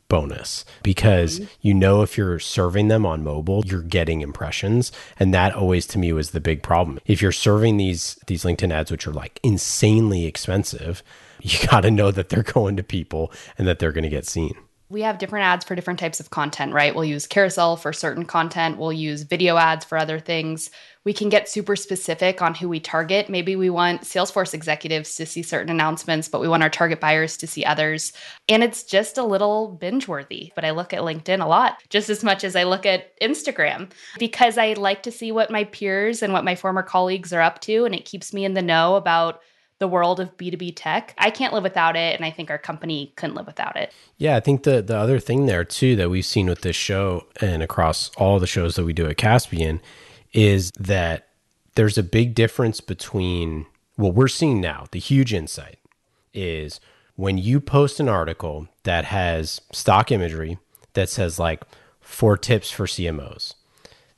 bonus 0.09 0.65
because 0.83 1.41
mm-hmm. 1.41 1.51
you 1.63 1.75
know 1.75 2.03
if 2.03 2.17
you're 2.17 2.39
serving 2.39 2.89
them 2.89 3.07
on 3.07 3.25
mobile 3.25 3.65
you're 3.65 3.81
getting 3.81 4.21
impressions 4.21 4.93
and 5.19 5.33
that 5.33 5.55
always 5.55 5.87
to 5.87 5.99
me 5.99 6.13
was 6.13 6.31
the 6.31 6.41
big 6.41 6.63
problem 6.63 7.01
if 7.07 7.23
you're 7.23 7.33
serving 7.33 7.79
these 7.79 8.19
these 8.27 8.45
linkedin 8.45 8.71
ads 8.71 8.91
which 8.91 9.07
are 9.07 9.13
like 9.13 9.41
insanely 9.43 10.27
expensive 10.27 11.03
you 11.41 11.59
got 11.69 11.81
to 11.81 11.91
know 11.91 12.11
that 12.11 12.29
they're 12.29 12.43
going 12.43 12.77
to 12.77 12.83
people 12.83 13.33
and 13.57 13.67
that 13.67 13.79
they're 13.79 13.93
going 13.93 14.05
to 14.05 14.11
get 14.11 14.27
seen 14.27 14.55
we 14.89 15.01
have 15.03 15.19
different 15.19 15.47
ads 15.47 15.65
for 15.65 15.75
different 15.75 15.99
types 15.99 16.21
of 16.21 16.31
content, 16.31 16.73
right? 16.73 16.95
We'll 16.95 17.05
use 17.05 17.27
carousel 17.27 17.77
for 17.77 17.93
certain 17.93 18.25
content, 18.25 18.79
we'll 18.79 18.93
use 18.93 19.23
video 19.23 19.57
ads 19.57 19.85
for 19.85 19.97
other 19.97 20.21
things. 20.21 20.71
We 21.05 21.13
can 21.13 21.29
get 21.29 21.49
super 21.49 21.77
specific 21.77 22.41
on 22.41 22.55
who 22.55 22.69
we 22.69 22.81
target. 22.81 23.29
Maybe 23.29 23.57
we 23.57 23.69
want 23.69 24.03
Salesforce 24.03 24.55
executives 24.55 25.17
to 25.17 25.27
see 25.27 25.43
certain 25.43 25.71
announcements, 25.71 26.29
but 26.29 26.41
we 26.41 26.49
want 26.49 26.63
our 26.63 26.71
target 26.71 26.99
buyers 26.99 27.37
to 27.39 27.47
see 27.47 27.65
others. 27.65 28.13
And 28.49 28.63
it's 28.63 28.85
just 28.85 29.19
a 29.19 29.25
little 29.25 29.69
binge 29.69 30.09
worthy. 30.09 30.53
But 30.55 30.65
I 30.65 30.71
look 30.71 30.95
at 30.95 31.03
LinkedIn 31.03 31.43
a 31.43 31.49
lot, 31.49 31.83
just 31.91 32.09
as 32.09 32.25
much 32.25 32.43
as 32.43 32.57
I 32.57 32.65
look 32.65 32.87
at 32.87 33.19
Instagram, 33.21 33.91
because 34.19 34.57
I 34.57 34.73
like 34.75 35.03
to 35.03 35.13
see 35.13 35.31
what 35.31 35.51
my 35.51 35.65
peers 35.65 36.23
and 36.23 36.33
what 36.33 36.45
my 36.45 36.55
former 36.55 36.83
colleagues 36.83 37.35
are 37.35 37.43
up 37.43 37.61
to. 37.63 37.85
And 37.85 37.95
it 37.95 38.07
keeps 38.07 38.33
me 38.33 38.47
in 38.47 38.55
the 38.55 38.63
know 38.63 38.97
about 38.97 39.41
the 39.79 39.89
world 39.89 40.21
of 40.21 40.37
B2B 40.37 40.75
tech. 40.77 41.15
I 41.19 41.31
can't 41.31 41.53
live 41.53 41.63
without 41.63 41.97
it. 41.97 42.15
And 42.15 42.25
I 42.25 42.31
think 42.31 42.51
our 42.51 42.59
company 42.59 43.13
couldn't 43.17 43.35
live 43.35 43.47
without 43.47 43.77
it. 43.77 43.93
Yeah, 44.19 44.37
I 44.37 44.41
think 44.41 44.63
the 44.63 44.81
the 44.83 44.97
other 44.97 45.19
thing 45.19 45.47
there 45.47 45.65
too 45.65 45.97
that 45.97 46.11
we've 46.11 46.25
seen 46.25 46.47
with 46.47 46.61
this 46.61 46.77
show 46.77 47.27
and 47.41 47.63
across 47.63 48.11
all 48.17 48.39
the 48.39 48.47
shows 48.47 48.77
that 48.77 48.85
we 48.85 48.93
do 48.93 49.07
at 49.07 49.17
Caspian 49.17 49.81
is 50.33 50.71
that 50.79 51.29
there's 51.75 51.99
a 51.99 52.03
big 52.03 52.35
difference 52.35 52.81
between 52.81 53.67
what 53.97 54.15
we're 54.15 54.29
seeing 54.29 54.61
now, 54.61 54.87
the 54.91 54.99
huge 54.99 55.33
insight 55.33 55.79
is 56.33 56.81
when 57.17 57.39
you 57.39 57.61
post 57.61 58.01
an 58.01 58.09
article 58.09 58.69
that 58.83 59.05
has 59.07 59.61
stock 59.73 60.11
imagery 60.11 60.59
that 60.95 61.09
says 61.09 61.39
like 61.39 61.63
four 62.01 62.37
tips 62.37 62.71
for 62.71 62.87
CMOs. 62.87 63.55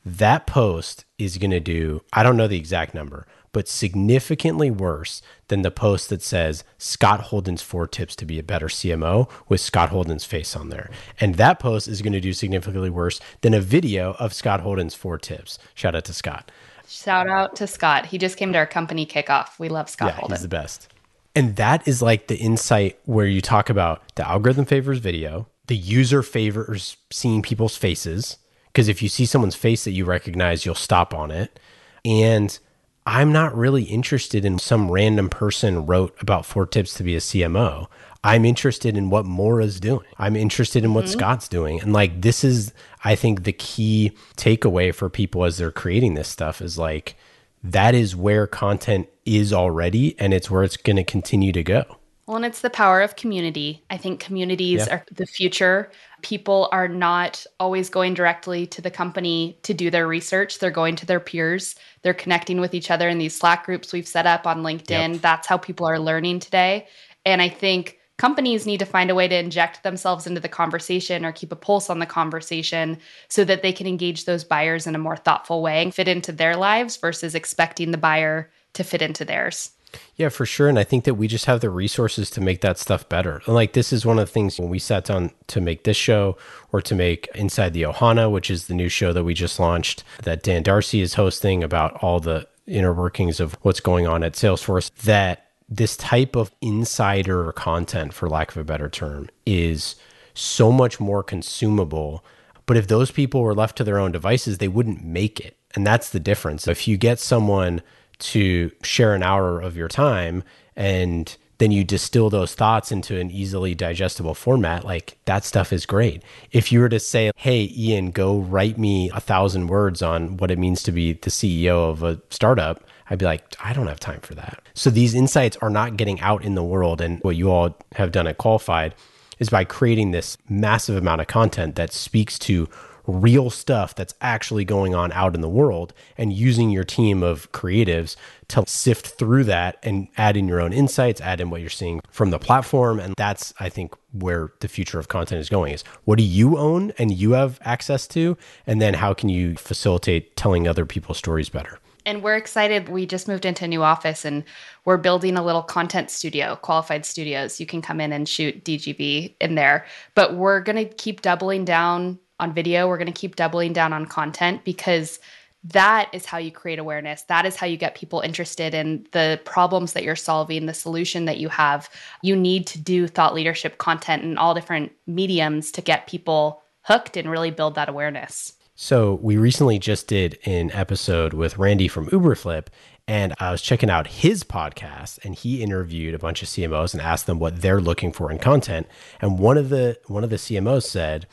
That 0.04 0.46
post 0.46 1.04
is 1.18 1.36
going 1.36 1.50
to 1.50 1.60
do, 1.60 2.02
I 2.12 2.22
don't 2.22 2.36
know 2.36 2.46
the 2.46 2.58
exact 2.58 2.94
number, 2.94 3.26
but 3.56 3.66
significantly 3.66 4.70
worse 4.70 5.22
than 5.48 5.62
the 5.62 5.70
post 5.70 6.10
that 6.10 6.20
says 6.20 6.62
Scott 6.76 7.20
Holden's 7.20 7.62
four 7.62 7.86
tips 7.86 8.14
to 8.16 8.26
be 8.26 8.38
a 8.38 8.42
better 8.42 8.66
CMO 8.66 9.30
with 9.48 9.62
Scott 9.62 9.88
Holden's 9.88 10.26
face 10.26 10.54
on 10.54 10.68
there. 10.68 10.90
And 11.20 11.36
that 11.36 11.58
post 11.58 11.88
is 11.88 12.02
going 12.02 12.12
to 12.12 12.20
do 12.20 12.34
significantly 12.34 12.90
worse 12.90 13.18
than 13.40 13.54
a 13.54 13.60
video 13.62 14.12
of 14.18 14.34
Scott 14.34 14.60
Holden's 14.60 14.94
four 14.94 15.16
tips. 15.16 15.58
Shout 15.74 15.94
out 15.94 16.04
to 16.04 16.12
Scott. 16.12 16.52
Shout 16.86 17.30
out 17.30 17.56
to 17.56 17.66
Scott. 17.66 18.04
He 18.04 18.18
just 18.18 18.36
came 18.36 18.52
to 18.52 18.58
our 18.58 18.66
company 18.66 19.06
kickoff. 19.06 19.58
We 19.58 19.70
love 19.70 19.88
Scott 19.88 20.08
yeah, 20.08 20.16
Holden. 20.16 20.36
He's 20.36 20.42
the 20.42 20.48
best. 20.48 20.88
And 21.34 21.56
that 21.56 21.88
is 21.88 22.02
like 22.02 22.26
the 22.26 22.36
insight 22.36 22.98
where 23.06 23.24
you 23.24 23.40
talk 23.40 23.70
about 23.70 24.02
the 24.16 24.28
algorithm 24.28 24.66
favors 24.66 24.98
video, 24.98 25.46
the 25.66 25.76
user 25.78 26.22
favors 26.22 26.98
seeing 27.10 27.40
people's 27.40 27.78
faces. 27.78 28.36
Because 28.66 28.88
if 28.88 29.00
you 29.00 29.08
see 29.08 29.24
someone's 29.24 29.56
face 29.56 29.84
that 29.84 29.92
you 29.92 30.04
recognize, 30.04 30.66
you'll 30.66 30.74
stop 30.74 31.14
on 31.14 31.30
it. 31.30 31.58
And 32.04 32.58
I'm 33.06 33.32
not 33.32 33.56
really 33.56 33.84
interested 33.84 34.44
in 34.44 34.58
some 34.58 34.90
random 34.90 35.28
person 35.30 35.86
wrote 35.86 36.20
about 36.20 36.44
four 36.44 36.66
tips 36.66 36.94
to 36.94 37.04
be 37.04 37.14
a 37.14 37.20
CMO. 37.20 37.86
I'm 38.24 38.44
interested 38.44 38.96
in 38.96 39.10
what 39.10 39.24
Maura's 39.24 39.78
doing. 39.78 40.04
I'm 40.18 40.34
interested 40.34 40.82
in 40.84 40.92
what 40.92 41.04
mm-hmm. 41.04 41.12
Scott's 41.12 41.46
doing. 41.46 41.80
And 41.80 41.92
like 41.92 42.22
this 42.22 42.42
is 42.42 42.72
I 43.04 43.14
think 43.14 43.44
the 43.44 43.52
key 43.52 44.10
takeaway 44.36 44.92
for 44.92 45.08
people 45.08 45.44
as 45.44 45.58
they're 45.58 45.70
creating 45.70 46.14
this 46.14 46.26
stuff 46.26 46.60
is 46.60 46.76
like 46.76 47.14
that 47.62 47.94
is 47.94 48.16
where 48.16 48.48
content 48.48 49.08
is 49.24 49.52
already 49.52 50.18
and 50.18 50.34
it's 50.34 50.50
where 50.50 50.64
it's 50.64 50.76
going 50.76 50.96
to 50.96 51.04
continue 51.04 51.52
to 51.52 51.62
go. 51.62 51.95
Well, 52.26 52.36
and 52.36 52.44
it's 52.44 52.60
the 52.60 52.70
power 52.70 53.02
of 53.02 53.14
community. 53.14 53.84
I 53.88 53.96
think 53.96 54.18
communities 54.18 54.84
yeah. 54.86 54.96
are 54.96 55.04
the 55.12 55.26
future. 55.26 55.92
People 56.22 56.68
are 56.72 56.88
not 56.88 57.46
always 57.60 57.88
going 57.88 58.14
directly 58.14 58.66
to 58.66 58.82
the 58.82 58.90
company 58.90 59.56
to 59.62 59.72
do 59.72 59.90
their 59.90 60.08
research. 60.08 60.58
They're 60.58 60.72
going 60.72 60.96
to 60.96 61.06
their 61.06 61.20
peers. 61.20 61.76
They're 62.02 62.14
connecting 62.14 62.60
with 62.60 62.74
each 62.74 62.90
other 62.90 63.08
in 63.08 63.18
these 63.18 63.36
Slack 63.36 63.64
groups 63.64 63.92
we've 63.92 64.08
set 64.08 64.26
up 64.26 64.44
on 64.44 64.64
LinkedIn. 64.64 65.12
Yep. 65.12 65.20
That's 65.20 65.46
how 65.46 65.56
people 65.56 65.86
are 65.86 66.00
learning 66.00 66.40
today. 66.40 66.88
And 67.24 67.40
I 67.40 67.48
think 67.48 68.00
companies 68.16 68.66
need 68.66 68.80
to 68.80 68.86
find 68.86 69.08
a 69.08 69.14
way 69.14 69.28
to 69.28 69.38
inject 69.38 69.84
themselves 69.84 70.26
into 70.26 70.40
the 70.40 70.48
conversation 70.48 71.24
or 71.24 71.30
keep 71.30 71.52
a 71.52 71.56
pulse 71.56 71.88
on 71.90 72.00
the 72.00 72.06
conversation 72.06 72.98
so 73.28 73.44
that 73.44 73.62
they 73.62 73.72
can 73.72 73.86
engage 73.86 74.24
those 74.24 74.42
buyers 74.42 74.88
in 74.88 74.96
a 74.96 74.98
more 74.98 75.16
thoughtful 75.16 75.62
way 75.62 75.80
and 75.80 75.94
fit 75.94 76.08
into 76.08 76.32
their 76.32 76.56
lives 76.56 76.96
versus 76.96 77.36
expecting 77.36 77.92
the 77.92 77.98
buyer 77.98 78.50
to 78.72 78.82
fit 78.82 79.02
into 79.02 79.24
theirs. 79.24 79.70
Yeah, 80.16 80.28
for 80.28 80.46
sure. 80.46 80.68
And 80.68 80.78
I 80.78 80.84
think 80.84 81.04
that 81.04 81.14
we 81.14 81.28
just 81.28 81.44
have 81.44 81.60
the 81.60 81.70
resources 81.70 82.30
to 82.30 82.40
make 82.40 82.60
that 82.62 82.78
stuff 82.78 83.08
better. 83.08 83.42
And 83.46 83.54
like 83.54 83.72
this 83.72 83.92
is 83.92 84.06
one 84.06 84.18
of 84.18 84.26
the 84.26 84.32
things 84.32 84.58
when 84.58 84.70
we 84.70 84.78
sat 84.78 85.04
down 85.04 85.30
to 85.48 85.60
make 85.60 85.84
this 85.84 85.96
show 85.96 86.36
or 86.72 86.80
to 86.82 86.94
make 86.94 87.28
Inside 87.34 87.72
the 87.72 87.82
Ohana, 87.82 88.30
which 88.30 88.50
is 88.50 88.66
the 88.66 88.74
new 88.74 88.88
show 88.88 89.12
that 89.12 89.24
we 89.24 89.34
just 89.34 89.60
launched 89.60 90.04
that 90.22 90.42
Dan 90.42 90.62
Darcy 90.62 91.00
is 91.00 91.14
hosting 91.14 91.62
about 91.62 92.02
all 92.02 92.20
the 92.20 92.46
inner 92.66 92.92
workings 92.92 93.40
of 93.40 93.56
what's 93.62 93.80
going 93.80 94.06
on 94.06 94.24
at 94.24 94.32
Salesforce, 94.32 94.90
that 95.04 95.50
this 95.68 95.96
type 95.96 96.36
of 96.36 96.50
insider 96.60 97.52
content, 97.52 98.12
for 98.12 98.28
lack 98.28 98.50
of 98.50 98.56
a 98.56 98.64
better 98.64 98.88
term, 98.88 99.28
is 99.44 99.96
so 100.34 100.70
much 100.70 101.00
more 101.00 101.22
consumable. 101.22 102.24
But 102.66 102.76
if 102.76 102.88
those 102.88 103.10
people 103.10 103.42
were 103.42 103.54
left 103.54 103.76
to 103.78 103.84
their 103.84 103.98
own 103.98 104.12
devices, 104.12 104.58
they 104.58 104.68
wouldn't 104.68 105.04
make 105.04 105.40
it. 105.40 105.56
And 105.74 105.86
that's 105.86 106.10
the 106.10 106.20
difference. 106.20 106.66
If 106.66 106.88
you 106.88 106.96
get 106.96 107.18
someone 107.18 107.82
to 108.18 108.70
share 108.82 109.14
an 109.14 109.22
hour 109.22 109.60
of 109.60 109.76
your 109.76 109.88
time 109.88 110.42
and 110.74 111.36
then 111.58 111.70
you 111.70 111.84
distill 111.84 112.28
those 112.28 112.54
thoughts 112.54 112.92
into 112.92 113.18
an 113.18 113.30
easily 113.30 113.74
digestible 113.74 114.34
format 114.34 114.84
like 114.84 115.16
that 115.24 115.44
stuff 115.44 115.72
is 115.72 115.86
great. 115.86 116.22
If 116.52 116.70
you 116.70 116.80
were 116.80 116.88
to 116.88 117.00
say 117.00 117.30
hey 117.36 117.72
ian 117.76 118.10
go 118.10 118.38
write 118.38 118.78
me 118.78 119.10
a 119.14 119.20
thousand 119.20 119.68
words 119.68 120.02
on 120.02 120.36
what 120.36 120.50
it 120.50 120.58
means 120.58 120.82
to 120.84 120.92
be 120.92 121.14
the 121.14 121.30
ceo 121.30 121.90
of 121.90 122.02
a 122.02 122.20
startup 122.30 122.84
i'd 123.10 123.18
be 123.18 123.24
like 123.24 123.54
i 123.62 123.72
don't 123.72 123.86
have 123.86 124.00
time 124.00 124.20
for 124.20 124.34
that. 124.34 124.60
So 124.74 124.90
these 124.90 125.14
insights 125.14 125.56
are 125.58 125.70
not 125.70 125.96
getting 125.96 126.20
out 126.20 126.44
in 126.44 126.54
the 126.54 126.64
world 126.64 127.00
and 127.00 127.20
what 127.20 127.36
you 127.36 127.50
all 127.50 127.76
have 127.94 128.12
done 128.12 128.26
at 128.26 128.38
qualified 128.38 128.94
is 129.38 129.50
by 129.50 129.64
creating 129.64 130.10
this 130.10 130.38
massive 130.48 130.96
amount 130.96 131.20
of 131.20 131.26
content 131.26 131.74
that 131.76 131.92
speaks 131.92 132.38
to 132.40 132.68
real 133.06 133.50
stuff 133.50 133.94
that's 133.94 134.14
actually 134.20 134.64
going 134.64 134.94
on 134.94 135.12
out 135.12 135.34
in 135.34 135.40
the 135.40 135.48
world 135.48 135.94
and 136.16 136.32
using 136.32 136.70
your 136.70 136.84
team 136.84 137.22
of 137.22 137.50
creatives 137.52 138.16
to 138.48 138.64
sift 138.66 139.06
through 139.06 139.44
that 139.44 139.78
and 139.82 140.08
add 140.16 140.36
in 140.36 140.48
your 140.48 140.60
own 140.60 140.72
insights, 140.72 141.20
add 141.20 141.40
in 141.40 141.50
what 141.50 141.60
you're 141.60 141.70
seeing 141.70 142.00
from 142.10 142.30
the 142.30 142.38
platform. 142.38 143.00
And 143.00 143.14
that's, 143.16 143.52
I 143.58 143.68
think, 143.68 143.94
where 144.12 144.52
the 144.60 144.68
future 144.68 144.98
of 144.98 145.08
content 145.08 145.40
is 145.40 145.48
going 145.48 145.72
is 145.72 145.82
what 146.04 146.18
do 146.18 146.24
you 146.24 146.56
own 146.56 146.92
and 146.98 147.12
you 147.12 147.32
have 147.32 147.58
access 147.62 148.06
to? 148.08 148.36
And 148.66 148.80
then 148.80 148.94
how 148.94 149.14
can 149.14 149.28
you 149.28 149.56
facilitate 149.56 150.36
telling 150.36 150.66
other 150.68 150.86
people's 150.86 151.18
stories 151.18 151.48
better? 151.48 151.78
and 152.06 152.22
we're 152.22 152.36
excited. 152.36 152.88
We 152.88 153.04
just 153.04 153.26
moved 153.26 153.44
into 153.44 153.64
a 153.64 153.68
new 153.68 153.82
office 153.82 154.24
and 154.24 154.44
we're 154.84 154.96
building 154.96 155.36
a 155.36 155.44
little 155.44 155.62
content 155.62 156.08
studio, 156.08 156.54
qualified 156.54 157.04
studios. 157.04 157.58
You 157.58 157.66
can 157.66 157.82
come 157.82 158.00
in 158.00 158.12
and 158.12 158.28
shoot 158.28 158.64
DGV 158.64 159.34
in 159.40 159.56
there. 159.56 159.84
But 160.14 160.36
we're 160.36 160.60
going 160.60 160.76
to 160.76 160.84
keep 160.84 161.20
doubling 161.20 161.64
down 161.64 162.20
on 162.40 162.52
video. 162.52 162.88
We're 162.88 162.98
going 162.98 163.06
to 163.06 163.12
keep 163.12 163.36
doubling 163.36 163.72
down 163.72 163.92
on 163.92 164.06
content 164.06 164.64
because 164.64 165.18
that 165.64 166.08
is 166.12 166.26
how 166.26 166.38
you 166.38 166.52
create 166.52 166.78
awareness. 166.78 167.22
That 167.22 167.44
is 167.44 167.56
how 167.56 167.66
you 167.66 167.76
get 167.76 167.96
people 167.96 168.20
interested 168.20 168.72
in 168.72 169.06
the 169.12 169.40
problems 169.44 169.94
that 169.94 170.04
you're 170.04 170.14
solving, 170.14 170.66
the 170.66 170.74
solution 170.74 171.24
that 171.24 171.38
you 171.38 171.48
have. 171.48 171.88
You 172.22 172.36
need 172.36 172.66
to 172.68 172.78
do 172.78 173.08
thought 173.08 173.34
leadership 173.34 173.78
content 173.78 174.22
in 174.22 174.38
all 174.38 174.54
different 174.54 174.92
mediums 175.06 175.72
to 175.72 175.82
get 175.82 176.06
people 176.06 176.62
hooked 176.82 177.16
and 177.16 177.30
really 177.30 177.50
build 177.50 177.74
that 177.74 177.88
awareness. 177.88 178.52
So, 178.78 179.14
we 179.22 179.38
recently 179.38 179.78
just 179.78 180.06
did 180.06 180.38
an 180.44 180.70
episode 180.72 181.32
with 181.32 181.56
Randy 181.56 181.88
from 181.88 182.08
Uberflip, 182.08 182.66
and 183.08 183.32
I 183.40 183.50
was 183.50 183.62
checking 183.62 183.88
out 183.88 184.06
his 184.06 184.44
podcast 184.44 185.24
and 185.24 185.34
he 185.34 185.62
interviewed 185.62 186.14
a 186.14 186.18
bunch 186.18 186.42
of 186.42 186.48
CMOs 186.48 186.92
and 186.92 187.00
asked 187.00 187.26
them 187.26 187.38
what 187.38 187.62
they're 187.62 187.80
looking 187.80 188.12
for 188.12 188.30
in 188.30 188.38
content. 188.38 188.86
And 189.20 189.38
one 189.38 189.56
of 189.56 189.70
the 189.70 189.98
one 190.08 190.24
of 190.24 190.30
the 190.30 190.36
CMOs 190.36 190.82
said, 190.82 191.26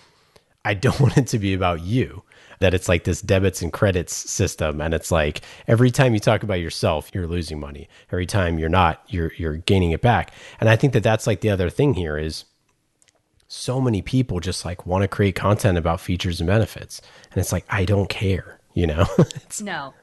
I 0.65 0.73
don't 0.73 0.99
want 0.99 1.17
it 1.17 1.27
to 1.27 1.39
be 1.39 1.53
about 1.53 1.81
you. 1.81 2.23
That 2.59 2.73
it's 2.73 2.87
like 2.87 3.03
this 3.03 3.21
debits 3.21 3.61
and 3.61 3.73
credits 3.73 4.15
system, 4.15 4.79
and 4.79 4.93
it's 4.93 5.11
like 5.11 5.41
every 5.67 5.91
time 5.91 6.13
you 6.13 6.19
talk 6.21 6.43
about 6.43 6.61
yourself, 6.61 7.11
you're 7.13 7.27
losing 7.27 7.59
money. 7.59 7.89
Every 8.09 8.25
time 8.25 8.57
you're 8.57 8.69
not, 8.69 9.03
you're 9.09 9.33
you're 9.35 9.57
gaining 9.57 9.91
it 9.91 10.01
back. 10.01 10.31
And 10.61 10.69
I 10.69 10.77
think 10.77 10.93
that 10.93 11.03
that's 11.03 11.27
like 11.27 11.41
the 11.41 11.49
other 11.49 11.69
thing 11.69 11.95
here 11.95 12.17
is 12.17 12.45
so 13.49 13.81
many 13.81 14.01
people 14.01 14.39
just 14.39 14.63
like 14.63 14.85
want 14.85 15.01
to 15.01 15.09
create 15.09 15.35
content 15.35 15.77
about 15.77 15.99
features 15.99 16.39
and 16.39 16.47
benefits, 16.47 17.01
and 17.31 17.41
it's 17.41 17.51
like 17.51 17.65
I 17.69 17.83
don't 17.83 18.07
care, 18.07 18.59
you 18.73 18.87
know. 18.87 19.07
no, 19.61 19.93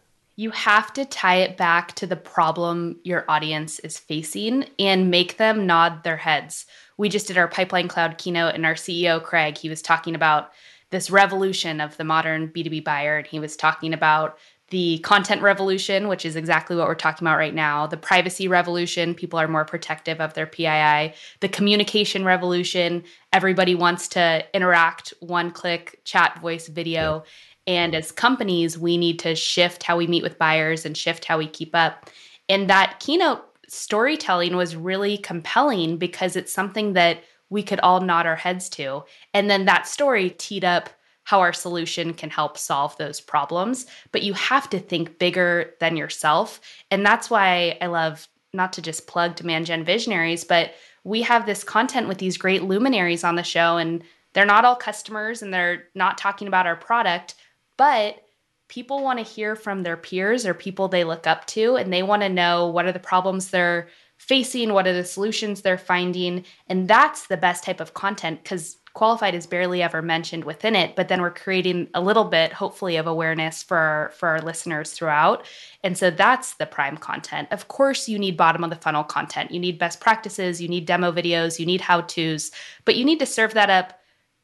you 0.40 0.50
have 0.52 0.90
to 0.90 1.04
tie 1.04 1.36
it 1.36 1.58
back 1.58 1.94
to 1.94 2.06
the 2.06 2.16
problem 2.16 2.98
your 3.04 3.26
audience 3.28 3.78
is 3.80 3.98
facing 3.98 4.64
and 4.78 5.10
make 5.10 5.36
them 5.36 5.66
nod 5.66 6.02
their 6.02 6.16
heads. 6.16 6.64
We 6.96 7.10
just 7.10 7.26
did 7.26 7.36
our 7.36 7.46
pipeline 7.46 7.88
cloud 7.88 8.16
keynote 8.16 8.54
and 8.54 8.64
our 8.64 8.72
ceo 8.72 9.22
Kraig 9.22 9.58
he 9.58 9.68
was 9.68 9.82
talking 9.82 10.14
about 10.14 10.52
this 10.88 11.10
revolution 11.10 11.78
of 11.78 11.94
the 11.98 12.04
modern 12.04 12.48
b2b 12.48 12.82
buyer 12.84 13.18
and 13.18 13.26
he 13.26 13.38
was 13.38 13.54
talking 13.54 13.92
about 13.92 14.38
the 14.70 14.98
content 15.00 15.42
revolution 15.42 16.08
which 16.08 16.24
is 16.24 16.36
exactly 16.36 16.74
what 16.74 16.86
we're 16.86 16.94
talking 16.94 17.26
about 17.26 17.36
right 17.36 17.54
now 17.54 17.86
the 17.86 17.96
privacy 17.98 18.48
revolution 18.48 19.14
people 19.14 19.38
are 19.38 19.48
more 19.48 19.66
protective 19.66 20.22
of 20.22 20.32
their 20.32 20.46
pii 20.46 21.12
the 21.40 21.48
communication 21.48 22.24
revolution 22.24 23.04
everybody 23.32 23.74
wants 23.74 24.08
to 24.08 24.42
interact 24.54 25.12
one 25.20 25.50
click 25.50 26.00
chat 26.04 26.40
voice 26.40 26.66
video 26.68 27.24
and 27.70 27.94
as 27.94 28.12
companies 28.12 28.76
we 28.76 28.96
need 28.96 29.18
to 29.18 29.34
shift 29.34 29.82
how 29.82 29.96
we 29.96 30.06
meet 30.06 30.22
with 30.22 30.38
buyers 30.38 30.84
and 30.84 30.96
shift 30.96 31.24
how 31.24 31.38
we 31.38 31.46
keep 31.46 31.74
up 31.74 32.10
and 32.48 32.68
that 32.68 32.98
keynote 32.98 33.44
storytelling 33.68 34.56
was 34.56 34.74
really 34.74 35.16
compelling 35.16 35.96
because 35.96 36.34
it's 36.34 36.52
something 36.52 36.94
that 36.94 37.22
we 37.48 37.62
could 37.62 37.80
all 37.80 38.00
nod 38.00 38.26
our 38.26 38.36
heads 38.36 38.68
to. 38.70 39.04
And 39.32 39.48
then 39.48 39.64
that 39.66 39.86
story 39.86 40.30
teed 40.30 40.64
up 40.64 40.90
how 41.24 41.40
our 41.40 41.52
solution 41.52 42.12
can 42.12 42.30
help 42.30 42.58
solve 42.58 42.96
those 42.96 43.20
problems. 43.20 43.86
But 44.10 44.22
you 44.22 44.32
have 44.34 44.68
to 44.70 44.80
think 44.80 45.18
bigger 45.18 45.74
than 45.78 45.96
yourself. 45.96 46.60
And 46.90 47.06
that's 47.06 47.30
why 47.30 47.78
I 47.80 47.86
love 47.86 48.26
not 48.52 48.72
to 48.72 48.82
just 48.82 49.06
plug 49.06 49.36
Demand 49.36 49.66
Gen 49.66 49.84
Visionaries, 49.84 50.42
but 50.42 50.72
we 51.04 51.22
have 51.22 51.46
this 51.46 51.62
content 51.62 52.08
with 52.08 52.18
these 52.18 52.36
great 52.36 52.64
luminaries 52.64 53.22
on 53.22 53.36
the 53.36 53.44
show, 53.44 53.76
and 53.76 54.02
they're 54.32 54.44
not 54.44 54.64
all 54.64 54.74
customers 54.74 55.40
and 55.40 55.54
they're 55.54 55.84
not 55.94 56.18
talking 56.18 56.48
about 56.48 56.66
our 56.66 56.74
product, 56.74 57.36
but 57.80 58.22
people 58.68 59.02
want 59.02 59.18
to 59.18 59.24
hear 59.24 59.56
from 59.56 59.84
their 59.84 59.96
peers 59.96 60.44
or 60.44 60.52
people 60.52 60.86
they 60.86 61.02
look 61.02 61.26
up 61.26 61.46
to 61.46 61.76
and 61.76 61.90
they 61.90 62.02
want 62.02 62.20
to 62.20 62.28
know 62.28 62.66
what 62.66 62.84
are 62.84 62.92
the 62.92 62.98
problems 62.98 63.48
they're 63.48 63.88
facing, 64.18 64.74
what 64.74 64.86
are 64.86 64.92
the 64.92 65.02
solutions 65.02 65.62
they're 65.62 65.78
finding. 65.78 66.44
And 66.66 66.86
that's 66.86 67.28
the 67.28 67.38
best 67.38 67.64
type 67.64 67.80
of 67.80 67.94
content 67.94 68.42
because 68.42 68.76
qualified 68.92 69.34
is 69.34 69.46
barely 69.46 69.82
ever 69.82 70.02
mentioned 70.02 70.44
within 70.44 70.74
it 70.74 70.94
but 70.94 71.06
then 71.08 71.22
we're 71.22 71.30
creating 71.30 71.88
a 71.94 72.00
little 72.02 72.24
bit 72.24 72.52
hopefully 72.52 72.96
of 72.96 73.06
awareness 73.06 73.62
for 73.62 73.78
our, 73.78 74.10
for 74.10 74.28
our 74.28 74.42
listeners 74.42 74.92
throughout. 74.92 75.46
And 75.82 75.96
so 75.96 76.10
that's 76.10 76.54
the 76.54 76.66
prime 76.66 76.98
content. 76.98 77.48
Of 77.50 77.68
course 77.68 78.10
you 78.10 78.18
need 78.18 78.36
bottom 78.36 78.62
of 78.62 78.68
the 78.68 78.76
funnel 78.76 79.04
content. 79.04 79.52
You 79.52 79.60
need 79.60 79.78
best 79.78 80.00
practices. 80.00 80.60
You 80.60 80.68
need 80.68 80.84
demo 80.84 81.12
videos. 81.12 81.58
You 81.58 81.64
need 81.64 81.80
how 81.80 82.02
to's 82.02 82.50
but 82.84 82.96
you 82.96 83.06
need 83.06 83.20
to 83.20 83.26
serve 83.26 83.54
that 83.54 83.70
up 83.70 83.98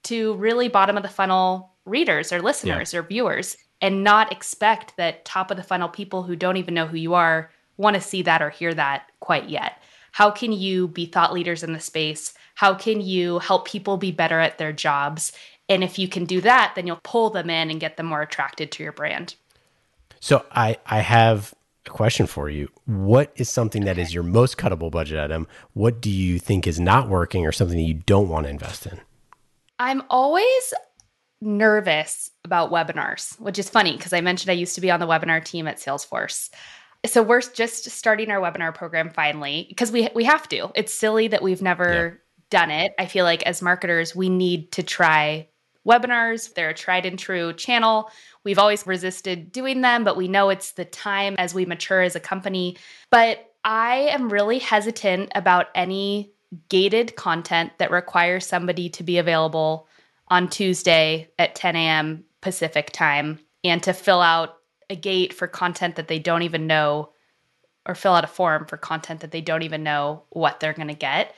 to 0.05 0.35
really 0.37 0.68
bottom 0.68 0.96
of 0.96 1.03
the 1.03 1.11
funnel 1.11 1.76
readers 1.87 2.33
or 2.33 2.42
listeners 2.42 2.92
yeah. 2.92 3.01
or 3.01 3.03
viewers 3.03 3.57
and 3.81 4.05
not 4.05 4.33
expect 4.33 4.96
that 4.96 5.25
top 5.25 5.51
of 5.51 5.57
the 5.57 5.62
funnel 5.62 5.88
people 5.88 6.22
who 6.22 6.37
don't 6.37 6.57
even 6.57 6.75
know 6.75 6.87
who 6.87 6.96
you 6.96 7.14
are 7.14 7.51
want 7.77 7.94
to 7.94 8.01
see 8.01 8.22
that 8.22 8.42
or 8.42 8.51
hear 8.51 8.75
that 8.75 9.09
quite 9.20 9.49
yet 9.49 9.81
how 10.12 10.31
can 10.31 10.53
you 10.53 10.88
be 10.88 11.07
thought 11.07 11.33
leaders 11.33 11.62
in 11.62 11.72
the 11.72 11.81
space 11.81 12.35
how 12.57 12.75
can 12.75 13.03
you 13.03 13.38
help 13.38 13.68
people 13.68 13.99
be 13.99 14.11
better 14.11 14.40
at 14.40 14.59
their 14.59 14.72
jobs? 14.72 15.33
And 15.68 15.85
if 15.85 15.99
you 15.99 16.09
can 16.09 16.25
do 16.25 16.40
that, 16.40 16.72
then 16.75 16.87
you'll 16.87 17.01
pull 17.03 17.31
them 17.31 17.51
in 17.51 17.70
and 17.70 17.79
get 17.79 17.96
them 17.96 18.07
more 18.07 18.22
attracted 18.22 18.72
to 18.72 18.83
your 18.83 18.92
brand. 18.92 19.35
So 20.20 20.44
I 20.51 20.79
I 20.87 21.01
have 21.01 21.55
a 21.85 21.90
question 21.90 22.27
for 22.27 22.49
you. 22.49 22.70
What 22.87 23.31
is 23.37 23.51
something 23.51 23.85
that 23.85 23.99
is 23.99 24.14
your 24.14 24.22
most 24.22 24.57
cuttable 24.57 24.90
budget 24.90 25.18
item? 25.18 25.46
What 25.75 26.01
do 26.01 26.11
you 26.11 26.38
think 26.38 26.66
is 26.66 26.81
not 26.81 27.11
working 27.11 27.46
or 27.46 27.53
something 27.53 27.77
that 27.77 27.85
you 27.85 27.94
don't 28.07 28.29
want 28.29 28.44
to 28.46 28.51
invest 28.51 28.87
in? 28.87 29.01
I'm 29.79 30.03
always 30.09 30.75
nervous 31.40 32.31
about 32.44 32.70
webinars, 32.70 33.38
which 33.40 33.59
is 33.59 33.68
funny 33.68 33.96
because 33.96 34.12
I 34.12 34.20
mentioned 34.20 34.51
I 34.51 34.55
used 34.55 34.75
to 34.75 34.81
be 34.81 34.90
on 34.90 35.01
the 35.01 35.07
webinar 35.07 35.44
team 35.44 35.68
at 35.68 35.79
Salesforce. 35.79 36.51
So 37.05 37.22
we're 37.22 37.40
just 37.40 37.90
starting 37.90 38.31
our 38.31 38.40
webinar 38.40 38.75
program 38.75 39.11
finally 39.11 39.66
because 39.68 39.92
we 39.92 40.09
we 40.14 40.25
have 40.25 40.49
to. 40.49 40.70
It's 40.75 40.92
silly 40.92 41.29
that 41.29 41.42
we've 41.42 41.62
never 41.62 42.20
done 42.51 42.70
it. 42.70 42.92
I 42.99 43.07
feel 43.07 43.25
like 43.25 43.42
as 43.42 43.62
marketers, 43.62 44.16
we 44.16 44.29
need 44.29 44.72
to 44.72 44.83
try 44.83 45.49
webinars. 45.87 46.53
They're 46.55 46.70
a 46.70 46.75
tried 46.75 47.07
and 47.07 47.18
true 47.18 47.53
channel. 47.53 48.11
We've 48.44 48.59
always 48.59 48.87
resisted 48.87 49.53
doing 49.53 49.83
them, 49.83 50.05
but 50.05 50.16
we 50.16 50.29
know 50.29 50.49
it's 50.49 50.72
the 50.72 50.85
time 50.85 51.37
as 51.38 51.55
we 51.55 51.64
mature 51.64 52.03
as 52.03 52.16
a 52.16 52.20
company. 52.20 52.77
But 53.11 53.53
I 53.64 54.09
am 54.11 54.29
really 54.29 54.59
hesitant 54.59 55.31
about 55.35 55.66
any 55.75 56.33
gated 56.68 57.16
content 57.16 57.72
that 57.79 57.90
requires 57.90 58.46
somebody 58.46 58.88
to 58.90 59.03
be 59.03 59.18
available 59.18 59.88
on 60.29 60.49
Tuesday 60.49 61.31
at 61.39 61.55
10 61.55 61.77
a.m. 61.77 62.25
Pacific 62.41 62.91
time 62.93 63.41
and 63.65 63.83
to 63.83 63.93
fill 63.93 64.21
out 64.21 64.57
a 64.89 64.97
gate 64.97 65.33
for 65.33 65.47
content 65.47 65.97
that 65.97 66.09
they 66.09 66.19
don't 66.19 66.43
even 66.43 66.67
know 66.67 67.11
or 67.87 67.95
fill 67.95 68.15
out 68.15 68.25
a 68.25 68.29
form 68.29 68.67
for 68.67 68.77
content 68.77 69.21
that 69.21 69.31
they 69.31 69.41
don't 69.41 69.62
even 69.62 69.83
know 69.83 70.25
what 70.31 70.61
they're 70.61 70.73
going 70.73 70.89
to 70.89 70.95
get. 70.95 71.35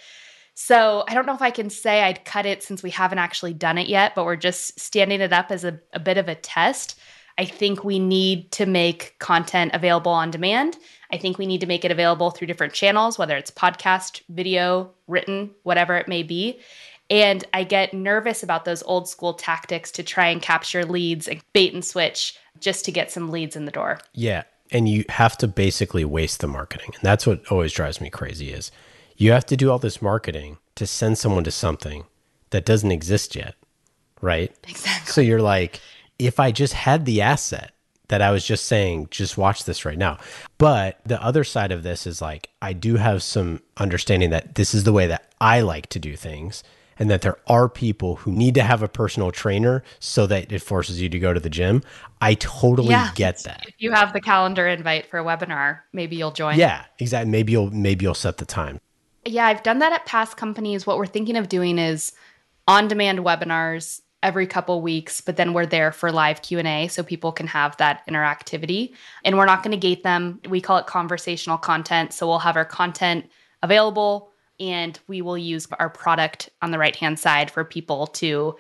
So 0.55 1.05
I 1.07 1.15
don't 1.15 1.27
know 1.27 1.35
if 1.35 1.43
I 1.43 1.51
can 1.51 1.71
say 1.71 2.03
I'd 2.03 2.25
cut 2.25 2.47
it 2.47 2.63
since 2.63 2.83
we 2.83 2.91
haven't 2.91 3.19
actually 3.19 3.55
done 3.55 3.79
it 3.79 3.87
yet, 3.87 4.15
but 4.15 4.25
we're 4.25 4.37
just 4.37 4.81
standing 4.81 5.21
it 5.21 5.33
up 5.33 5.51
as 5.51 5.65
a, 5.65 5.79
a 5.93 6.01
bit 6.01 6.19
of 6.19 6.29
a 6.29 6.35
test. 6.35 6.99
I 7.39 7.45
think 7.45 7.85
we 7.85 8.01
need 8.01 8.51
to 8.53 8.67
make 8.67 9.15
content 9.21 9.71
available 9.73 10.11
on 10.11 10.33
demand. 10.33 10.77
I 11.13 11.17
think 11.17 11.39
we 11.39 11.47
need 11.47 11.61
to 11.61 11.69
make 11.69 11.85
it 11.85 11.93
available 11.93 12.31
through 12.31 12.49
different 12.49 12.73
channels, 12.73 13.19
whether 13.19 13.37
it's 13.37 13.53
podcast, 13.53 14.23
video, 14.29 14.91
written, 15.07 15.53
whatever 15.63 15.97
it 15.97 16.09
may 16.09 16.25
be. 16.25 16.59
And 17.11 17.45
I 17.55 17.65
get 17.65 17.95
nervous 17.95 18.43
about 18.43 18.65
those 18.65 18.83
old 18.83 19.09
school 19.09 19.35
tactics 19.35 19.91
to 19.93 20.03
try 20.03 20.29
and 20.29 20.43
capture 20.43 20.85
leads 20.85 21.27
and 21.27 21.41
bait 21.53 21.73
and 21.73 21.85
switch 21.85 22.37
just 22.61 22.85
to 22.85 22.93
get 22.93 23.11
some 23.11 23.31
leads 23.31 23.57
in 23.57 23.65
the 23.65 23.73
door. 23.73 23.99
Yeah. 24.13 24.43
And 24.71 24.89
you 24.89 25.05
have 25.09 25.39
to 25.39 25.49
basically 25.49 26.05
waste 26.05 26.41
the 26.41 26.49
marketing. 26.49 26.91
And 26.95 27.03
that's 27.03 27.27
what 27.27 27.51
always 27.51 27.73
drives 27.73 28.01
me 28.01 28.11
crazy 28.11 28.53
is 28.53 28.71
you 29.17 29.33
have 29.33 29.47
to 29.47 29.57
do 29.57 29.71
all 29.71 29.79
this 29.79 30.03
marketing 30.03 30.59
to 30.75 30.87
send 30.87 31.17
someone 31.17 31.45
to 31.45 31.51
something 31.51 32.05
that 32.51 32.67
doesn't 32.67 32.93
exist 32.93 33.35
yet, 33.35 33.55
right? 34.21 34.55
Exactly. 34.69 35.11
So 35.11 35.21
you're 35.23 35.43
like, 35.43 35.81
if 36.19 36.39
I 36.39 36.53
just 36.53 36.75
had 36.75 37.07
the 37.07 37.23
asset 37.23 37.73
that 38.09 38.23
I 38.23 38.31
was 38.31 38.45
just 38.45 38.67
saying, 38.67 39.09
just 39.11 39.39
watch 39.39 39.65
this 39.65 39.85
right 39.85 39.99
now. 39.99 40.19
But 40.59 41.01
the 41.05 41.23
other 41.23 41.45
side 41.45 41.73
of 41.73 41.83
this 41.83 42.07
is 42.07 42.21
like, 42.21 42.51
I 42.61 42.73
do 42.73 42.97
have 42.97 43.23
some 43.23 43.63
understanding 43.77 44.31
that 44.31 44.55
this 44.55 44.75
is 44.75 44.85
the 44.85 44.93
way 44.93 45.07
that 45.07 45.33
I 45.41 45.61
like 45.61 45.89
to 45.91 45.99
do 45.99 46.17
things 46.17 46.63
and 46.99 47.11
that 47.11 47.23
there 47.23 47.37
are 47.47 47.69
people 47.69 48.17
who 48.17 48.33
need 48.33 48.55
to 48.55 48.63
have 48.63 48.83
a 48.83 48.89
personal 48.89 49.31
trainer 49.31 49.83
so 50.01 50.27
that 50.27 50.53
it 50.53 50.61
forces 50.61 51.01
you 51.01 51.09
to 51.09 51.19
go 51.19 51.33
to 51.33 51.41
the 51.41 51.51
gym. 51.51 51.83
I 52.21 52.35
totally 52.35 52.91
yeah. 52.91 53.13
get 53.15 53.43
that. 53.45 53.65
If 53.67 53.75
you 53.79 53.93
have 53.93 54.13
the 54.13 54.21
calendar 54.21 54.67
invite 54.67 55.07
for 55.07 55.19
a 55.19 55.25
webinar, 55.25 55.81
maybe 55.93 56.17
you'll 56.17 56.33
join. 56.33 56.59
Yeah, 56.59 56.85
exactly. 56.99 57.31
Maybe 57.31 57.53
you'll 57.53 57.71
maybe 57.71 58.05
you'll 58.05 58.15
set 58.15 58.39
the 58.39 58.47
time. 58.47 58.81
Yeah, 59.25 59.47
I've 59.47 59.63
done 59.63 59.79
that 59.81 59.93
at 59.93 60.07
past 60.07 60.37
companies. 60.37 60.87
What 60.87 60.99
we're 60.99 61.07
thinking 61.07 61.37
of 61.37 61.49
doing 61.49 61.79
is 61.79 62.13
on-demand 62.67 63.21
webinars 63.21 64.01
every 64.23 64.47
couple 64.47 64.81
weeks, 64.81 65.21
but 65.21 65.37
then 65.37 65.53
we're 65.53 65.67
there 65.67 65.93
for 65.93 66.11
live 66.11 66.43
Q&A 66.43 66.89
so 66.89 67.03
people 67.03 67.31
can 67.31 67.47
have 67.47 67.77
that 67.77 68.07
interactivity. 68.09 68.93
And 69.25 69.37
we're 69.37 69.47
not 69.47 69.63
going 69.63 69.73
to 69.73 69.77
gate 69.77 70.03
them. 70.03 70.41
We 70.49 70.61
call 70.61 70.79
it 70.79 70.87
conversational 70.87 71.59
content. 71.59 72.13
So 72.13 72.27
we'll 72.27 72.41
have 72.41 72.57
our 72.57 72.65
content 72.65 73.31
available 73.63 74.28
and 74.61 74.99
we 75.07 75.23
will 75.23 75.39
use 75.39 75.67
our 75.79 75.91
product 75.91 76.51
on 76.63 76.71
the 76.71 76.79
right-hand 76.79 77.19
side 77.19 77.51
for 77.51 77.65
people 77.65 78.07
to 78.07 78.57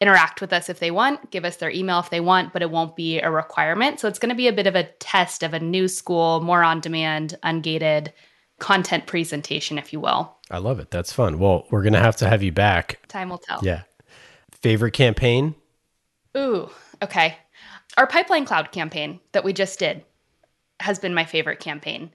interact 0.00 0.40
with 0.40 0.52
us 0.52 0.68
if 0.68 0.78
they 0.78 0.90
want, 0.90 1.30
give 1.30 1.44
us 1.44 1.56
their 1.56 1.70
email 1.70 1.98
if 1.98 2.10
they 2.10 2.20
want, 2.20 2.52
but 2.52 2.60
it 2.62 2.70
won't 2.70 2.96
be 2.96 3.18
a 3.20 3.30
requirement. 3.30 3.98
So 3.98 4.08
it's 4.08 4.18
going 4.18 4.30
to 4.30 4.36
be 4.36 4.48
a 4.48 4.52
bit 4.52 4.66
of 4.66 4.74
a 4.74 4.84
test 4.98 5.42
of 5.42 5.54
a 5.54 5.60
new 5.60 5.88
school, 5.88 6.40
more 6.40 6.62
on 6.62 6.80
demand, 6.80 7.38
ungated 7.42 8.08
content 8.58 9.06
presentation, 9.06 9.78
if 9.78 9.92
you 9.92 10.00
will. 10.00 10.36
I 10.50 10.58
love 10.58 10.80
it. 10.80 10.90
That's 10.90 11.12
fun. 11.12 11.38
Well, 11.38 11.66
we're 11.70 11.82
going 11.82 11.94
to 11.94 11.98
have 11.98 12.16
to 12.16 12.28
have 12.28 12.42
you 12.42 12.52
back. 12.52 13.00
Time 13.08 13.30
will 13.30 13.38
tell. 13.38 13.60
Yeah. 13.62 13.82
Favorite 14.52 14.92
campaign? 14.92 15.54
Ooh, 16.36 16.68
okay. 17.02 17.36
Our 17.96 18.06
Pipeline 18.06 18.44
Cloud 18.44 18.72
campaign 18.72 19.20
that 19.32 19.44
we 19.44 19.54
just 19.54 19.78
did 19.78 20.04
has 20.80 20.98
been 20.98 21.14
my 21.14 21.24
favorite 21.24 21.60
campaign. 21.60 22.10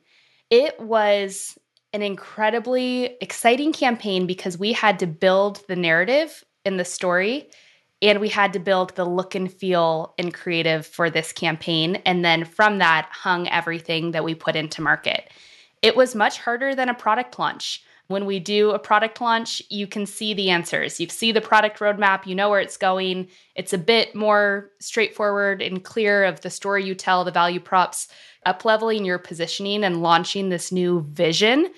It 0.52 0.80
was 0.80 1.58
an 1.94 2.02
incredibly 2.02 3.18
exciting 3.22 3.74
campaign 3.74 4.26
because 4.26 4.58
we 4.58 4.74
had 4.74 5.00
to 5.00 5.08
build 5.08 5.62
the 5.68 5.76
narrative 5.76 6.44
in 6.66 6.78
the 6.78 6.86
story 6.86 7.50
and 8.02 8.20
we 8.20 8.30
had 8.30 8.54
to 8.54 8.60
build 8.60 8.96
the 8.96 9.06
look 9.06 9.36
and 9.36 9.52
feel 9.52 10.14
and 10.18 10.34
creative 10.34 10.86
for 10.86 11.10
this 11.10 11.32
campaign. 11.32 11.98
And 12.06 12.26
then 12.26 12.46
from 12.46 12.80
that 12.80 13.08
hung 13.12 13.48
everything 13.48 14.12
that 14.12 14.24
we 14.24 14.34
put 14.34 14.56
into 14.56 14.82
market. 14.82 15.30
It 15.82 15.96
was 15.96 16.16
much 16.16 16.40
harder 16.40 16.74
than 16.74 16.90
a 16.90 16.96
product 16.96 17.38
launch. 17.38 17.84
When 18.08 18.26
we 18.26 18.40
do 18.40 18.72
a 18.72 18.80
product 18.80 19.22
launch, 19.22 19.62
you 19.70 19.88
can 19.88 20.06
see 20.06 20.34
the 20.34 20.50
answers. 20.50 21.00
You 21.00 21.08
see 21.08 21.32
the 21.32 21.42
product 21.42 21.80
roadmap, 21.80 22.26
you 22.26 22.36
know 22.36 22.50
where 22.50 22.60
it's 22.60 22.76
going. 22.76 23.30
It's 23.56 23.72
a 23.72 23.78
bit 23.78 24.14
more 24.16 24.72
straightforward 24.80 25.62
and 25.62 25.84
clear 25.84 26.26
of 26.26 26.42
the 26.42 26.50
story 26.50 26.84
you 26.84 26.94
tell, 26.94 27.24
the 27.24 27.32
value 27.32 27.60
props. 27.60 28.10
Up 28.46 28.66
leveling 28.66 29.06
your 29.06 29.20
positioning 29.20 29.84
and 29.84 30.02
launching 30.02 30.50
this 30.50 30.72
new 30.72 31.02
vision 31.12 31.72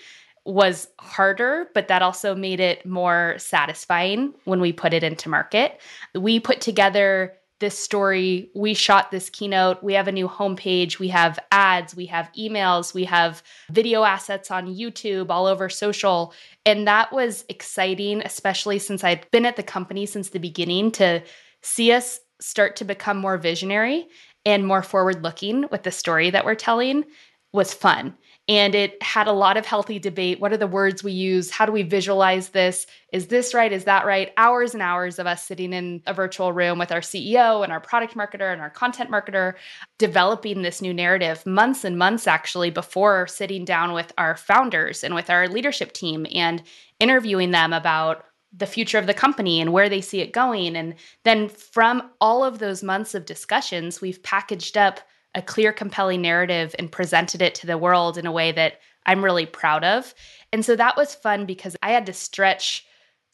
was 0.45 0.87
harder, 0.99 1.69
but 1.73 1.87
that 1.87 2.01
also 2.01 2.35
made 2.35 2.59
it 2.59 2.85
more 2.85 3.35
satisfying 3.37 4.33
when 4.45 4.59
we 4.59 4.73
put 4.73 4.93
it 4.93 5.03
into 5.03 5.29
market. 5.29 5.79
We 6.13 6.39
put 6.39 6.61
together 6.61 7.33
this 7.59 7.79
story. 7.79 8.49
We 8.53 8.73
shot 8.73 9.09
this 9.09 9.29
keynote. 9.29 9.81
We 9.81 9.93
have 9.93 10.09
a 10.09 10.11
new 10.11 10.27
homepage. 10.27 10.99
We 10.99 11.07
have 11.09 11.39
ads. 11.51 11.95
We 11.95 12.07
have 12.07 12.29
emails. 12.37 12.93
We 12.93 13.05
have 13.05 13.41
video 13.71 14.03
assets 14.03 14.51
on 14.51 14.67
YouTube, 14.67 15.27
all 15.29 15.45
over 15.45 15.69
social. 15.69 16.33
And 16.65 16.87
that 16.87 17.13
was 17.13 17.45
exciting, 17.47 18.21
especially 18.21 18.79
since 18.79 19.03
I'd 19.03 19.29
been 19.31 19.45
at 19.45 19.55
the 19.55 19.63
company 19.63 20.05
since 20.05 20.29
the 20.29 20.39
beginning 20.39 20.91
to 20.93 21.23
see 21.61 21.93
us 21.93 22.19
start 22.41 22.75
to 22.75 22.83
become 22.83 23.17
more 23.17 23.37
visionary 23.37 24.09
and 24.45 24.65
more 24.65 24.83
forward 24.83 25.23
looking 25.23 25.67
with 25.71 25.83
the 25.83 25.91
story 25.91 26.29
that 26.29 26.45
we're 26.45 26.55
telling 26.55 27.05
was 27.51 27.73
fun 27.73 28.15
and 28.49 28.75
it 28.75 29.01
had 29.01 29.27
a 29.27 29.31
lot 29.31 29.55
of 29.55 29.65
healthy 29.65 29.99
debate. 29.99 30.41
What 30.41 30.51
are 30.51 30.57
the 30.57 30.67
words 30.67 31.01
we 31.01 31.13
use? 31.13 31.49
How 31.49 31.65
do 31.65 31.71
we 31.71 31.83
visualize 31.83 32.49
this? 32.49 32.85
Is 33.13 33.27
this 33.27 33.53
right? 33.53 33.71
Is 33.71 33.85
that 33.85 34.05
right? 34.05 34.33
Hours 34.35 34.73
and 34.73 34.83
hours 34.83 35.17
of 35.17 35.27
us 35.27 35.45
sitting 35.45 35.71
in 35.71 36.01
a 36.07 36.13
virtual 36.13 36.51
room 36.51 36.77
with 36.77 36.91
our 36.91 36.99
CEO 36.99 37.63
and 37.63 37.71
our 37.71 37.79
product 37.79 38.15
marketer 38.15 38.51
and 38.51 38.61
our 38.61 38.69
content 38.69 39.09
marketer 39.09 39.53
developing 39.97 40.61
this 40.61 40.81
new 40.81 40.93
narrative, 40.93 41.45
months 41.45 41.85
and 41.85 41.97
months 41.97 42.27
actually 42.27 42.69
before 42.69 43.27
sitting 43.27 43.63
down 43.63 43.93
with 43.93 44.11
our 44.17 44.35
founders 44.35 45.03
and 45.03 45.15
with 45.15 45.29
our 45.29 45.47
leadership 45.47 45.93
team 45.93 46.27
and 46.33 46.63
interviewing 46.99 47.51
them 47.51 47.71
about 47.71 48.25
the 48.55 48.67
future 48.67 48.97
of 48.97 49.07
the 49.07 49.13
company 49.13 49.59
and 49.59 49.73
where 49.73 49.89
they 49.89 50.01
see 50.01 50.21
it 50.21 50.31
going. 50.31 50.75
And 50.75 50.95
then 51.23 51.49
from 51.49 52.11
all 52.21 52.43
of 52.43 52.59
those 52.59 52.83
months 52.83 53.15
of 53.15 53.25
discussions, 53.25 53.99
we've 53.99 54.21
packaged 54.21 54.77
up 54.77 54.99
a 55.35 55.41
clear, 55.41 55.73
compelling 55.73 56.21
narrative 56.21 56.75
and 56.77 56.91
presented 56.91 57.41
it 57.41 57.55
to 57.55 57.67
the 57.67 57.77
world 57.77 58.17
in 58.17 58.27
a 58.27 58.31
way 58.31 58.51
that 58.51 58.79
I'm 59.05 59.23
really 59.23 59.45
proud 59.45 59.83
of. 59.83 60.13
And 60.51 60.63
so 60.63 60.75
that 60.75 60.95
was 60.95 61.15
fun 61.15 61.45
because 61.45 61.75
I 61.81 61.91
had 61.91 62.05
to 62.05 62.13
stretch 62.13 62.85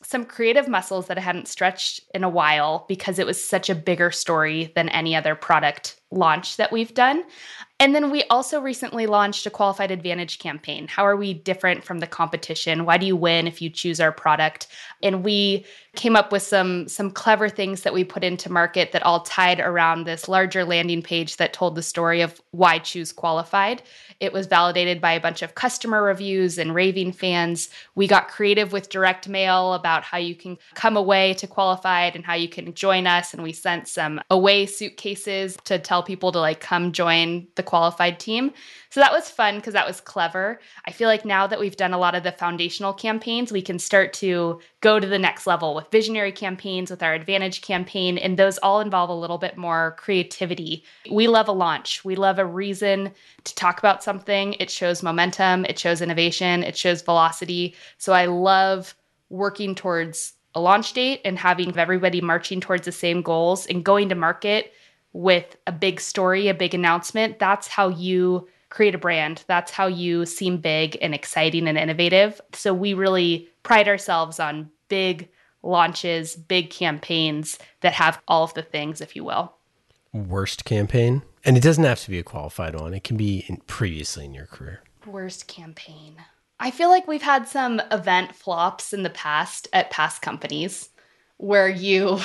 some 0.02 0.24
creative 0.24 0.68
muscles 0.68 1.08
that 1.08 1.18
I 1.18 1.22
hadn't 1.22 1.50
stretched 1.50 2.02
in 2.16 2.24
a 2.24 2.30
while 2.30 2.86
because 2.88 3.20
it 3.20 3.26
was 3.26 3.44
such 3.44 3.70
a 3.70 3.76
bigger 3.76 4.12
story 4.12 4.72
than 4.76 4.88
any 4.90 5.14
other 5.16 5.36
product 5.36 6.00
launch 6.10 6.56
that 6.56 6.72
we've 6.72 6.94
done. 6.94 7.24
And 7.82 7.96
then 7.96 8.12
we 8.12 8.24
also 8.24 8.60
recently 8.60 9.08
launched 9.08 9.46
a 9.46 9.50
qualified 9.50 9.90
advantage 9.90 10.40
campaign. 10.40 10.90
How 10.90 11.06
are 11.06 11.16
we 11.16 11.34
different 11.34 11.86
from 11.86 12.00
the 12.00 12.08
competition? 12.08 12.84
Why 12.84 12.98
do 12.98 13.06
you 13.06 13.16
win 13.16 13.48
if 13.48 13.62
you 13.62 13.70
choose 13.70 14.02
our 14.02 14.12
product? 14.12 14.68
And 15.02 15.24
we 15.24 15.66
came 15.96 16.16
up 16.16 16.32
with 16.32 16.44
some 16.44 16.88
some 16.88 17.10
clever 17.10 17.50
things 17.50 17.82
that 17.82 17.94
we 17.94 18.04
put 18.04 18.24
into 18.24 18.52
market 18.52 18.92
that 18.92 19.04
all 19.04 19.22
tied 19.22 19.60
around 19.60 20.04
this 20.04 20.28
larger 20.28 20.64
landing 20.64 21.02
page 21.02 21.38
that 21.38 21.52
told 21.52 21.76
the 21.76 21.82
story 21.82 22.22
of 22.22 22.40
why 22.52 22.80
choose 22.80 23.12
qualified. 23.12 23.82
It 24.20 24.34
was 24.34 24.48
validated 24.48 25.00
by 25.00 25.14
a 25.14 25.20
bunch 25.20 25.42
of 25.42 25.56
customer 25.56 26.04
reviews 26.04 26.58
and 26.58 26.76
raving 26.76 27.14
fans. 27.14 27.70
We 27.96 28.08
got 28.08 28.28
creative 28.28 28.72
with 28.72 28.90
direct 28.90 29.28
mail 29.28 29.74
about 29.74 30.04
how 30.04 30.18
you 30.18 30.36
can 30.36 30.58
come 30.74 30.98
away 30.98 31.34
to 31.36 31.48
qualified 31.48 32.16
and 32.16 32.26
how 32.26 32.36
you 32.36 32.50
can 32.50 32.74
join 32.74 33.08
us 33.08 33.34
and 33.34 33.42
we 33.42 33.54
sent 33.54 33.88
some 33.88 34.22
away 34.30 34.66
suitcases 34.66 35.58
to 35.64 35.80
tell 35.80 36.04
people 36.04 36.32
to 36.34 36.40
like 36.40 36.60
come 36.60 36.92
join 36.92 37.48
the 37.56 37.64
qualified 37.70 38.20
team. 38.20 38.52
So 38.90 39.00
that 39.00 39.12
was 39.12 39.30
fun 39.30 39.58
because 39.58 39.74
that 39.74 39.86
was 39.86 40.02
clever. 40.02 40.60
I 40.86 40.92
feel 40.92 41.08
like 41.08 41.24
now 41.24 41.46
that 41.46 41.60
we've 41.60 41.78
done 41.78 41.94
a 41.94 42.00
lot 42.00 42.16
of 42.16 42.24
the 42.24 42.32
foundational 42.32 42.94
campaigns, 42.94 43.52
we 43.52 43.62
can 43.62 43.78
start 43.78 44.12
to 44.14 44.60
go 44.82 45.00
to 45.00 45.06
the 45.06 45.20
next 45.20 45.46
level 45.46 45.76
with 45.76 45.92
visionary 45.92 46.32
campaigns, 46.32 46.90
with 46.90 47.04
our 47.04 47.14
advantage 47.14 47.62
campaign, 47.62 48.18
and 48.18 48.38
those 48.38 48.58
all 48.58 48.82
involve 48.82 49.12
a 49.12 49.14
little 49.14 49.38
bit 49.38 49.56
more 49.56 49.96
creativity. 50.00 50.84
We 51.12 51.28
love 51.28 51.48
a 51.48 51.52
launch. 51.52 52.04
We 52.04 52.16
love 52.16 52.40
a 52.40 52.46
reason 52.46 53.12
to 53.44 53.56
talk 53.56 53.78
about 53.78 54.04
something. 54.04 54.54
It 54.54 54.72
shows 54.72 55.04
momentum, 55.04 55.66
it 55.66 55.78
shows 55.78 56.02
innovation, 56.02 56.64
it 56.64 56.76
shows 56.76 57.04
velocity. 57.04 57.76
So 58.00 58.14
I 58.14 58.26
love 58.26 58.96
working 59.30 59.76
towards 59.76 60.34
a 60.56 60.60
launch 60.60 60.94
date 60.94 61.22
and 61.24 61.38
having 61.38 61.78
everybody 61.78 62.20
marching 62.20 62.62
towards 62.62 62.86
the 62.86 62.92
same 62.92 63.22
goals 63.22 63.68
and 63.68 63.86
going 63.86 64.10
to 64.10 64.16
market 64.16 64.74
with 65.14 65.56
a 65.68 65.72
big 65.72 66.00
story, 66.00 66.48
a 66.48 66.54
big 66.54 66.74
announcement. 66.74 67.40
That's 67.40 67.68
how 67.68 67.90
you 67.90 68.48
create 68.70 68.96
a 68.96 69.00
brand. 69.00 69.44
That's 69.48 69.72
how 69.72 69.88
you 69.88 70.26
seem 70.26 70.58
big 70.58 70.98
and 71.02 71.14
exciting 71.16 71.68
and 71.68 71.78
innovative. 71.78 72.40
So 72.54 72.74
we 72.74 72.94
really 72.94 73.50
pride 73.64 73.88
ourselves 73.88 74.40
on 74.40 74.70
big 74.88 75.30
launches, 75.64 76.36
big 76.36 76.70
campaigns 76.70 77.58
that 77.82 77.94
have 77.94 78.22
all 78.28 78.44
of 78.44 78.54
the 78.54 78.62
things, 78.62 79.02
if 79.02 79.16
you 79.16 79.24
will. 79.24 79.54
Worst 80.14 80.66
campaign? 80.66 81.24
And 81.44 81.58
it 81.58 81.64
doesn't 81.64 81.84
have 81.84 82.02
to 82.02 82.10
be 82.10 82.20
a 82.20 82.24
qualified 82.24 82.80
one, 82.80 82.94
it 82.94 83.04
can 83.04 83.18
be 83.18 83.46
in 83.48 83.58
previously 83.68 84.26
in 84.26 84.34
your 84.34 84.46
career. 84.46 84.84
Worst 85.06 85.48
campaign. 85.48 86.18
I 86.60 86.72
feel 86.72 86.90
like 86.90 87.08
we've 87.08 87.22
had 87.22 87.48
some 87.48 87.82
event 87.92 88.36
flops 88.36 88.92
in 88.92 89.04
the 89.04 89.10
past 89.10 89.68
at 89.72 89.92
past 89.92 90.22
companies 90.22 90.90
where 91.38 91.70
you 91.70 92.20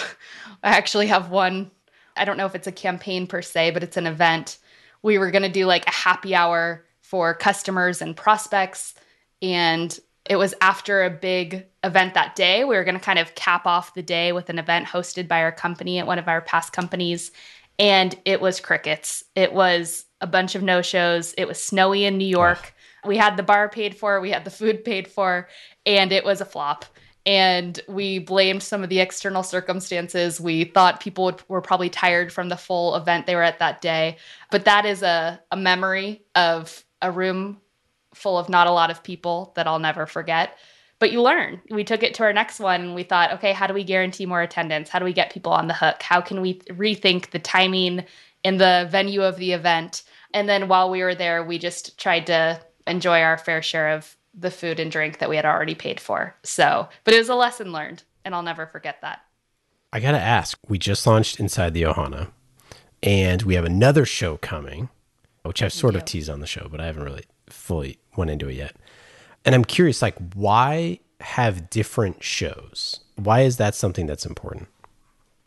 I 0.62 0.70
actually 0.76 1.06
have 1.06 1.30
one. 1.30 1.70
I 2.16 2.24
don't 2.24 2.36
know 2.36 2.46
if 2.46 2.54
it's 2.54 2.66
a 2.66 2.72
campaign 2.72 3.26
per 3.26 3.42
se, 3.42 3.72
but 3.72 3.82
it's 3.82 3.96
an 3.96 4.06
event 4.06 4.58
we 5.04 5.18
were 5.18 5.30
going 5.30 5.42
to 5.42 5.48
do 5.48 5.66
like 5.66 5.86
a 5.86 5.92
happy 5.92 6.34
hour 6.34 6.84
for 7.02 7.34
customers 7.34 8.00
and 8.00 8.16
prospects. 8.16 8.94
And 9.42 9.96
it 10.28 10.36
was 10.36 10.54
after 10.62 11.04
a 11.04 11.10
big 11.10 11.66
event 11.84 12.14
that 12.14 12.34
day. 12.34 12.64
We 12.64 12.74
were 12.74 12.84
going 12.84 12.98
to 12.98 13.04
kind 13.04 13.18
of 13.18 13.34
cap 13.34 13.66
off 13.66 13.92
the 13.92 14.02
day 14.02 14.32
with 14.32 14.48
an 14.48 14.58
event 14.58 14.86
hosted 14.86 15.28
by 15.28 15.42
our 15.42 15.52
company 15.52 15.98
at 15.98 16.06
one 16.06 16.18
of 16.18 16.26
our 16.26 16.40
past 16.40 16.72
companies. 16.72 17.32
And 17.78 18.18
it 18.24 18.40
was 18.40 18.60
crickets. 18.60 19.24
It 19.34 19.52
was 19.52 20.06
a 20.22 20.26
bunch 20.26 20.54
of 20.54 20.62
no 20.62 20.80
shows. 20.80 21.34
It 21.36 21.46
was 21.46 21.62
snowy 21.62 22.06
in 22.06 22.16
New 22.16 22.24
York. 22.24 22.74
We 23.04 23.18
had 23.18 23.36
the 23.36 23.42
bar 23.42 23.68
paid 23.68 23.94
for, 23.94 24.18
we 24.22 24.30
had 24.30 24.46
the 24.46 24.50
food 24.50 24.84
paid 24.86 25.06
for, 25.06 25.48
and 25.84 26.10
it 26.12 26.24
was 26.24 26.40
a 26.40 26.46
flop 26.46 26.86
and 27.26 27.80
we 27.88 28.18
blamed 28.18 28.62
some 28.62 28.82
of 28.82 28.90
the 28.90 29.00
external 29.00 29.42
circumstances. 29.42 30.40
We 30.40 30.64
thought 30.64 31.00
people 31.00 31.24
would, 31.24 31.42
were 31.48 31.62
probably 31.62 31.88
tired 31.88 32.32
from 32.32 32.48
the 32.48 32.56
full 32.56 32.94
event 32.96 33.26
they 33.26 33.34
were 33.34 33.42
at 33.42 33.58
that 33.60 33.80
day. 33.80 34.18
But 34.50 34.66
that 34.66 34.84
is 34.84 35.02
a, 35.02 35.40
a 35.50 35.56
memory 35.56 36.22
of 36.34 36.84
a 37.00 37.10
room 37.10 37.60
full 38.14 38.38
of 38.38 38.48
not 38.48 38.66
a 38.66 38.72
lot 38.72 38.90
of 38.90 39.02
people 39.02 39.52
that 39.56 39.66
I'll 39.66 39.78
never 39.78 40.06
forget. 40.06 40.58
But 40.98 41.12
you 41.12 41.22
learn. 41.22 41.60
We 41.70 41.82
took 41.82 42.02
it 42.02 42.14
to 42.14 42.22
our 42.22 42.32
next 42.32 42.60
one 42.60 42.80
and 42.80 42.94
we 42.94 43.02
thought, 43.02 43.32
okay, 43.32 43.52
how 43.52 43.66
do 43.66 43.74
we 43.74 43.84
guarantee 43.84 44.26
more 44.26 44.42
attendance? 44.42 44.88
How 44.88 44.98
do 44.98 45.04
we 45.04 45.12
get 45.12 45.32
people 45.32 45.52
on 45.52 45.66
the 45.66 45.74
hook? 45.74 46.02
How 46.02 46.20
can 46.20 46.40
we 46.40 46.60
rethink 46.70 47.30
the 47.30 47.38
timing 47.38 48.04
and 48.44 48.60
the 48.60 48.86
venue 48.90 49.22
of 49.22 49.36
the 49.36 49.52
event? 49.52 50.02
And 50.32 50.48
then 50.48 50.68
while 50.68 50.90
we 50.90 51.02
were 51.02 51.14
there, 51.14 51.42
we 51.42 51.58
just 51.58 51.98
tried 51.98 52.26
to 52.26 52.60
enjoy 52.86 53.22
our 53.22 53.38
fair 53.38 53.62
share 53.62 53.90
of 53.90 54.16
the 54.36 54.50
food 54.50 54.80
and 54.80 54.90
drink 54.90 55.18
that 55.18 55.28
we 55.28 55.36
had 55.36 55.44
already 55.44 55.74
paid 55.74 56.00
for. 56.00 56.34
So, 56.42 56.88
but 57.04 57.14
it 57.14 57.18
was 57.18 57.28
a 57.28 57.34
lesson 57.34 57.72
learned, 57.72 58.02
and 58.24 58.34
I'll 58.34 58.42
never 58.42 58.66
forget 58.66 59.00
that. 59.02 59.20
I 59.92 60.00
got 60.00 60.12
to 60.12 60.20
ask 60.20 60.58
we 60.68 60.78
just 60.78 61.06
launched 61.06 61.38
Inside 61.38 61.74
the 61.74 61.82
Ohana, 61.82 62.30
and 63.02 63.42
we 63.42 63.54
have 63.54 63.64
another 63.64 64.04
show 64.04 64.36
coming, 64.36 64.88
which 65.44 65.62
I've 65.62 65.72
sort 65.72 65.94
of 65.94 66.04
teased 66.04 66.30
on 66.30 66.40
the 66.40 66.46
show, 66.46 66.68
but 66.70 66.80
I 66.80 66.86
haven't 66.86 67.04
really 67.04 67.24
fully 67.48 67.98
went 68.16 68.30
into 68.30 68.48
it 68.48 68.54
yet. 68.54 68.76
And 69.44 69.54
I'm 69.54 69.64
curious, 69.64 70.02
like, 70.02 70.16
why 70.34 71.00
have 71.20 71.70
different 71.70 72.22
shows? 72.22 73.00
Why 73.16 73.42
is 73.42 73.56
that 73.58 73.74
something 73.74 74.06
that's 74.06 74.26
important? 74.26 74.68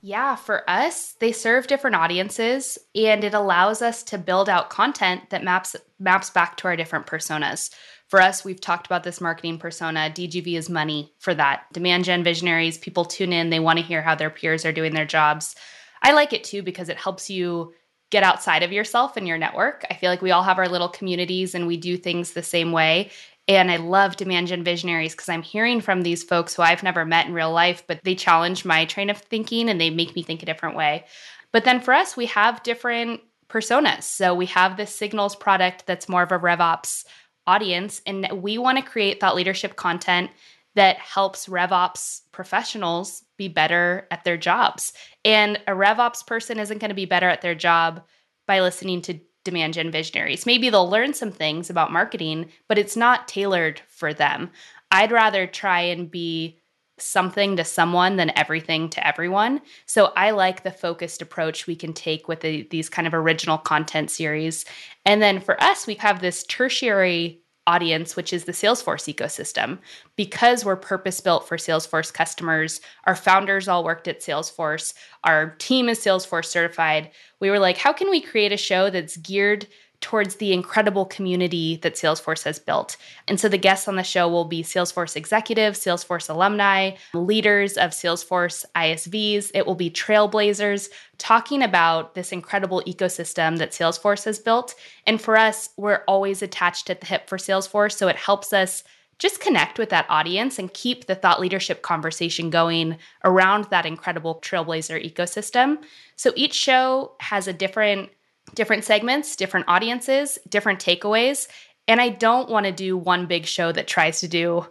Yeah, 0.02 0.36
for 0.36 0.68
us, 0.70 1.14
they 1.20 1.32
serve 1.32 1.68
different 1.68 1.96
audiences 1.96 2.78
and 2.96 3.24
it 3.24 3.34
allows 3.34 3.82
us 3.82 4.04
to 4.04 4.18
build 4.18 4.48
out 4.48 4.70
content 4.70 5.32
that 5.32 5.44
maps 5.44 5.76
maps 6.00 6.30
back 6.30 6.56
to 6.58 6.68
our 6.68 6.76
different 6.76 7.08
personas. 7.08 7.74
For 8.08 8.22
us, 8.22 8.46
we've 8.46 8.62
talked 8.62 8.86
about 8.86 9.04
this 9.04 9.20
marketing 9.20 9.60
persona. 9.60 10.12
DGV 10.14 10.58
is 10.58 10.70
money 10.70 11.14
for 11.20 11.34
that. 11.34 11.66
Demand 11.74 12.06
gen 12.06 12.24
visionaries, 12.24 12.78
people 12.78 13.04
tune 13.04 13.34
in, 13.34 13.50
they 13.50 13.60
want 13.60 13.80
to 13.80 13.86
hear 13.86 14.02
how 14.02 14.16
their 14.16 14.30
peers 14.30 14.66
are 14.66 14.72
doing 14.72 14.94
their 14.94 15.06
jobs. 15.06 15.56
I 16.02 16.14
like 16.14 16.32
it 16.32 16.44
too 16.44 16.64
because 16.64 16.90
it 16.90 16.98
helps 16.98 17.30
you 17.30 17.74
get 18.10 18.24
outside 18.24 18.64
of 18.64 18.72
yourself 18.72 19.18
and 19.18 19.28
your 19.28 19.38
network. 19.38 19.86
I 19.92 19.96
feel 19.96 20.10
like 20.10 20.22
we 20.22 20.32
all 20.32 20.44
have 20.44 20.58
our 20.58 20.70
little 20.70 20.88
communities 20.88 21.54
and 21.54 21.68
we 21.68 21.76
do 21.76 21.98
things 21.98 22.32
the 22.32 22.44
same 22.44 22.72
way. 22.72 23.12
And 23.50 23.72
I 23.72 23.78
love 23.78 24.16
Demand 24.16 24.48
Gen 24.48 24.64
Visionaries 24.64 25.14
because 25.14 25.30
I'm 25.30 25.42
hearing 25.42 25.82
from 25.82 26.02
these 26.02 26.24
folks 26.24 26.54
who 26.54 26.62
I've 26.62 26.84
never 26.84 27.06
met 27.06 27.28
in 27.28 27.34
real 27.34 27.52
life, 27.52 27.84
but 27.88 28.00
they 28.04 28.16
challenge 28.16 28.66
my 28.66 28.86
train 28.86 29.10
of 29.10 29.18
thinking 29.18 29.70
and 29.70 29.80
they 29.80 29.90
make 29.90 30.16
me 30.16 30.24
think 30.24 30.44
a 30.44 30.46
different 30.46 30.76
way. 30.76 31.06
But 31.52 31.66
then 31.66 31.82
for 31.82 31.94
us, 31.94 32.16
we 32.16 32.26
have 32.28 32.64
different 32.64 33.22
personas. 33.50 34.04
So 34.04 34.34
we 34.34 34.48
have 34.48 34.76
this 34.76 34.94
Signals 34.94 35.36
product 35.36 35.86
that's 35.86 36.10
more 36.10 36.24
of 36.24 36.32
a 36.32 36.40
RevOps 36.40 37.06
audience. 37.48 38.02
And 38.06 38.30
we 38.34 38.58
want 38.58 38.78
to 38.78 38.84
create 38.84 39.20
thought 39.20 39.36
leadership 39.36 39.76
content 39.76 40.30
that 40.76 40.98
helps 40.98 41.48
RevOps 41.48 42.22
professionals 42.32 43.24
be 43.38 43.48
better 43.48 44.08
at 44.12 44.24
their 44.24 44.38
jobs. 44.38 44.94
And 45.26 45.58
a 45.68 45.72
RevOps 45.72 46.26
person 46.28 46.60
isn't 46.60 46.78
going 46.78 46.90
to 46.90 46.96
be 46.96 47.06
better 47.06 47.30
at 47.30 47.42
their 47.42 47.56
job 47.56 48.04
by 48.46 48.62
listening 48.62 49.02
to 49.04 49.20
demand 49.44 49.74
gen 49.74 49.90
visionaries. 49.90 50.46
Maybe 50.46 50.70
they'll 50.70 50.90
learn 50.90 51.14
some 51.14 51.32
things 51.32 51.70
about 51.70 51.92
marketing, 51.92 52.52
but 52.68 52.78
it's 52.78 52.96
not 52.96 53.28
tailored 53.28 53.82
for 53.88 54.14
them. 54.14 54.52
I'd 54.92 55.12
rather 55.12 55.48
try 55.48 55.82
and 55.82 56.12
be 56.12 56.60
something 57.00 57.56
to 57.58 57.64
someone 57.64 58.16
than 58.16 58.32
everything 58.36 58.90
to 58.90 59.08
everyone. 59.08 59.62
So 59.86 60.12
I 60.16 60.32
like 60.32 60.64
the 60.64 60.72
focused 60.72 61.22
approach 61.22 61.68
we 61.68 61.76
can 61.76 61.94
take 61.94 62.28
with 62.28 62.42
the, 62.42 62.68
these 62.72 62.90
kind 62.90 63.08
of 63.08 63.14
original 63.14 63.58
content 63.58 64.10
series. 64.10 64.66
And 65.06 65.22
then 65.22 65.40
for 65.40 65.62
us, 65.62 65.86
we 65.86 65.96
have 65.96 66.22
this 66.22 66.44
tertiary 66.44 67.42
audience, 67.68 68.16
which 68.16 68.32
is 68.32 68.46
the 68.46 68.52
Salesforce 68.54 69.14
ecosystem. 69.14 69.78
Because 70.16 70.64
we're 70.66 70.78
purpose 70.78 71.20
built 71.20 71.48
for 71.48 71.58
Salesforce 71.58 72.12
customers, 72.12 72.82
our 73.04 73.16
founders 73.16 73.68
all 73.68 73.84
worked 73.84 74.08
at 74.08 74.22
Salesforce, 74.22 74.94
our 75.24 75.52
team 75.60 75.90
is 75.90 76.00
Salesforce 76.00 76.46
certified. 76.46 77.12
We 77.40 77.50
were 77.50 77.60
like, 77.60 77.78
how 77.78 77.94
can 77.94 78.10
we 78.10 78.22
create 78.22 78.54
a 78.54 78.58
show 78.58 78.90
that's 78.90 79.18
geared 79.18 79.68
towards 80.00 80.36
the 80.36 80.54
incredible 80.54 81.06
community 81.06 81.78
that 81.78 81.96
Salesforce 81.96 82.44
has 82.44 82.60
built. 82.60 82.98
And 83.28 83.40
so 83.40 83.50
the 83.50 83.58
guests 83.58 83.88
on 83.88 83.96
the 83.96 84.04
show 84.04 84.28
will 84.28 84.46
be 84.46 84.62
Salesforce 84.62 85.16
executives, 85.16 85.80
Salesforce 85.80 86.30
alumni, 86.30 86.92
leaders 87.14 87.78
of 87.78 87.92
Salesforce 87.92 88.64
ISVs. 88.76 89.52
It 89.56 89.66
will 89.66 89.76
be 89.76 89.90
trailblazers 89.90 90.90
talking 91.18 91.64
about 91.64 92.14
this 92.14 92.32
incredible 92.32 92.84
ecosystem 92.86 93.58
that 93.58 93.72
Salesforce 93.72 94.26
has 94.26 94.40
built. 94.40 94.76
And 95.08 95.20
for 95.20 95.36
us, 95.36 95.70
we're 95.78 96.04
always 96.08 96.42
attached 96.42 96.90
at 96.90 97.02
the 97.02 97.08
hip 97.08 97.28
for 97.28 97.38
Salesforce. 97.38 97.94
So 97.94 98.08
it 98.08 98.18
helps 98.18 98.54
us 98.54 98.84
just 99.20 99.40
connect 99.40 99.80
with 99.80 99.90
that 99.90 100.06
audience 100.10 100.60
and 100.60 100.72
keep 100.74 101.08
the 101.08 101.16
thought 101.16 101.40
leadership 101.40 101.82
conversation 101.82 102.52
going 102.52 102.98
around 103.24 103.66
that 103.72 103.86
incredible 103.86 104.40
trailblazer 104.44 105.04
ecosystem. 105.04 105.80
So 106.16 106.34
each 106.36 106.54
show 106.54 107.14
has 107.20 107.48
a 107.48 107.54
different 107.54 108.12
different 108.54 108.84
segments, 108.84 109.36
different 109.36 109.68
audiences, 109.68 110.40
different 110.50 110.80
takeaways. 110.80 111.48
And 111.88 112.02
I 112.02 112.10
don't 112.10 112.50
want 112.50 112.66
to 112.66 112.72
do 112.72 112.98
one 112.98 113.26
big 113.26 113.46
show 113.46 113.72
that 113.72 113.88
tries 113.88 114.20
to 114.22 114.28
do 114.28 114.66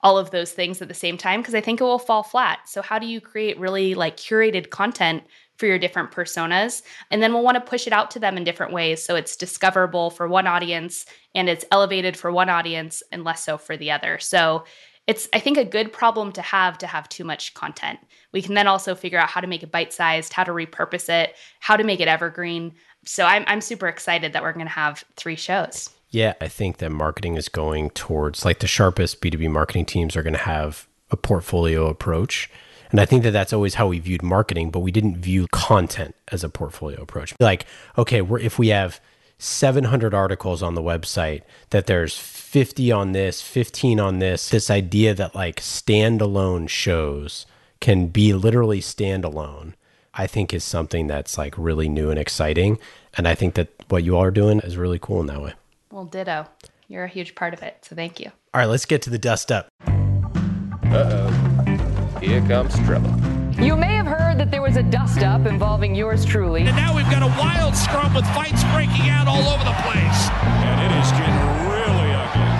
all 0.00 0.16
of 0.16 0.30
those 0.30 0.52
things 0.52 0.80
at 0.80 0.88
the 0.88 0.94
same 0.94 1.16
time 1.16 1.40
because 1.40 1.54
I 1.54 1.60
think 1.60 1.80
it 1.80 1.84
will 1.84 1.98
fall 1.98 2.22
flat. 2.22 2.60
So 2.66 2.82
how 2.82 2.98
do 2.98 3.06
you 3.06 3.20
create 3.20 3.58
really 3.58 3.94
like 3.94 4.16
curated 4.16 4.70
content 4.70 5.24
for 5.56 5.66
your 5.66 5.78
different 5.78 6.12
personas? 6.12 6.82
And 7.10 7.20
then 7.20 7.32
we'll 7.32 7.42
want 7.42 7.56
to 7.56 7.60
push 7.60 7.86
it 7.86 7.92
out 7.92 8.10
to 8.12 8.20
them 8.20 8.36
in 8.36 8.44
different 8.44 8.72
ways 8.72 9.02
so 9.02 9.16
it's 9.16 9.36
discoverable 9.36 10.10
for 10.10 10.28
one 10.28 10.46
audience 10.46 11.04
and 11.34 11.48
it's 11.48 11.64
elevated 11.72 12.16
for 12.16 12.30
one 12.30 12.48
audience 12.48 13.02
and 13.10 13.24
less 13.24 13.42
so 13.42 13.58
for 13.58 13.76
the 13.76 13.90
other. 13.90 14.18
So 14.20 14.64
it's 15.08 15.26
i 15.32 15.40
think 15.40 15.56
a 15.56 15.64
good 15.64 15.92
problem 15.92 16.30
to 16.30 16.42
have 16.42 16.78
to 16.78 16.86
have 16.86 17.08
too 17.08 17.24
much 17.24 17.54
content 17.54 17.98
we 18.32 18.42
can 18.42 18.54
then 18.54 18.68
also 18.68 18.94
figure 18.94 19.18
out 19.18 19.28
how 19.28 19.40
to 19.40 19.48
make 19.48 19.62
it 19.64 19.72
bite 19.72 19.92
sized 19.92 20.32
how 20.32 20.44
to 20.44 20.52
repurpose 20.52 21.08
it 21.08 21.34
how 21.58 21.76
to 21.76 21.82
make 21.82 21.98
it 21.98 22.06
evergreen 22.06 22.72
So 23.04 23.24
I'm, 23.24 23.44
I'm 23.46 23.60
super 23.60 23.88
excited 23.88 24.32
that 24.32 24.42
we're 24.42 24.52
going 24.52 24.66
to 24.66 24.72
have 24.72 25.04
three 25.16 25.36
shows. 25.36 25.90
Yeah, 26.10 26.34
I 26.40 26.48
think 26.48 26.78
that 26.78 26.90
marketing 26.90 27.36
is 27.36 27.48
going 27.48 27.90
towards 27.90 28.44
like 28.44 28.60
the 28.60 28.66
sharpest 28.66 29.20
B2B 29.20 29.50
marketing 29.50 29.84
teams 29.84 30.16
are 30.16 30.22
going 30.22 30.34
to 30.34 30.40
have 30.40 30.86
a 31.10 31.16
portfolio 31.16 31.86
approach. 31.86 32.50
And 32.90 33.00
I 33.00 33.04
think 33.04 33.22
that 33.22 33.32
that's 33.32 33.52
always 33.52 33.74
how 33.74 33.88
we 33.88 33.98
viewed 33.98 34.22
marketing, 34.22 34.70
but 34.70 34.80
we 34.80 34.90
didn't 34.90 35.18
view 35.18 35.46
content 35.52 36.14
as 36.32 36.42
a 36.42 36.48
portfolio 36.48 37.02
approach. 37.02 37.34
Like, 37.38 37.66
okay, 37.98 38.22
we're, 38.22 38.38
if 38.38 38.58
we 38.58 38.68
have 38.68 39.00
700 39.38 40.14
articles 40.14 40.62
on 40.62 40.74
the 40.74 40.82
website, 40.82 41.42
that 41.70 41.86
there's 41.86 42.18
50 42.18 42.90
on 42.90 43.12
this, 43.12 43.42
15 43.42 44.00
on 44.00 44.18
this, 44.18 44.48
this 44.48 44.70
idea 44.70 45.14
that 45.14 45.34
like 45.34 45.60
standalone 45.60 46.68
shows 46.68 47.46
can 47.80 48.08
be 48.08 48.32
literally 48.32 48.80
standalone, 48.80 49.74
I 50.18 50.26
think 50.26 50.52
is 50.52 50.64
something 50.64 51.06
that's 51.06 51.38
like 51.38 51.54
really 51.56 51.88
new 51.88 52.10
and 52.10 52.18
exciting. 52.18 52.78
And 53.16 53.28
I 53.28 53.34
think 53.36 53.54
that 53.54 53.68
what 53.88 54.02
you 54.02 54.16
all 54.16 54.24
are 54.24 54.32
doing 54.32 54.58
is 54.60 54.76
really 54.76 54.98
cool 54.98 55.20
in 55.20 55.28
that 55.28 55.40
way. 55.40 55.54
Well, 55.92 56.04
ditto. 56.04 56.46
You're 56.88 57.04
a 57.04 57.08
huge 57.08 57.34
part 57.36 57.54
of 57.54 57.62
it. 57.62 57.78
So 57.82 57.94
thank 57.94 58.18
you. 58.18 58.32
All 58.52 58.60
right, 58.60 58.66
let's 58.66 58.84
get 58.84 59.00
to 59.02 59.10
the 59.10 59.18
dust 59.18 59.52
up. 59.52 59.68
Uh 59.86 60.92
oh. 60.92 62.18
Here 62.20 62.40
comes 62.42 62.74
trouble. 62.80 63.14
You 63.62 63.76
may 63.76 63.94
have 63.94 64.06
heard 64.06 64.38
that 64.38 64.50
there 64.50 64.62
was 64.62 64.76
a 64.76 64.82
dust 64.82 65.22
up 65.22 65.46
involving 65.46 65.94
yours 65.94 66.24
truly. 66.24 66.62
And 66.62 66.76
now 66.76 66.96
we've 66.96 67.10
got 67.10 67.22
a 67.22 67.32
wild 67.38 67.76
scrum 67.76 68.14
with 68.14 68.26
fights 68.34 68.64
breaking 68.74 69.08
out 69.10 69.28
all 69.28 69.46
over 69.46 69.64
the 69.64 69.76
place. 69.86 70.30
And 70.66 70.78
it 70.82 70.92
is 70.98 71.10
getting 71.12 71.38
really 71.70 72.10
ugly 72.10 72.50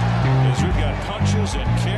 as 0.46 0.62
we've 0.62 0.78
got 0.78 0.94
punches 1.06 1.54
and 1.54 1.68
kicks. 1.82 1.97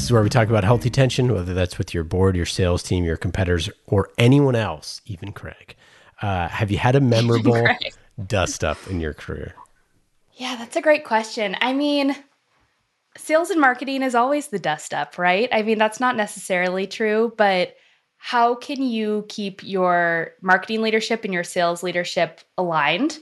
This 0.00 0.06
is 0.06 0.12
where 0.12 0.22
we 0.22 0.30
talk 0.30 0.48
about 0.48 0.64
healthy 0.64 0.88
tension, 0.88 1.30
whether 1.30 1.52
that's 1.52 1.76
with 1.76 1.92
your 1.92 2.04
board, 2.04 2.34
your 2.34 2.46
sales 2.46 2.82
team, 2.82 3.04
your 3.04 3.18
competitors, 3.18 3.68
or 3.84 4.08
anyone 4.16 4.56
else, 4.56 5.02
even 5.04 5.30
Kraig. 5.30 5.76
Uh, 6.22 6.48
have 6.48 6.70
you 6.70 6.78
had 6.78 6.96
a 6.96 7.02
memorable 7.02 7.68
dust 8.26 8.64
up 8.64 8.78
in 8.88 9.00
your 9.00 9.12
career? 9.12 9.54
Yeah, 10.32 10.56
that's 10.56 10.74
a 10.74 10.80
great 10.80 11.04
question. 11.04 11.54
I 11.60 11.74
mean, 11.74 12.16
sales 13.18 13.50
and 13.50 13.60
marketing 13.60 14.02
is 14.02 14.14
always 14.14 14.46
the 14.46 14.58
dust 14.58 14.94
up, 14.94 15.18
right? 15.18 15.50
I 15.52 15.60
mean, 15.60 15.76
that's 15.76 16.00
not 16.00 16.16
necessarily 16.16 16.86
true, 16.86 17.34
but 17.36 17.76
how 18.16 18.54
can 18.54 18.82
you 18.82 19.26
keep 19.28 19.62
your 19.62 20.30
marketing 20.40 20.80
leadership 20.80 21.24
and 21.26 21.34
your 21.34 21.44
sales 21.44 21.82
leadership 21.82 22.40
aligned? 22.56 23.18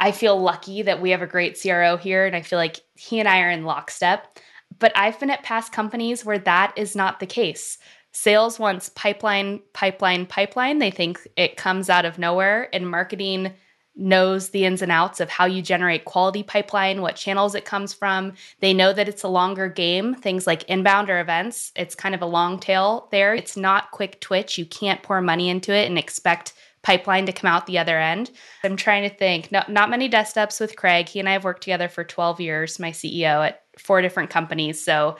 I 0.00 0.12
feel 0.12 0.40
lucky 0.40 0.80
that 0.80 1.02
we 1.02 1.10
have 1.10 1.20
a 1.20 1.26
great 1.26 1.60
CRO 1.60 1.98
here, 1.98 2.24
and 2.24 2.34
I 2.34 2.40
feel 2.40 2.58
like 2.58 2.80
he 2.94 3.20
and 3.20 3.28
I 3.28 3.42
are 3.42 3.50
in 3.50 3.66
lockstep. 3.66 4.38
But 4.78 4.92
I've 4.96 5.18
been 5.18 5.30
at 5.30 5.42
past 5.42 5.72
companies 5.72 6.24
where 6.24 6.38
that 6.38 6.72
is 6.76 6.94
not 6.94 7.20
the 7.20 7.26
case. 7.26 7.78
Sales 8.12 8.58
wants 8.58 8.90
pipeline, 8.90 9.60
pipeline, 9.72 10.26
pipeline. 10.26 10.78
They 10.78 10.90
think 10.90 11.26
it 11.36 11.56
comes 11.56 11.88
out 11.88 12.04
of 12.04 12.18
nowhere, 12.18 12.68
and 12.74 12.88
marketing 12.88 13.52
knows 13.94 14.50
the 14.50 14.64
ins 14.64 14.80
and 14.80 14.92
outs 14.92 15.20
of 15.20 15.28
how 15.28 15.44
you 15.44 15.60
generate 15.60 16.04
quality 16.04 16.42
pipeline, 16.42 17.02
what 17.02 17.16
channels 17.16 17.54
it 17.54 17.64
comes 17.64 17.92
from. 17.92 18.32
They 18.60 18.72
know 18.72 18.92
that 18.92 19.08
it's 19.08 19.22
a 19.22 19.28
longer 19.28 19.68
game, 19.68 20.14
things 20.14 20.46
like 20.46 20.64
inbound 20.64 21.10
or 21.10 21.20
events. 21.20 21.72
It's 21.76 21.94
kind 21.94 22.14
of 22.14 22.22
a 22.22 22.26
long 22.26 22.58
tail 22.58 23.08
there. 23.10 23.34
It's 23.34 23.56
not 23.56 23.90
quick 23.90 24.20
twitch. 24.20 24.56
You 24.56 24.64
can't 24.64 25.02
pour 25.02 25.20
money 25.20 25.50
into 25.50 25.74
it 25.74 25.88
and 25.88 25.98
expect 25.98 26.54
pipeline 26.82 27.26
to 27.26 27.32
come 27.32 27.50
out 27.50 27.66
the 27.66 27.78
other 27.78 27.98
end. 27.98 28.30
I'm 28.64 28.76
trying 28.76 29.08
to 29.08 29.14
think. 29.14 29.52
No, 29.52 29.62
not 29.68 29.90
many 29.90 30.08
dust 30.08 30.36
ups 30.36 30.58
with 30.58 30.76
Kraig. 30.76 31.08
He 31.08 31.20
and 31.20 31.28
I 31.28 31.32
have 31.32 31.44
worked 31.44 31.62
together 31.62 31.88
for 31.88 32.02
12 32.02 32.40
years, 32.40 32.78
my 32.78 32.90
CEO 32.90 33.46
at 33.46 33.61
four 33.78 34.02
different 34.02 34.30
companies. 34.30 34.82
So 34.82 35.16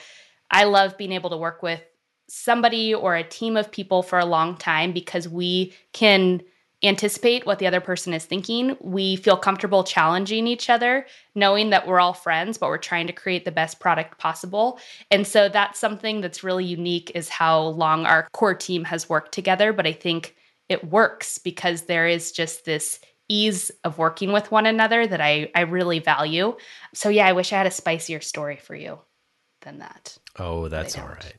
I 0.51 0.65
love 0.65 0.99
being 0.99 1.13
able 1.13 1.31
to 1.31 1.37
work 1.37 1.63
with 1.63 1.81
somebody 2.29 2.95
or 2.95 3.15
a 3.15 3.25
team 3.25 3.57
of 3.57 3.71
people 3.71 4.03
for 4.03 4.19
a 4.19 4.25
long 4.25 4.57
time 4.57 4.93
because 4.93 5.29
we 5.29 5.73
can 5.93 6.43
anticipate 6.83 7.47
what 7.47 7.59
the 7.59 7.67
other 7.67 7.81
person 7.81 8.13
is 8.13 8.25
thinking. 8.25 8.77
We 8.81 9.17
feel 9.17 9.37
comfortable 9.37 9.85
challenging 9.85 10.47
each 10.47 10.69
other, 10.69 11.07
knowing 11.35 11.71
that 11.71 11.87
we're 11.87 12.01
all 12.01 12.13
friends, 12.13 12.59
but 12.59 12.69
we're 12.69 12.79
trying 12.79 13.07
to 13.07 13.13
create 13.13 13.45
the 13.45 13.53
best 13.53 13.79
product 13.79 14.19
possible. 14.19 14.81
And 15.11 15.27
so 15.27 15.49
that's 15.49 15.79
something 15.79 16.21
that's 16.21 16.43
really 16.43 16.65
unique 16.65 17.13
is 17.15 17.29
how 17.29 17.61
long 17.61 18.05
our 18.05 18.29
core 18.33 18.55
team 18.55 18.85
has 18.85 19.09
worked 19.09 19.33
together. 19.33 19.73
But 19.73 19.87
I 19.87 19.93
think 19.93 20.35
it 20.69 20.91
works 20.91 21.39
because 21.39 21.83
there 21.83 22.09
is 22.09 22.33
just 22.33 22.65
this 22.65 22.99
ease 23.29 23.71
of 23.85 23.99
working 23.99 24.33
with 24.33 24.51
one 24.51 24.67
another 24.67 25.07
that 25.07 25.21
I, 25.21 25.51
I 25.55 25.63
really 25.63 25.99
value. 25.99 26.57
So 26.95 27.09
yeah, 27.09 27.27
I 27.27 27.33
wish 27.33 27.53
I 27.53 27.59
had 27.59 27.67
a 27.67 27.71
spicier 27.71 28.21
story 28.21 28.57
for 28.57 28.75
you 28.75 28.99
than 29.63 29.79
that. 29.79 30.19
Oh, 30.39 30.69
that's 30.69 30.99
all 30.99 31.07
right 31.07 31.35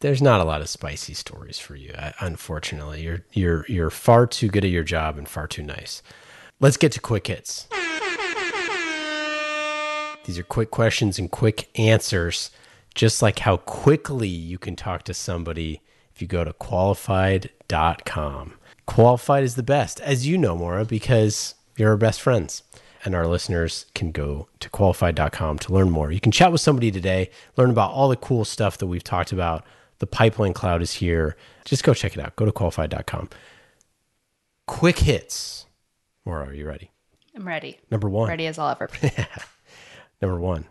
there's 0.00 0.22
not 0.22 0.40
a 0.40 0.44
lot 0.44 0.60
of 0.60 0.68
spicy 0.68 1.14
stories 1.14 1.58
for 1.58 1.74
you. 1.74 1.92
Unfortunately, 2.20 3.02
you're 3.02 3.24
you're 3.32 3.64
you're 3.68 3.90
far 3.90 4.26
too 4.26 4.48
good 4.48 4.64
at 4.64 4.70
your 4.70 4.84
job 4.84 5.18
and 5.18 5.28
far 5.28 5.46
too 5.46 5.62
nice. 5.62 6.02
Let's 6.60 6.76
get 6.76 6.92
to 6.92 7.00
quick 7.00 7.26
hits. 7.26 7.68
These 10.24 10.38
are 10.38 10.44
quick 10.44 10.70
questions 10.70 11.18
and 11.18 11.30
quick 11.30 11.68
answers, 11.78 12.50
just 12.94 13.22
like 13.22 13.40
how 13.40 13.58
quickly 13.58 14.28
you 14.28 14.58
can 14.58 14.76
talk 14.76 15.02
to 15.04 15.14
somebody 15.14 15.80
if 16.14 16.20
you 16.20 16.28
go 16.28 16.44
to 16.44 16.52
qualified.com. 16.52 18.54
Qualified 18.88 19.44
is 19.44 19.54
the 19.54 19.62
best, 19.62 20.00
as 20.00 20.26
you 20.26 20.36
know, 20.36 20.56
Maura, 20.56 20.84
because 20.84 21.54
you're 21.76 21.90
our 21.90 21.96
best 21.96 22.20
friends. 22.20 22.64
And 23.04 23.14
our 23.14 23.28
listeners 23.28 23.86
can 23.94 24.10
go 24.10 24.48
to 24.58 24.68
qualified.com 24.68 25.60
to 25.60 25.72
learn 25.72 25.90
more. 25.90 26.10
You 26.10 26.18
can 26.18 26.32
chat 26.32 26.50
with 26.50 26.60
somebody 26.60 26.90
today, 26.90 27.30
learn 27.56 27.70
about 27.70 27.92
all 27.92 28.08
the 28.08 28.16
cool 28.16 28.44
stuff 28.44 28.78
that 28.78 28.88
we've 28.88 29.04
talked 29.04 29.30
about 29.30 29.64
the 29.98 30.06
pipeline 30.06 30.52
cloud 30.52 30.82
is 30.82 30.94
here. 30.94 31.36
Just 31.64 31.84
go 31.84 31.94
check 31.94 32.16
it 32.16 32.20
out. 32.20 32.36
Go 32.36 32.44
to 32.44 32.52
qualified.com. 32.52 33.28
Quick 34.66 34.98
hits. 34.98 35.66
Maura, 36.24 36.48
are 36.48 36.54
you 36.54 36.66
ready? 36.66 36.90
I'm 37.34 37.46
ready. 37.46 37.78
Number 37.90 38.08
one. 38.08 38.28
Ready 38.28 38.46
as 38.46 38.58
I'll 38.58 38.70
ever 38.70 38.88
be. 39.00 39.10
Number 40.22 40.38
one. 40.38 40.66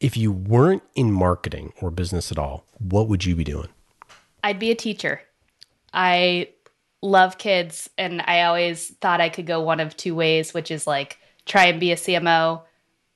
If 0.00 0.16
you 0.16 0.32
weren't 0.32 0.82
in 0.94 1.12
marketing 1.12 1.72
or 1.80 1.90
business 1.90 2.32
at 2.32 2.38
all, 2.38 2.64
what 2.78 3.08
would 3.08 3.24
you 3.24 3.36
be 3.36 3.44
doing? 3.44 3.68
I'd 4.42 4.58
be 4.58 4.70
a 4.70 4.74
teacher. 4.74 5.22
I 5.94 6.48
love 7.02 7.36
kids, 7.36 7.90
and 7.98 8.22
I 8.22 8.42
always 8.42 8.90
thought 9.00 9.20
I 9.20 9.28
could 9.28 9.46
go 9.46 9.60
one 9.60 9.80
of 9.80 9.96
two 9.96 10.14
ways, 10.14 10.54
which 10.54 10.70
is 10.70 10.86
like 10.86 11.18
try 11.44 11.66
and 11.66 11.80
be 11.80 11.92
a 11.92 11.96
CMO 11.96 12.62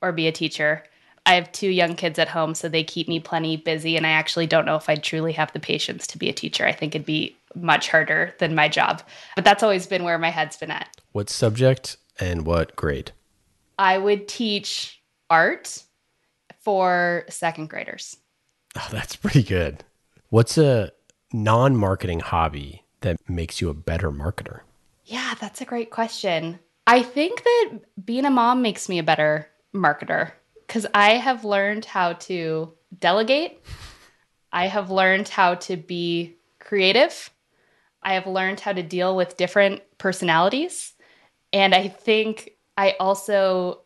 or 0.03 0.12
be 0.12 0.26
a 0.26 0.32
teacher. 0.32 0.82
I 1.24 1.34
have 1.34 1.51
two 1.51 1.68
young 1.68 1.97
kids 1.97 2.18
at 2.18 2.28
home, 2.28 2.55
so 2.55 2.68
they 2.68 2.84
keep 2.84 3.09
me 3.09 3.18
plenty 3.18 3.57
busy. 3.57 3.97
And 3.97 4.07
I 4.07 4.11
actually 4.11 4.47
don't 4.47 4.64
know 4.64 4.76
if 4.76 4.89
I'd 4.89 5.03
truly 5.03 5.32
have 5.32 5.53
the 5.53 5.61
patience 5.61 6.07
to 6.09 6.18
be 6.18 6.28
a 6.28 6.32
teacher. 6.32 6.66
I 6.66 6.72
think 6.72 6.95
it'd 6.95 7.07
be 7.07 7.37
much 7.55 7.89
harder 7.89 8.34
than 8.39 8.55
my 8.55 8.68
job. 8.68 9.03
But 9.34 9.45
that's 9.45 9.62
always 9.62 9.87
been 9.87 10.05
where 10.05 10.18
my 10.18 10.30
head's 10.30 10.57
been 10.57 10.70
at. 10.70 10.89
What 11.12 11.28
subject 11.30 11.97
and 12.20 12.47
what 12.47 12.76
grade? 12.76 13.12
I 13.78 13.99
would 13.99 14.28
teach 14.28 15.03
art 15.28 15.82
for 16.61 17.24
second 17.28 17.70
graders. 17.70 18.16
Oh, 18.76 18.89
that's 18.93 19.16
pretty 19.16 19.43
good. 19.43 19.82
What's 20.28 20.59
a 20.59 20.93
non 21.32 21.76
marketing 21.76 22.20
hobby 22.20 22.84
that 23.07 23.30
makes 23.30 23.61
you 23.61 23.68
a 23.68 23.74
better 23.74 24.11
marketer? 24.11 24.61
Yeah, 25.04 25.34
that's 25.40 25.61
a 25.61 25.64
great 25.64 25.90
question. 25.90 26.59
I 26.88 27.02
think 27.02 27.44
that 27.44 27.78
being 28.04 28.24
a 28.24 28.30
mom 28.30 28.62
makes 28.62 28.88
me 28.88 28.98
a 28.98 29.04
better 29.04 29.48
marketer 29.72 30.32
because 30.66 30.86
I 30.92 31.11
have 31.11 31.44
learned 31.44 31.84
how 31.84 32.14
to 32.14 32.72
delegate. 32.98 33.64
I 34.52 34.66
have 34.66 34.90
learned 34.90 35.28
how 35.28 35.54
to 35.54 35.76
be 35.76 36.34
creative. 36.59 37.30
I 38.02 38.14
have 38.14 38.26
learned 38.26 38.59
how 38.59 38.72
to 38.72 38.82
deal 38.82 39.14
with 39.14 39.36
different 39.36 39.82
personalities. 39.98 40.92
And 41.52 41.76
I 41.76 41.86
think 41.86 42.57
I 42.76 42.96
also 42.98 43.82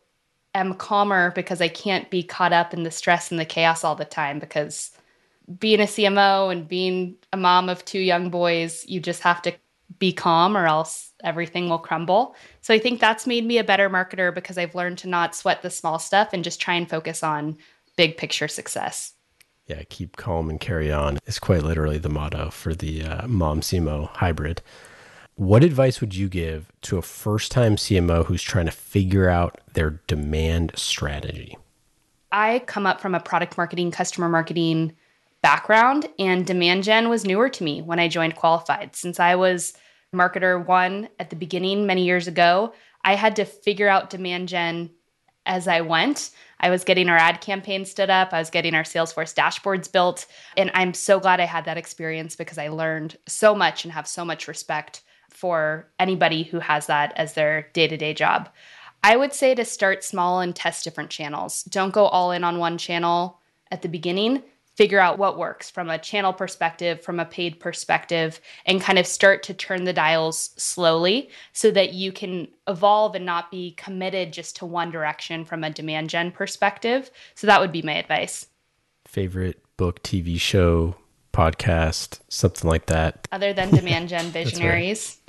am 0.55 0.73
calmer 0.73 1.31
because 1.31 1.61
I 1.61 1.67
can't 1.67 2.09
be 2.09 2.23
caught 2.23 2.53
up 2.53 2.73
in 2.73 2.81
the 2.81 2.91
stress 2.91 3.29
and 3.29 3.39
the 3.39 3.45
chaos 3.45 3.83
all 3.83 3.95
the 3.95 4.03
time 4.03 4.39
because 4.39 4.91
being 5.59 5.79
a 5.79 5.85
CMO 5.85 6.51
and 6.51 6.67
being 6.67 7.15
a 7.33 7.37
mom 7.37 7.69
of 7.69 7.83
two 7.85 7.99
young 7.99 8.29
boys, 8.29 8.85
you 8.87 8.99
just 8.99 9.21
have 9.23 9.41
to 9.43 9.53
be 9.99 10.13
calm 10.13 10.57
or 10.57 10.65
else 10.65 11.11
everything 11.23 11.69
will 11.69 11.79
crumble. 11.79 12.35
So 12.61 12.73
I 12.73 12.79
think 12.79 12.99
that's 12.99 13.27
made 13.27 13.45
me 13.45 13.57
a 13.57 13.63
better 13.63 13.89
marketer 13.89 14.33
because 14.33 14.57
I've 14.57 14.75
learned 14.75 14.97
to 14.99 15.09
not 15.09 15.35
sweat 15.35 15.61
the 15.61 15.69
small 15.69 15.99
stuff 15.99 16.29
and 16.33 16.43
just 16.43 16.59
try 16.61 16.73
and 16.73 16.89
focus 16.89 17.23
on 17.23 17.57
big 17.97 18.17
picture 18.17 18.47
success. 18.47 19.13
Yeah, 19.67 19.83
keep 19.89 20.17
calm 20.17 20.49
and 20.49 20.59
carry 20.59 20.91
on 20.91 21.19
is 21.25 21.39
quite 21.39 21.63
literally 21.63 21.97
the 21.97 22.09
motto 22.09 22.49
for 22.49 22.73
the 22.73 23.03
uh, 23.03 23.27
mom 23.27 23.61
CMO 23.61 24.09
hybrid. 24.09 24.61
What 25.35 25.63
advice 25.63 26.01
would 26.01 26.15
you 26.15 26.27
give 26.29 26.71
to 26.83 26.97
a 26.97 27.01
first 27.01 27.51
time 27.51 27.75
CMO 27.75 28.25
who's 28.25 28.41
trying 28.43 28.65
to 28.65 28.71
figure 28.71 29.29
out 29.29 29.59
their 29.73 30.01
demand 30.07 30.73
strategy? 30.75 31.57
I 32.31 32.59
come 32.65 32.85
up 32.85 33.01
from 33.01 33.15
a 33.15 33.19
product 33.19 33.57
marketing, 33.57 33.91
customer 33.91 34.29
marketing 34.29 34.93
background, 35.41 36.07
and 36.19 36.45
demand 36.45 36.83
gen 36.83 37.09
was 37.09 37.25
newer 37.25 37.49
to 37.49 37.63
me 37.63 37.81
when 37.81 37.99
I 37.99 38.07
joined 38.07 38.35
Qualified. 38.35 38.95
Since 38.95 39.19
I 39.19 39.35
was 39.35 39.73
marketer 40.13 40.65
one 40.65 41.09
at 41.19 41.29
the 41.29 41.35
beginning 41.35 41.85
many 41.85 42.03
years 42.05 42.27
ago, 42.27 42.73
I 43.03 43.15
had 43.15 43.35
to 43.37 43.45
figure 43.45 43.87
out 43.87 44.09
demand 44.09 44.49
gen 44.49 44.91
as 45.45 45.67
I 45.67 45.81
went. 45.81 46.29
I 46.59 46.69
was 46.69 46.83
getting 46.83 47.09
our 47.09 47.17
ad 47.17 47.41
campaign 47.41 47.85
stood 47.85 48.09
up, 48.09 48.33
I 48.33 48.39
was 48.39 48.51
getting 48.51 48.75
our 48.75 48.83
Salesforce 48.83 49.33
dashboards 49.33 49.91
built. 49.91 50.27
And 50.55 50.69
I'm 50.73 50.93
so 50.93 51.19
glad 51.19 51.39
I 51.39 51.45
had 51.45 51.65
that 51.65 51.77
experience 51.77 52.35
because 52.35 52.59
I 52.59 52.67
learned 52.67 53.17
so 53.27 53.55
much 53.55 53.83
and 53.83 53.91
have 53.93 54.07
so 54.07 54.23
much 54.23 54.47
respect 54.47 55.01
for 55.29 55.89
anybody 55.97 56.43
who 56.43 56.59
has 56.59 56.85
that 56.87 57.13
as 57.15 57.33
their 57.33 57.69
day 57.73 57.87
to 57.87 57.97
day 57.97 58.13
job. 58.13 58.49
I 59.03 59.17
would 59.17 59.33
say 59.33 59.55
to 59.55 59.65
start 59.65 60.03
small 60.03 60.41
and 60.41 60.55
test 60.55 60.83
different 60.83 61.09
channels. 61.09 61.63
Don't 61.63 61.93
go 61.93 62.05
all 62.05 62.31
in 62.31 62.43
on 62.43 62.59
one 62.59 62.77
channel 62.77 63.39
at 63.71 63.81
the 63.81 63.89
beginning. 63.89 64.43
Figure 64.81 64.99
out 64.99 65.19
what 65.19 65.37
works 65.37 65.69
from 65.69 65.91
a 65.91 65.99
channel 65.99 66.33
perspective, 66.33 67.03
from 67.03 67.19
a 67.19 67.25
paid 67.25 67.59
perspective, 67.59 68.41
and 68.65 68.81
kind 68.81 68.97
of 68.97 69.05
start 69.05 69.43
to 69.43 69.53
turn 69.53 69.83
the 69.83 69.93
dials 69.93 70.55
slowly 70.57 71.29
so 71.53 71.69
that 71.69 71.93
you 71.93 72.11
can 72.11 72.47
evolve 72.67 73.13
and 73.13 73.23
not 73.23 73.51
be 73.51 73.73
committed 73.73 74.33
just 74.33 74.55
to 74.55 74.65
one 74.65 74.89
direction 74.89 75.45
from 75.45 75.63
a 75.63 75.69
demand 75.69 76.09
gen 76.09 76.31
perspective. 76.31 77.11
So 77.35 77.45
that 77.45 77.61
would 77.61 77.71
be 77.71 77.83
my 77.83 77.93
advice. 77.93 78.47
Favorite 79.05 79.61
book, 79.77 80.01
TV 80.01 80.41
show, 80.41 80.95
podcast, 81.31 82.21
something 82.29 82.67
like 82.67 82.87
that. 82.87 83.27
Other 83.31 83.53
than 83.53 83.69
demand 83.75 84.09
gen 84.09 84.31
visionaries. 84.31 85.19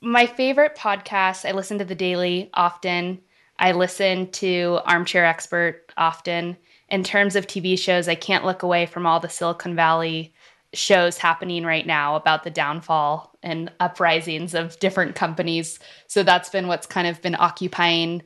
My 0.00 0.24
favorite 0.24 0.76
podcast, 0.76 1.46
I 1.46 1.52
listen 1.52 1.76
to 1.76 1.84
The 1.84 1.94
Daily 1.94 2.48
often. 2.54 3.20
I 3.58 3.72
listen 3.72 4.30
to 4.30 4.80
Armchair 4.86 5.26
Expert 5.26 5.92
often. 5.98 6.56
In 6.92 7.02
terms 7.02 7.36
of 7.36 7.46
TV 7.46 7.78
shows, 7.78 8.06
I 8.06 8.14
can't 8.14 8.44
look 8.44 8.62
away 8.62 8.84
from 8.84 9.06
all 9.06 9.18
the 9.18 9.30
Silicon 9.30 9.74
Valley 9.74 10.34
shows 10.74 11.16
happening 11.16 11.64
right 11.64 11.86
now 11.86 12.16
about 12.16 12.44
the 12.44 12.50
downfall 12.50 13.34
and 13.42 13.72
uprisings 13.80 14.52
of 14.54 14.78
different 14.78 15.14
companies. 15.14 15.78
So 16.06 16.22
that's 16.22 16.50
been 16.50 16.66
what's 16.68 16.86
kind 16.86 17.08
of 17.08 17.22
been 17.22 17.34
occupying 17.34 18.22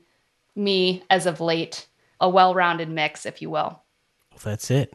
me 0.56 1.04
as 1.10 1.26
of 1.26 1.40
late, 1.40 1.86
a 2.20 2.28
well 2.28 2.54
rounded 2.54 2.88
mix, 2.90 3.24
if 3.24 3.40
you 3.40 3.50
will. 3.50 3.82
Well, 4.32 4.40
that's 4.42 4.68
it. 4.68 4.92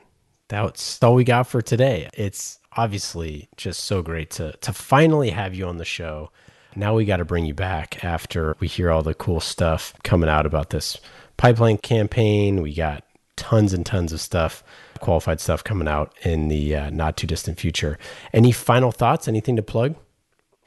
That's 0.50 1.02
all 1.02 1.16
we 1.16 1.24
got 1.24 1.48
for 1.48 1.62
today. 1.62 2.10
It's 2.14 2.60
obviously 2.76 3.48
just 3.56 3.86
so 3.86 4.02
great 4.02 4.32
to 4.32 4.52
to 4.52 4.74
finally 4.74 5.30
have 5.30 5.56
you 5.56 5.66
on 5.66 5.78
the 5.78 5.86
show. 5.86 6.30
Now 6.76 6.96
we 6.96 7.06
got 7.06 7.18
to 7.18 7.26
bring 7.26 7.46
you 7.46 7.54
back 7.54 8.04
after 8.04 8.58
we 8.60 8.68
hear 8.68 8.92
all 8.92 9.02
the 9.02 9.14
cool 9.14 9.40
stuff 9.40 9.94
coming 10.04 10.30
out 10.30 10.46
about 10.46 10.72
this 10.72 11.00
pipeline 11.38 11.78
campaign. 11.78 12.62
We 12.62 12.74
got 12.74 13.06
tons 13.36 13.74
and 13.74 13.86
tons 13.86 14.14
of 14.14 14.22
stuff, 14.22 14.64
qualified 15.00 15.40
stuff 15.40 15.64
coming 15.64 15.88
out 15.88 16.14
in 16.24 16.48
the 16.48 16.76
uh, 16.76 16.90
not 16.90 17.18
too 17.18 17.28
distant 17.28 17.60
future. 17.60 17.98
Any 18.34 18.52
final 18.52 18.92
thoughts? 18.92 19.28
Anything 19.28 19.56
to 19.56 19.64
plug? 19.64 19.96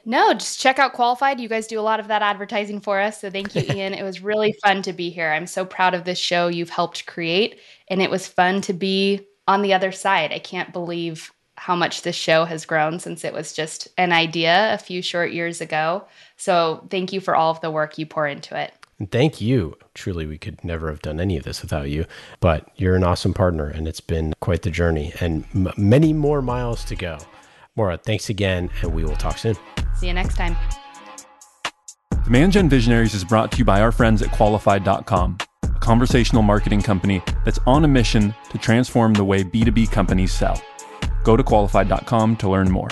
No, 0.07 0.33
just 0.33 0.59
check 0.59 0.77
out 0.77 0.93
Qualified. 0.93 1.39
You 1.39 1.49
guys 1.49 1.65
do 1.65 1.79
a 1.79 1.81
lot 1.81 1.99
of 1.99 2.07
that 2.09 2.21
advertising 2.21 2.79
for 2.79 2.99
us. 2.99 3.21
So 3.21 3.31
thank 3.31 3.55
you, 3.55 3.63
Ian. 3.75 3.95
it 3.95 4.03
was 4.03 4.21
really 4.21 4.53
fun 4.63 4.83
to 4.83 4.93
be 4.93 5.09
here. 5.09 5.31
I'm 5.31 5.47
so 5.47 5.65
proud 5.65 5.95
of 5.95 6.03
this 6.03 6.19
show 6.19 6.47
you've 6.47 6.69
helped 6.69 7.07
create. 7.07 7.59
And 7.87 8.01
it 8.01 8.11
was 8.11 8.27
fun 8.27 8.61
to 8.61 8.73
be 8.73 9.25
on 9.47 9.63
the 9.63 9.73
other 9.73 9.91
side. 9.91 10.31
I 10.31 10.39
can't 10.39 10.71
believe 10.71 11.31
how 11.55 11.75
much 11.75 12.03
this 12.03 12.15
show 12.15 12.45
has 12.45 12.65
grown 12.65 12.99
since 12.99 13.23
it 13.23 13.33
was 13.33 13.53
just 13.53 13.87
an 13.97 14.11
idea 14.11 14.73
a 14.73 14.77
few 14.77 15.01
short 15.01 15.31
years 15.31 15.61
ago. 15.61 16.05
So 16.37 16.85
thank 16.91 17.11
you 17.11 17.19
for 17.19 17.35
all 17.35 17.49
of 17.49 17.61
the 17.61 17.71
work 17.71 17.97
you 17.97 18.05
pour 18.05 18.27
into 18.27 18.59
it. 18.59 18.73
And 18.99 19.11
thank 19.11 19.41
you. 19.41 19.75
Truly, 19.93 20.25
we 20.25 20.37
could 20.37 20.63
never 20.63 20.89
have 20.89 21.01
done 21.01 21.19
any 21.19 21.35
of 21.37 21.43
this 21.43 21.61
without 21.61 21.89
you. 21.89 22.05
But 22.39 22.69
you're 22.75 22.95
an 22.95 23.03
awesome 23.03 23.33
partner, 23.33 23.67
and 23.67 23.87
it's 23.87 23.99
been 23.99 24.33
quite 24.39 24.61
the 24.61 24.69
journey 24.71 25.13
and 25.19 25.43
m- 25.53 25.73
many 25.77 26.13
more 26.13 26.41
miles 26.41 26.85
to 26.85 26.95
go. 26.95 27.17
Maura, 27.75 27.97
thanks 27.97 28.29
again, 28.29 28.69
and 28.81 28.93
we 28.93 29.03
will 29.03 29.17
talk 29.17 29.37
soon. 29.37 29.55
See 29.97 30.07
you 30.07 30.13
next 30.13 30.37
time. 30.37 30.55
Demand 32.23 32.53
Gen 32.53 32.69
Visionaries 32.69 33.13
is 33.13 33.23
brought 33.23 33.51
to 33.51 33.57
you 33.57 33.65
by 33.65 33.81
our 33.81 33.91
friends 33.91 34.21
at 34.21 34.29
Qualified.com, 34.29 35.37
a 35.63 35.67
conversational 35.79 36.41
marketing 36.41 36.81
company 36.81 37.21
that's 37.43 37.59
on 37.67 37.83
a 37.83 37.87
mission 37.87 38.33
to 38.49 38.57
transform 38.57 39.13
the 39.13 39.23
way 39.25 39.43
B2B 39.43 39.91
companies 39.91 40.31
sell. 40.31 40.59
Go 41.23 41.35
to 41.35 41.43
Qualified.com 41.43 42.37
to 42.37 42.49
learn 42.49 42.71
more. 42.71 42.87